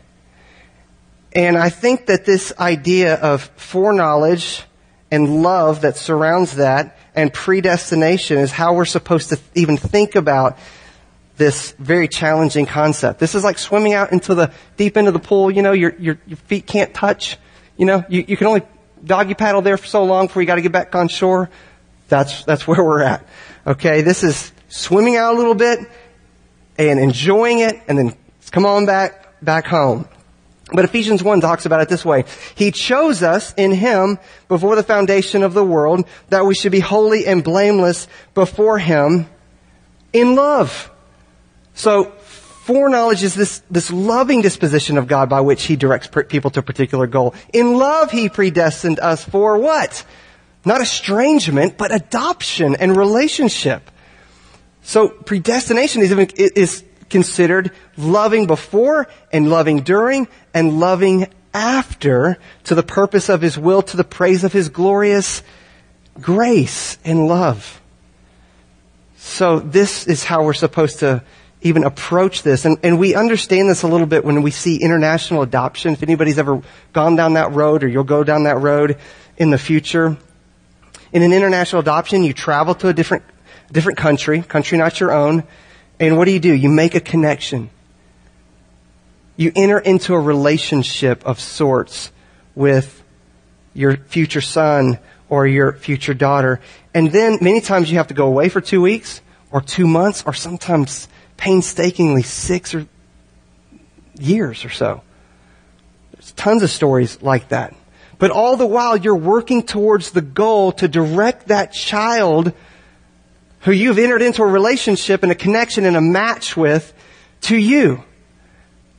And 1.34 1.58
I 1.58 1.68
think 1.68 2.06
that 2.06 2.24
this 2.24 2.52
idea 2.58 3.14
of 3.14 3.42
foreknowledge 3.56 4.62
and 5.10 5.42
love 5.42 5.82
that 5.82 5.96
surrounds 5.96 6.56
that 6.56 6.96
and 7.14 7.32
predestination 7.32 8.38
is 8.38 8.52
how 8.52 8.74
we're 8.74 8.84
supposed 8.84 9.30
to 9.30 9.38
even 9.54 9.76
think 9.76 10.14
about 10.14 10.58
this 11.36 11.72
very 11.72 12.06
challenging 12.06 12.66
concept. 12.66 13.18
This 13.18 13.34
is 13.34 13.42
like 13.42 13.58
swimming 13.58 13.92
out 13.92 14.12
into 14.12 14.34
the 14.34 14.52
deep 14.76 14.96
end 14.96 15.08
of 15.08 15.14
the 15.14 15.20
pool. 15.20 15.50
You 15.50 15.62
know, 15.62 15.72
your, 15.72 15.94
your, 15.98 16.18
your 16.26 16.36
feet 16.36 16.66
can't 16.66 16.94
touch. 16.94 17.36
You 17.76 17.86
know, 17.86 18.04
you, 18.08 18.24
you 18.26 18.36
can 18.36 18.46
only 18.46 18.62
doggy 19.04 19.34
paddle 19.34 19.62
there 19.62 19.76
for 19.76 19.86
so 19.86 20.04
long 20.04 20.26
before 20.26 20.42
you 20.42 20.46
got 20.46 20.56
to 20.56 20.62
get 20.62 20.72
back 20.72 20.94
on 20.94 21.08
shore. 21.08 21.50
That's, 22.08 22.44
that's 22.44 22.66
where 22.66 22.82
we're 22.82 23.02
at. 23.02 23.26
Okay. 23.66 24.02
This 24.02 24.22
is 24.22 24.52
swimming 24.68 25.16
out 25.16 25.34
a 25.34 25.36
little 25.36 25.54
bit 25.54 25.80
and 26.78 27.00
enjoying 27.00 27.60
it 27.60 27.82
and 27.88 27.98
then 27.98 28.16
come 28.50 28.66
on 28.66 28.86
back, 28.86 29.42
back 29.42 29.66
home. 29.66 30.08
But 30.72 30.84
Ephesians 30.84 31.22
1 31.22 31.40
talks 31.40 31.66
about 31.66 31.82
it 31.82 31.88
this 31.88 32.04
way. 32.04 32.24
He 32.54 32.70
chose 32.70 33.22
us 33.22 33.52
in 33.54 33.72
Him 33.72 34.18
before 34.48 34.76
the 34.76 34.82
foundation 34.82 35.42
of 35.42 35.52
the 35.52 35.64
world 35.64 36.06
that 36.30 36.46
we 36.46 36.54
should 36.54 36.72
be 36.72 36.80
holy 36.80 37.26
and 37.26 37.44
blameless 37.44 38.08
before 38.32 38.78
Him 38.78 39.26
in 40.12 40.34
love. 40.34 40.90
So, 41.74 42.04
foreknowledge 42.64 43.22
is 43.22 43.34
this, 43.34 43.62
this 43.70 43.90
loving 43.90 44.40
disposition 44.40 44.96
of 44.96 45.06
God 45.06 45.28
by 45.28 45.42
which 45.42 45.64
He 45.64 45.76
directs 45.76 46.08
people 46.28 46.50
to 46.52 46.60
a 46.60 46.62
particular 46.62 47.06
goal. 47.06 47.34
In 47.52 47.76
love, 47.76 48.10
He 48.10 48.30
predestined 48.30 49.00
us 49.00 49.22
for 49.22 49.58
what? 49.58 50.04
Not 50.64 50.80
estrangement, 50.80 51.76
but 51.76 51.94
adoption 51.94 52.74
and 52.76 52.96
relationship. 52.96 53.90
So, 54.80 55.08
predestination 55.08 56.00
is, 56.00 56.12
is 56.12 56.84
considered 57.10 57.70
loving 57.96 58.46
before 58.46 59.08
and 59.30 59.50
loving 59.50 59.82
during 59.82 60.26
and 60.54 60.78
loving 60.80 61.26
after 61.52 62.38
to 62.64 62.74
the 62.74 62.82
purpose 62.82 63.28
of 63.28 63.42
his 63.42 63.58
will, 63.58 63.82
to 63.82 63.96
the 63.96 64.04
praise 64.04 64.44
of 64.44 64.52
his 64.52 64.68
glorious 64.70 65.42
grace 66.20 66.96
and 67.04 67.26
love. 67.26 67.80
So 69.16 69.58
this 69.58 70.06
is 70.06 70.24
how 70.24 70.44
we're 70.44 70.54
supposed 70.54 71.00
to 71.00 71.22
even 71.62 71.82
approach 71.82 72.42
this. 72.42 72.64
And, 72.64 72.78
and 72.82 72.98
we 72.98 73.14
understand 73.14 73.68
this 73.68 73.82
a 73.82 73.88
little 73.88 74.06
bit 74.06 74.24
when 74.24 74.42
we 74.42 74.50
see 74.50 74.76
international 74.76 75.42
adoption. 75.42 75.94
If 75.94 76.02
anybody's 76.02 76.38
ever 76.38 76.62
gone 76.92 77.16
down 77.16 77.34
that 77.34 77.52
road 77.52 77.82
or 77.82 77.88
you'll 77.88 78.04
go 78.04 78.22
down 78.22 78.44
that 78.44 78.60
road 78.60 78.98
in 79.38 79.50
the 79.50 79.58
future. 79.58 80.16
In 81.12 81.22
an 81.22 81.32
international 81.32 81.80
adoption, 81.80 82.22
you 82.22 82.32
travel 82.32 82.74
to 82.76 82.88
a 82.88 82.92
different, 82.92 83.24
different 83.72 83.98
country, 83.98 84.42
country 84.42 84.76
not 84.76 85.00
your 85.00 85.12
own. 85.12 85.44
And 85.98 86.18
what 86.18 86.26
do 86.26 86.32
you 86.32 86.40
do? 86.40 86.52
You 86.52 86.68
make 86.68 86.94
a 86.94 87.00
connection. 87.00 87.70
You 89.36 89.52
enter 89.54 89.78
into 89.78 90.14
a 90.14 90.20
relationship 90.20 91.24
of 91.26 91.40
sorts 91.40 92.12
with 92.54 93.02
your 93.72 93.96
future 93.96 94.40
son 94.40 94.98
or 95.28 95.46
your 95.46 95.72
future 95.72 96.14
daughter. 96.14 96.60
And 96.94 97.10
then 97.10 97.38
many 97.40 97.60
times 97.60 97.90
you 97.90 97.98
have 97.98 98.08
to 98.08 98.14
go 98.14 98.26
away 98.26 98.48
for 98.48 98.60
two 98.60 98.80
weeks 98.80 99.20
or 99.50 99.60
two 99.60 99.86
months 99.86 100.22
or 100.26 100.32
sometimes 100.32 101.08
painstakingly 101.36 102.22
six 102.22 102.74
or 102.74 102.86
years 104.18 104.64
or 104.64 104.70
so. 104.70 105.02
There's 106.12 106.32
tons 106.32 106.62
of 106.62 106.70
stories 106.70 107.20
like 107.22 107.48
that. 107.48 107.74
But 108.18 108.30
all 108.30 108.56
the 108.56 108.66
while 108.66 108.96
you're 108.96 109.16
working 109.16 109.64
towards 109.64 110.12
the 110.12 110.22
goal 110.22 110.72
to 110.72 110.86
direct 110.86 111.48
that 111.48 111.72
child 111.72 112.52
who 113.60 113.72
you've 113.72 113.98
entered 113.98 114.22
into 114.22 114.42
a 114.42 114.46
relationship 114.46 115.22
and 115.22 115.32
a 115.32 115.34
connection 115.34 115.84
and 115.84 115.96
a 115.96 116.00
match 116.00 116.56
with 116.56 116.92
to 117.42 117.56
you. 117.56 118.04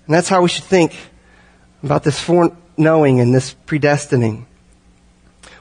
And 0.05 0.13
that's 0.13 0.29
how 0.29 0.41
we 0.41 0.49
should 0.49 0.63
think 0.63 0.95
about 1.83 2.03
this 2.03 2.19
foreknowing 2.19 3.19
and 3.19 3.33
this 3.33 3.55
predestining. 3.65 4.45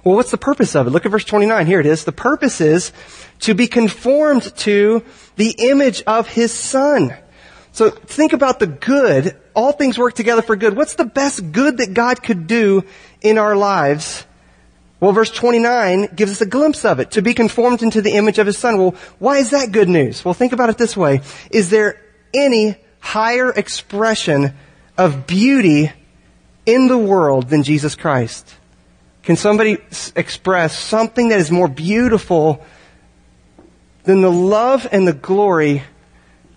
Well, 0.04 0.16
what's 0.16 0.30
the 0.30 0.38
purpose 0.38 0.76
of 0.76 0.86
it? 0.86 0.90
Look 0.90 1.06
at 1.06 1.12
verse 1.12 1.24
29. 1.24 1.66
Here 1.66 1.80
it 1.80 1.86
is. 1.86 2.04
The 2.04 2.12
purpose 2.12 2.60
is 2.60 2.92
to 3.40 3.54
be 3.54 3.66
conformed 3.66 4.54
to 4.58 5.02
the 5.36 5.54
image 5.58 6.02
of 6.06 6.28
his 6.28 6.52
son. 6.52 7.14
So 7.72 7.90
think 7.90 8.34
about 8.34 8.58
the 8.58 8.66
good. 8.66 9.36
All 9.54 9.72
things 9.72 9.98
work 9.98 10.14
together 10.14 10.42
for 10.42 10.56
good. 10.56 10.76
What's 10.76 10.94
the 10.94 11.06
best 11.06 11.52
good 11.52 11.78
that 11.78 11.94
God 11.94 12.22
could 12.22 12.46
do 12.46 12.84
in 13.22 13.38
our 13.38 13.56
lives? 13.56 14.26
Well, 15.00 15.12
verse 15.12 15.30
29 15.30 16.14
gives 16.14 16.32
us 16.32 16.40
a 16.40 16.46
glimpse 16.46 16.84
of 16.84 17.00
it. 17.00 17.12
To 17.12 17.22
be 17.22 17.34
conformed 17.34 17.82
into 17.82 18.02
the 18.02 18.12
image 18.12 18.38
of 18.38 18.46
his 18.46 18.58
son. 18.58 18.78
Well, 18.78 18.94
why 19.18 19.38
is 19.38 19.50
that 19.50 19.72
good 19.72 19.88
news? 19.88 20.24
Well, 20.24 20.34
think 20.34 20.52
about 20.52 20.68
it 20.68 20.78
this 20.78 20.96
way. 20.96 21.22
Is 21.50 21.70
there 21.70 22.00
any 22.34 22.76
higher 23.04 23.50
expression 23.50 24.54
of 24.96 25.26
beauty 25.26 25.92
in 26.64 26.88
the 26.88 26.96
world 26.96 27.50
than 27.50 27.62
Jesus 27.62 27.94
Christ? 27.94 28.56
Can 29.22 29.36
somebody 29.36 29.76
express 30.16 30.76
something 30.76 31.28
that 31.28 31.38
is 31.38 31.50
more 31.50 31.68
beautiful 31.68 32.64
than 34.04 34.22
the 34.22 34.32
love 34.32 34.88
and 34.90 35.06
the 35.06 35.12
glory 35.12 35.82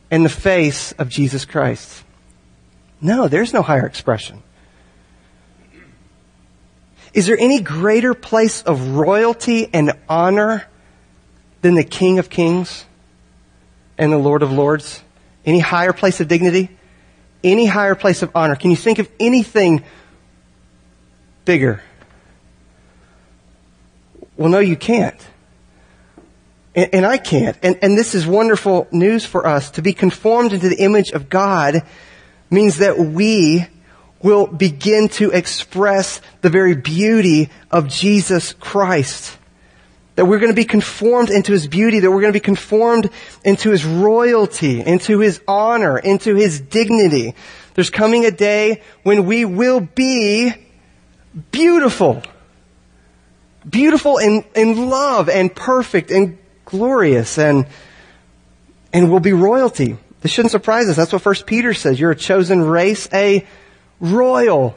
and 0.09 0.23
the 0.23 0.29
face 0.29 0.93
of 0.93 1.09
Jesus 1.09 1.43
Christ? 1.43 2.03
No, 3.01 3.27
there's 3.27 3.53
no 3.53 3.61
higher 3.61 3.85
expression. 3.85 4.41
Is 7.13 7.27
there 7.27 7.37
any 7.37 7.61
greater 7.61 8.13
place 8.13 8.61
of 8.61 8.95
royalty 8.95 9.69
and 9.73 9.91
honor 10.07 10.65
than 11.61 11.75
the 11.75 11.83
King 11.83 12.19
of 12.19 12.29
Kings 12.29 12.85
and 13.97 14.13
the 14.13 14.17
Lord 14.17 14.43
of 14.43 14.51
Lords? 14.51 15.03
Any 15.47 15.59
higher 15.59 15.93
place 15.93 16.19
of 16.19 16.27
dignity? 16.27 16.69
Any 17.43 17.65
higher 17.65 17.95
place 17.95 18.21
of 18.21 18.31
honor? 18.35 18.57
Can 18.57 18.69
you 18.69 18.75
think 18.75 18.99
of 18.99 19.09
anything 19.19 19.83
bigger? 21.45 21.81
Well, 24.35 24.49
no, 24.49 24.59
you 24.59 24.75
can't. 24.75 25.19
And, 26.75 26.89
and 26.93 27.05
I 27.05 27.17
can't. 27.17 27.57
And, 27.63 27.79
and 27.81 27.97
this 27.97 28.13
is 28.13 28.27
wonderful 28.27 28.87
news 28.91 29.25
for 29.25 29.47
us. 29.47 29.71
To 29.71 29.81
be 29.81 29.93
conformed 29.93 30.51
into 30.51 30.67
the 30.67 30.83
image 30.83 31.11
of 31.11 31.29
God 31.29 31.81
means 32.49 32.79
that 32.79 32.99
we 32.99 33.65
will 34.21 34.47
begin 34.47 35.07
to 35.07 35.31
express 35.31 36.19
the 36.41 36.49
very 36.49 36.75
beauty 36.75 37.49
of 37.71 37.87
Jesus 37.87 38.51
Christ. 38.53 39.37
That 40.17 40.25
we're 40.25 40.39
going 40.39 40.51
to 40.51 40.55
be 40.55 40.65
conformed 40.65 41.29
into 41.29 41.53
His 41.53 41.67
beauty, 41.67 42.01
that 42.01 42.11
we're 42.11 42.21
going 42.21 42.33
to 42.33 42.39
be 42.39 42.43
conformed 42.43 43.09
into 43.45 43.71
His 43.71 43.85
royalty, 43.85 44.81
into 44.81 45.19
His 45.19 45.39
honor, 45.47 45.97
into 45.97 46.35
His 46.35 46.59
dignity. 46.59 47.33
There's 47.73 47.89
coming 47.89 48.25
a 48.25 48.31
day 48.31 48.81
when 49.03 49.25
we 49.25 49.45
will 49.45 49.79
be 49.79 50.53
beautiful 51.51 52.21
beautiful 53.69 54.17
in, 54.17 54.45
in 54.55 54.89
love 54.89 55.29
and 55.29 55.53
perfect 55.53 56.11
and 56.11 56.37
glorious 56.65 57.37
and, 57.37 57.65
and 58.93 59.11
will 59.11 59.19
be 59.19 59.33
royalty. 59.33 59.97
This 60.21 60.31
shouldn't 60.31 60.51
surprise 60.51 60.89
us. 60.89 60.95
That's 60.95 61.13
what 61.13 61.21
First 61.21 61.45
Peter 61.45 61.73
says. 61.73 61.99
You're 61.99 62.11
a 62.11 62.15
chosen 62.15 62.61
race, 62.61 63.07
a 63.13 63.45
royal, 63.99 64.75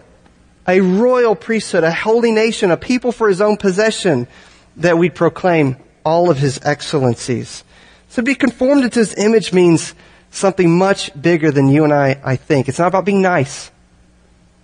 a 0.66 0.80
royal 0.80 1.34
priesthood, 1.34 1.84
a 1.84 1.92
holy 1.92 2.32
nation, 2.32 2.70
a 2.70 2.76
people 2.76 3.12
for 3.12 3.28
his 3.28 3.40
own 3.40 3.56
possession 3.56 4.28
that 4.76 4.98
we 4.98 5.10
proclaim 5.10 5.76
all 6.04 6.30
of 6.30 6.38
his 6.38 6.60
excellencies. 6.62 7.64
So 8.08 8.22
be 8.22 8.34
conformed 8.34 8.84
into 8.84 8.98
his 8.98 9.14
image 9.16 9.52
means 9.52 9.94
something 10.30 10.78
much 10.78 11.10
bigger 11.20 11.50
than 11.50 11.68
you 11.68 11.84
and 11.84 11.92
I, 11.92 12.20
I 12.24 12.36
think. 12.36 12.68
It's 12.68 12.78
not 12.78 12.88
about 12.88 13.04
being 13.04 13.22
nice. 13.22 13.70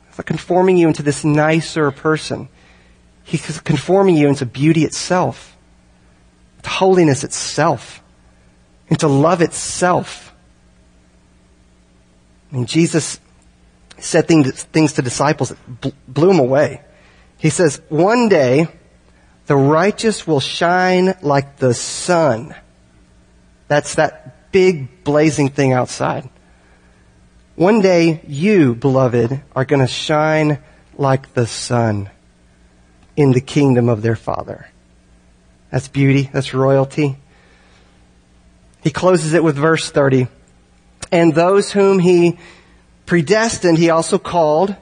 It's 0.08 0.18
not 0.18 0.26
conforming 0.26 0.76
you 0.76 0.88
into 0.88 1.02
this 1.02 1.24
nicer 1.24 1.90
person. 1.90 2.48
He's 3.24 3.60
conforming 3.60 4.16
you 4.16 4.28
into 4.28 4.46
beauty 4.46 4.84
itself, 4.84 5.56
to 6.62 6.70
holiness 6.70 7.24
itself, 7.24 8.02
into 8.88 9.08
love 9.08 9.42
itself. 9.42 10.32
I 12.50 12.56
mean, 12.56 12.66
Jesus 12.66 13.18
said 13.98 14.28
things, 14.28 14.62
things 14.64 14.92
to 14.94 15.02
disciples 15.02 15.48
that 15.48 15.94
blew 16.06 16.28
them 16.28 16.38
away. 16.38 16.82
He 17.38 17.50
says, 17.50 17.80
one 17.88 18.28
day, 18.28 18.68
the 19.46 19.56
righteous 19.56 20.26
will 20.26 20.40
shine 20.40 21.16
like 21.22 21.56
the 21.56 21.72
sun. 21.72 22.54
That's 23.68 23.94
that 23.94 24.52
big 24.52 25.04
blazing 25.04 25.50
thing 25.50 25.72
outside. 25.72 26.28
One 27.54 27.80
day, 27.80 28.20
you, 28.26 28.74
beloved, 28.74 29.40
are 29.54 29.64
going 29.64 29.80
to 29.80 29.86
shine 29.86 30.62
like 30.98 31.34
the 31.34 31.46
sun 31.46 32.10
in 33.16 33.32
the 33.32 33.40
kingdom 33.40 33.88
of 33.88 34.02
their 34.02 34.16
Father. 34.16 34.66
That's 35.70 35.88
beauty. 35.88 36.28
That's 36.32 36.52
royalty. 36.52 37.16
He 38.82 38.90
closes 38.90 39.32
it 39.32 39.42
with 39.42 39.56
verse 39.56 39.90
30. 39.90 40.28
And 41.10 41.34
those 41.34 41.72
whom 41.72 41.98
he 41.98 42.38
predestined, 43.06 43.78
he 43.78 43.90
also 43.90 44.18
called. 44.18 44.76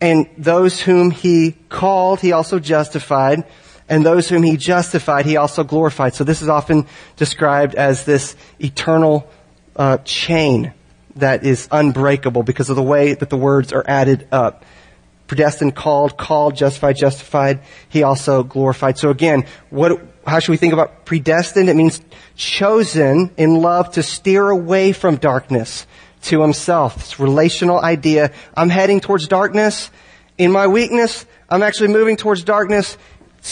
And 0.00 0.28
those 0.36 0.80
whom 0.80 1.10
he 1.10 1.52
called, 1.68 2.20
he 2.20 2.32
also 2.32 2.58
justified. 2.58 3.44
And 3.88 4.04
those 4.04 4.28
whom 4.28 4.42
he 4.42 4.56
justified, 4.56 5.26
he 5.26 5.36
also 5.36 5.64
glorified. 5.64 6.14
So 6.14 6.24
this 6.24 6.42
is 6.42 6.48
often 6.48 6.86
described 7.16 7.74
as 7.74 8.04
this 8.04 8.36
eternal 8.58 9.28
uh, 9.76 9.98
chain 9.98 10.72
that 11.16 11.44
is 11.44 11.68
unbreakable 11.70 12.42
because 12.42 12.70
of 12.70 12.76
the 12.76 12.82
way 12.82 13.14
that 13.14 13.30
the 13.30 13.36
words 13.36 13.72
are 13.72 13.84
added 13.86 14.28
up 14.30 14.64
predestined, 15.28 15.76
called, 15.76 16.16
called, 16.16 16.56
justified, 16.56 16.96
justified. 16.96 17.60
He 17.88 18.02
also 18.02 18.42
glorified. 18.42 18.98
So 18.98 19.10
again, 19.10 19.44
what, 19.70 20.00
how 20.26 20.40
should 20.40 20.50
we 20.50 20.56
think 20.56 20.72
about 20.72 21.04
predestined? 21.04 21.68
It 21.68 21.76
means 21.76 22.00
chosen 22.34 23.30
in 23.36 23.60
love 23.60 23.92
to 23.92 24.02
steer 24.02 24.48
away 24.48 24.92
from 24.92 25.16
darkness 25.16 25.86
to 26.22 26.42
himself. 26.42 26.96
This 26.96 27.20
relational 27.20 27.78
idea. 27.78 28.32
I'm 28.56 28.70
heading 28.70 29.00
towards 29.00 29.28
darkness. 29.28 29.90
In 30.38 30.50
my 30.50 30.66
weakness, 30.66 31.26
I'm 31.48 31.62
actually 31.62 31.88
moving 31.88 32.16
towards 32.16 32.42
darkness, 32.42 32.96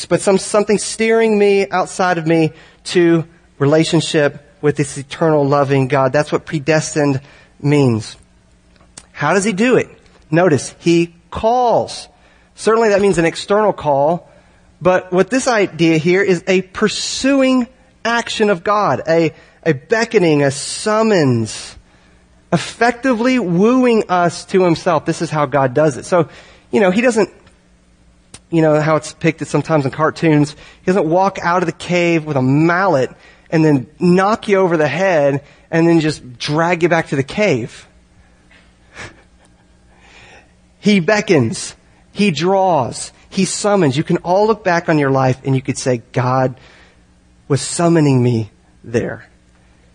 but 0.09 0.21
some, 0.21 0.39
something 0.39 0.79
steering 0.79 1.39
me 1.39 1.69
outside 1.69 2.19
of 2.19 2.27
me 2.27 2.53
to 2.85 3.25
relationship 3.59 4.43
with 4.61 4.77
this 4.77 4.99
eternal 4.99 5.47
loving 5.47 5.89
God. 5.89 6.13
That's 6.13 6.33
what 6.33 6.45
predestined 6.45 7.21
means. 7.61 8.17
How 9.13 9.35
does 9.35 9.45
he 9.45 9.53
do 9.53 9.77
it? 9.77 9.89
Notice, 10.31 10.75
he 10.79 11.15
calls. 11.31 12.09
Certainly 12.55 12.91
that 12.91 13.01
means 13.01 13.19
an 13.19 13.25
external 13.25 13.73
call, 13.73 14.31
but 14.81 15.13
what 15.13 15.31
this 15.31 15.49
idea 15.49 15.99
here 15.99 16.23
is 16.23 16.43
a 16.47 16.63
pursuing 16.63 17.67
action 18.05 18.51
of 18.51 18.65
God, 18.65 19.03
a, 19.09 19.33
a 19.63 19.73
beckoning, 19.73 20.43
a 20.43 20.51
summons, 20.51 21.77
effectively 22.53 23.39
wooing 23.39 24.05
us 24.09 24.45
to 24.47 24.63
himself. 24.63 25.05
This 25.05 25.23
is 25.23 25.31
how 25.31 25.47
God 25.47 25.75
does 25.75 25.97
it. 25.97 26.05
So, 26.05 26.29
you 26.71 26.81
know, 26.81 26.91
he 26.91 27.01
doesn't, 27.01 27.31
you 28.51 28.63
know, 28.63 28.81
how 28.81 28.97
it's 28.97 29.13
depicted 29.13 29.49
sometimes 29.49 29.85
in 29.85 29.91
cartoons. 29.91 30.53
He 30.53 30.87
doesn't 30.87 31.09
walk 31.09 31.39
out 31.43 31.63
of 31.63 31.67
the 31.67 31.73
cave 31.73 32.25
with 32.25 32.37
a 32.37 32.43
mallet 32.43 33.11
and 33.51 33.65
then 33.65 33.89
knock 33.99 34.49
you 34.49 34.59
over 34.59 34.77
the 34.77 34.89
head 34.89 35.45
and 35.71 35.89
then 35.89 36.01
just 36.01 36.39
drag 36.39 36.83
you 36.83 36.89
back 36.89 37.09
to 37.09 37.17
the 37.17 37.23
cave. 37.23 37.87
He 40.79 41.01
beckons. 41.01 41.75
He 42.13 42.31
draws. 42.31 43.11
He 43.29 43.45
summons. 43.45 43.97
You 43.97 44.05
can 44.05 44.19
all 44.19 44.47
look 44.47 44.63
back 44.63 44.89
on 44.89 45.01
your 45.01 45.11
life 45.11 45.41
and 45.45 45.57
you 45.57 45.61
could 45.61 45.77
say, 45.77 46.01
God 46.13 46.61
was 47.49 47.61
summoning 47.61 48.23
me 48.23 48.53
there. 48.85 49.27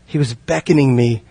He 0.06 0.18
was 0.18 0.34
beckoning 0.34 0.94
me 0.94 1.24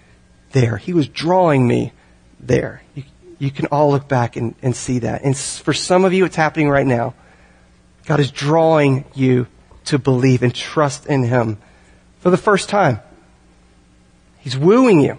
there. 0.53 0.79
He 0.79 0.95
was 0.95 1.09
drawing 1.09 1.67
me 1.69 1.93
there. 2.39 2.83
You, 2.95 3.05
you 3.41 3.51
can 3.51 3.67
all 3.67 3.91
look 3.91 4.07
back 4.07 4.37
and, 4.37 4.55
and 4.63 4.77
see 4.77 5.01
that. 5.01 5.23
And 5.23 5.37
for 5.37 5.73
some 5.73 6.05
of 6.05 6.13
you, 6.13 6.27
it's 6.27 6.37
happening 6.37 6.69
right 6.69 6.87
now. 6.87 7.15
God 8.05 8.21
is 8.21 8.31
drawing 8.31 9.07
you 9.15 9.47
to 9.87 9.99
believe 9.99 10.43
and 10.43 10.55
trust 10.55 11.07
in 11.07 11.25
Him 11.25 11.57
for 12.21 12.31
the 12.31 12.37
first 12.37 12.69
time. 12.69 13.01
He's 14.39 14.57
wooing 14.57 15.01
you. 15.01 15.19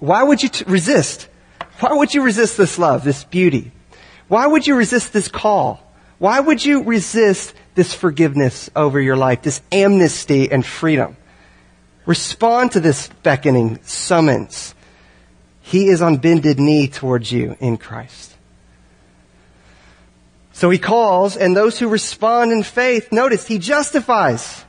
Why 0.00 0.24
would 0.24 0.42
you 0.42 0.48
t- 0.48 0.64
resist? 0.66 1.28
Why 1.78 1.92
would 1.92 2.12
you 2.12 2.22
resist 2.22 2.56
this 2.56 2.76
love, 2.76 3.04
this 3.04 3.22
beauty? 3.22 3.70
Why 4.26 4.46
would 4.46 4.66
you 4.66 4.74
resist 4.74 5.12
this 5.12 5.28
call? 5.28 5.80
Why 6.18 6.40
would 6.40 6.64
you 6.64 6.82
resist 6.82 7.54
this 7.76 7.94
forgiveness 7.94 8.68
over 8.74 9.00
your 9.00 9.16
life, 9.16 9.42
this 9.42 9.62
amnesty 9.70 10.50
and 10.50 10.66
freedom? 10.66 11.16
Respond 12.04 12.72
to 12.72 12.80
this 12.80 13.08
beckoning 13.22 13.78
summons. 13.82 14.74
He 15.62 15.86
is 15.86 16.02
on 16.02 16.16
bended 16.16 16.58
knee 16.58 16.88
towards 16.88 17.32
you 17.32 17.56
in 17.60 17.78
Christ. 17.78 18.36
So 20.52 20.68
he 20.68 20.78
calls, 20.78 21.36
and 21.36 21.56
those 21.56 21.78
who 21.78 21.88
respond 21.88 22.52
in 22.52 22.62
faith, 22.62 23.10
notice, 23.10 23.46
he 23.46 23.58
justifies. 23.58 24.64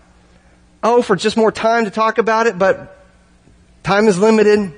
Oh, 0.82 1.02
for 1.02 1.16
just 1.16 1.36
more 1.36 1.52
time 1.52 1.86
to 1.86 1.92
talk 1.92 2.18
about 2.18 2.48
it, 2.48 2.58
but 2.58 2.98
time 3.84 4.08
is 4.08 4.18
limited. 4.18 4.74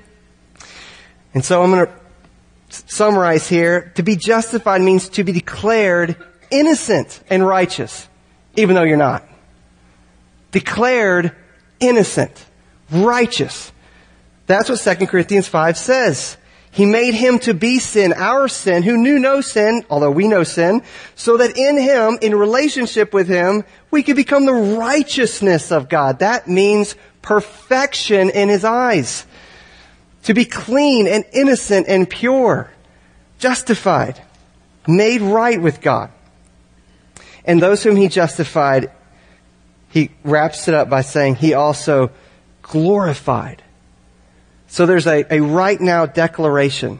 And 1.32 1.44
so 1.44 1.62
I'm 1.62 1.70
going 1.70 1.86
to 1.86 1.92
summarize 2.68 3.48
here. 3.48 3.92
To 3.96 4.02
be 4.02 4.16
justified 4.16 4.80
means 4.80 5.08
to 5.10 5.24
be 5.24 5.32
declared 5.32 6.16
innocent 6.50 7.22
and 7.28 7.46
righteous, 7.46 8.08
even 8.56 8.74
though 8.74 8.82
you're 8.82 8.96
not. 8.96 9.22
Declared 10.50 11.32
innocent, 11.80 12.44
righteous. 12.90 13.72
That's 14.46 14.68
what 14.68 14.98
2 14.98 15.06
Corinthians 15.06 15.48
5 15.48 15.76
says. 15.76 16.36
He 16.70 16.84
made 16.84 17.14
him 17.14 17.38
to 17.40 17.54
be 17.54 17.78
sin, 17.78 18.12
our 18.12 18.48
sin, 18.48 18.82
who 18.82 18.98
knew 18.98 19.18
no 19.18 19.40
sin, 19.40 19.84
although 19.88 20.10
we 20.10 20.28
know 20.28 20.44
sin, 20.44 20.82
so 21.14 21.38
that 21.38 21.56
in 21.56 21.78
him, 21.78 22.18
in 22.20 22.34
relationship 22.34 23.14
with 23.14 23.28
him, 23.28 23.64
we 23.90 24.02
could 24.02 24.16
become 24.16 24.44
the 24.44 24.52
righteousness 24.52 25.72
of 25.72 25.88
God. 25.88 26.18
That 26.18 26.48
means 26.48 26.94
perfection 27.22 28.28
in 28.28 28.50
his 28.50 28.62
eyes. 28.62 29.24
To 30.24 30.34
be 30.34 30.44
clean 30.44 31.06
and 31.06 31.24
innocent 31.32 31.86
and 31.88 32.08
pure. 32.08 32.70
Justified. 33.38 34.22
Made 34.86 35.22
right 35.22 35.60
with 35.60 35.80
God. 35.80 36.10
And 37.46 37.62
those 37.62 37.82
whom 37.82 37.96
he 37.96 38.08
justified, 38.08 38.92
he 39.88 40.10
wraps 40.24 40.68
it 40.68 40.74
up 40.74 40.90
by 40.90 41.00
saying 41.00 41.36
he 41.36 41.54
also 41.54 42.10
glorified. 42.60 43.62
So 44.68 44.86
there's 44.86 45.06
a, 45.06 45.24
a 45.32 45.40
right 45.40 45.80
now 45.80 46.06
declaration 46.06 46.98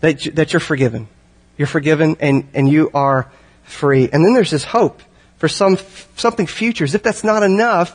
that, 0.00 0.26
you, 0.26 0.32
that 0.32 0.52
you're 0.52 0.60
forgiven. 0.60 1.08
You're 1.56 1.66
forgiven 1.66 2.16
and, 2.20 2.48
and 2.54 2.68
you 2.68 2.90
are 2.94 3.30
free. 3.64 4.08
And 4.10 4.24
then 4.24 4.32
there's 4.34 4.50
this 4.50 4.64
hope 4.64 5.02
for 5.36 5.48
some, 5.48 5.78
something 6.16 6.46
future. 6.46 6.84
As 6.84 6.94
if 6.94 7.02
that's 7.02 7.24
not 7.24 7.42
enough, 7.42 7.94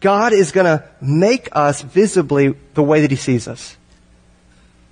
God 0.00 0.32
is 0.32 0.52
going 0.52 0.66
to 0.66 0.84
make 1.00 1.48
us 1.52 1.82
visibly 1.82 2.54
the 2.74 2.82
way 2.82 3.02
that 3.02 3.10
He 3.10 3.16
sees 3.16 3.46
us. 3.48 3.76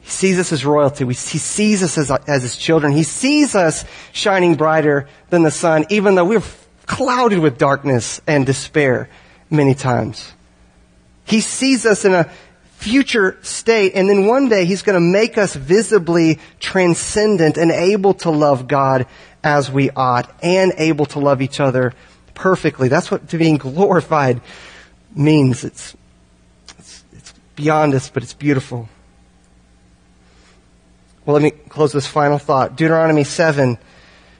He 0.02 0.10
sees 0.10 0.38
us 0.38 0.52
as 0.52 0.64
royalty. 0.64 1.04
he 1.06 1.14
sees 1.14 1.82
us 1.82 1.98
as, 1.98 2.10
as 2.10 2.42
His 2.42 2.56
children. 2.56 2.92
He 2.92 3.02
sees 3.02 3.54
us 3.54 3.84
shining 4.12 4.54
brighter 4.54 5.08
than 5.30 5.42
the 5.42 5.50
sun, 5.50 5.86
even 5.90 6.14
though 6.14 6.24
we're 6.24 6.42
clouded 6.86 7.38
with 7.38 7.58
darkness 7.58 8.20
and 8.26 8.44
despair 8.46 9.08
many 9.50 9.74
times. 9.74 10.32
He 11.24 11.40
sees 11.40 11.84
us 11.84 12.04
in 12.04 12.14
a, 12.14 12.30
future 12.78 13.36
state. 13.42 13.92
And 13.96 14.08
then 14.08 14.24
one 14.26 14.48
day 14.48 14.64
he's 14.64 14.82
going 14.82 14.94
to 14.94 15.00
make 15.00 15.36
us 15.36 15.54
visibly 15.54 16.38
transcendent 16.60 17.56
and 17.56 17.72
able 17.72 18.14
to 18.14 18.30
love 18.30 18.68
God 18.68 19.06
as 19.42 19.70
we 19.70 19.90
ought 19.90 20.32
and 20.44 20.72
able 20.78 21.04
to 21.06 21.18
love 21.18 21.42
each 21.42 21.58
other 21.58 21.92
perfectly. 22.34 22.88
That's 22.88 23.10
what 23.10 23.28
being 23.30 23.56
glorified 23.56 24.40
means. 25.12 25.64
It's, 25.64 25.96
it's, 26.78 27.04
it's 27.12 27.34
beyond 27.56 27.94
us, 27.94 28.08
but 28.10 28.22
it's 28.22 28.34
beautiful. 28.34 28.88
Well, 31.26 31.34
let 31.34 31.42
me 31.42 31.50
close 31.50 31.92
this 31.92 32.06
final 32.06 32.38
thought. 32.38 32.76
Deuteronomy 32.76 33.24
7 33.24 33.76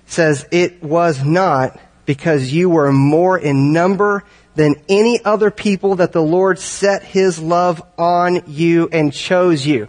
says, 0.07 0.47
It 0.53 0.81
was 0.81 1.25
not 1.25 1.79
because 2.07 2.53
you 2.53 2.71
were 2.71 2.93
more 2.93 3.37
in 3.37 3.73
number 3.73 4.25
than 4.59 4.75
any 4.89 5.25
other 5.25 5.53
people 5.53 5.95
that 5.97 6.11
the 6.11 6.21
Lord 6.21 6.59
set 6.59 7.05
His 7.05 7.39
love 7.39 7.81
on 7.97 8.43
you 8.49 8.89
and 8.91 9.13
chose 9.13 9.65
you. 9.65 9.87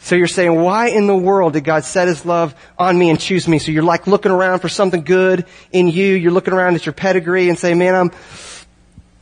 So 0.00 0.14
you're 0.14 0.26
saying, 0.26 0.54
why 0.60 0.88
in 0.88 1.06
the 1.06 1.16
world 1.16 1.54
did 1.54 1.64
God 1.64 1.84
set 1.84 2.06
His 2.06 2.26
love 2.26 2.54
on 2.78 2.98
me 2.98 3.08
and 3.08 3.18
choose 3.18 3.48
me? 3.48 3.58
So 3.58 3.72
you're 3.72 3.82
like 3.82 4.06
looking 4.06 4.30
around 4.30 4.58
for 4.58 4.68
something 4.68 5.04
good 5.04 5.46
in 5.72 5.88
you. 5.88 6.04
You're 6.04 6.32
looking 6.32 6.52
around 6.52 6.74
at 6.74 6.84
your 6.84 6.92
pedigree 6.92 7.48
and 7.48 7.58
saying, 7.58 7.78
man, 7.78 7.94
I'm, 7.94 8.10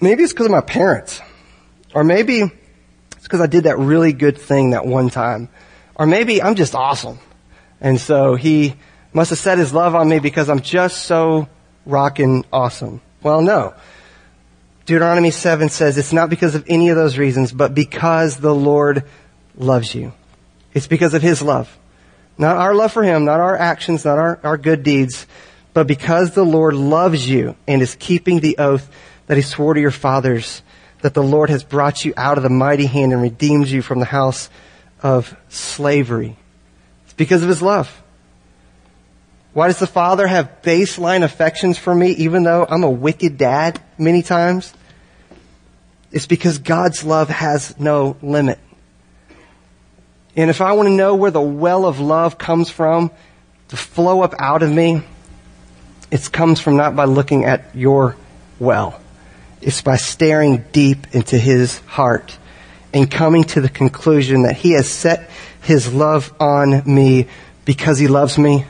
maybe 0.01 0.25
it's 0.25 0.33
because 0.33 0.47
of 0.47 0.53
my 0.53 0.61
parents. 0.61 1.21
Or 1.95 2.03
maybe 2.03 2.41
it's 2.41 3.23
because 3.23 3.41
I 3.41 3.47
did 3.47 3.65
that 3.65 3.79
really 3.79 4.13
good 4.13 4.37
thing 4.37 4.71
that 4.71 4.85
one 4.85 5.11
time. 5.11 5.49
Or 5.95 6.07
maybe 6.07 6.43
I'm 6.43 6.57
just 6.57 6.75
awesome. 6.75 7.21
And 7.81 8.01
so 8.01 8.35
He 8.35 8.75
must 9.13 9.31
have 9.31 9.39
set 9.39 9.59
His 9.59 9.73
love 9.73 9.95
on 9.95 10.09
me 10.09 10.19
because 10.19 10.51
I'm 10.51 10.61
just 10.61 11.05
so 11.05 11.49
rockin' 11.87 12.45
awesome. 12.53 13.01
Well, 13.23 13.43
no. 13.43 13.75
Deuteronomy 14.93 15.31
7 15.31 15.71
says 15.71 15.97
it's 15.97 16.13
not 16.13 16.29
because 16.29 16.55
of 16.55 16.67
any 16.69 16.91
of 16.91 16.97
those 16.97 17.17
reasons, 17.17 17.51
but 17.51 17.75
because 17.75 18.37
the 18.37 18.55
Lord 18.55 19.05
loves 19.57 19.95
you. 19.95 20.13
It's 20.75 20.87
because 20.87 21.15
of 21.15 21.23
His 21.23 21.41
love. 21.41 21.79
Not 22.37 22.59
our 22.59 22.75
love 22.75 22.93
for 22.93 23.03
Him, 23.03 23.25
not 23.25 23.41
our 23.41 23.57
actions, 23.57 24.05
not 24.05 24.19
our, 24.19 24.39
our 24.43 24.59
good 24.59 24.83
deeds, 24.83 25.27
but 25.73 25.87
because 25.87 26.33
the 26.33 26.45
Lord 26.45 26.75
loves 26.75 27.27
you 27.27 27.57
and 27.67 27.81
is 27.81 27.97
keeping 27.99 28.41
the 28.41 28.59
oath 28.59 28.87
that 29.29 29.39
He 29.39 29.43
swore 29.43 29.73
to 29.73 29.81
your 29.81 29.91
fathers, 29.91 30.61
that 31.01 31.15
the 31.15 31.23
Lord 31.23 31.49
has 31.49 31.65
brought 31.65 32.05
you 32.05 32.13
out 32.19 32.37
of 32.37 32.43
the 32.43 32.51
mighty 32.51 32.85
hand 32.85 33.15
and 33.15 33.23
redeemed 33.23 33.69
you 33.69 33.81
from 33.81 33.99
the 33.99 34.05
house 34.05 34.51
of 35.03 35.35
slavery. 35.49 36.37
It's 37.07 37.15
because 37.15 37.43
of 37.43 37.49
His 37.49 37.63
love. 37.63 38.03
Why 39.55 39.69
does 39.69 39.79
the 39.79 39.87
father 39.87 40.27
have 40.27 40.61
baseline 40.61 41.23
affections 41.23 41.79
for 41.79 41.95
me 41.95 42.11
even 42.11 42.43
though 42.43 42.67
I'm 42.69 42.85
a 42.85 42.91
wicked 42.91 43.39
dad 43.39 43.81
many 43.97 44.21
times? 44.21 44.75
It's 46.13 46.27
because 46.27 46.59
God's 46.59 47.05
love 47.05 47.29
has 47.29 47.79
no 47.79 48.17
limit. 48.23 48.59
And 50.37 50.51
if 50.51 50.61
I 50.61 50.73
want 50.73 50.89
to 50.89 50.95
know 50.95 51.15
where 51.15 51.31
the 51.31 51.41
well 51.41 51.85
of 51.85 52.01
love 52.01 52.39
comes 52.39 52.71
from 52.71 53.11
to 53.69 53.77
flow 53.77 54.23
up 54.23 54.35
out 54.39 54.63
of 54.63 54.71
me, 54.71 55.03
it 56.11 56.31
comes 56.33 56.61
from 56.61 56.77
not 56.77 56.95
by 56.95 57.05
looking 57.05 57.45
at 57.45 57.75
your 57.75 58.17
well. 58.59 59.01
It's 59.61 59.83
by 59.83 59.97
staring 59.97 60.65
deep 60.73 61.15
into 61.15 61.39
his 61.39 61.79
heart 61.81 62.37
and 62.93 63.11
coming 63.11 63.45
to 63.45 63.61
the 63.61 63.69
conclusion 63.69 64.43
that 64.43 64.57
he 64.57 64.73
has 64.73 64.89
set 64.89 65.31
his 65.63 65.93
love 65.93 66.33
on 66.39 66.83
me 66.85 67.29
because 67.65 67.99
he 67.99 68.09
loves 68.09 68.39
me 68.39 68.67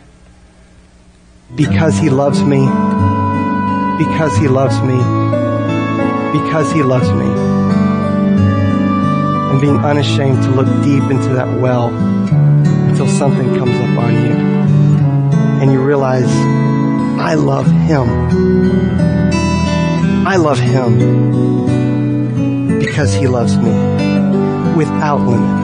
because 1.54 1.98
he 1.98 2.08
loves 2.08 2.42
me, 2.42 2.60
because 3.98 4.36
he 4.38 4.48
loves 4.48 4.80
me, 4.80 4.96
because 6.32 6.72
he 6.72 6.82
loves 6.82 7.08
me. 7.12 7.26
And 9.50 9.60
being 9.60 9.76
unashamed 9.76 10.42
to 10.44 10.50
look 10.50 10.66
deep 10.82 11.04
into 11.10 11.34
that 11.34 11.60
well 11.60 11.88
until 12.88 13.06
something 13.06 13.54
comes 13.56 13.74
up 13.78 13.98
on 13.98 14.14
you. 14.14 14.34
And 15.60 15.70
you 15.72 15.82
realize, 15.82 16.30
I 17.20 17.34
love 17.34 17.66
him. 17.66 18.08
I 20.26 20.36
love 20.36 20.58
him 20.58 20.98
because 22.78 23.12
he 23.12 23.28
loves 23.28 23.56
me 23.56 23.70
without 24.76 25.20
limit, 25.20 25.62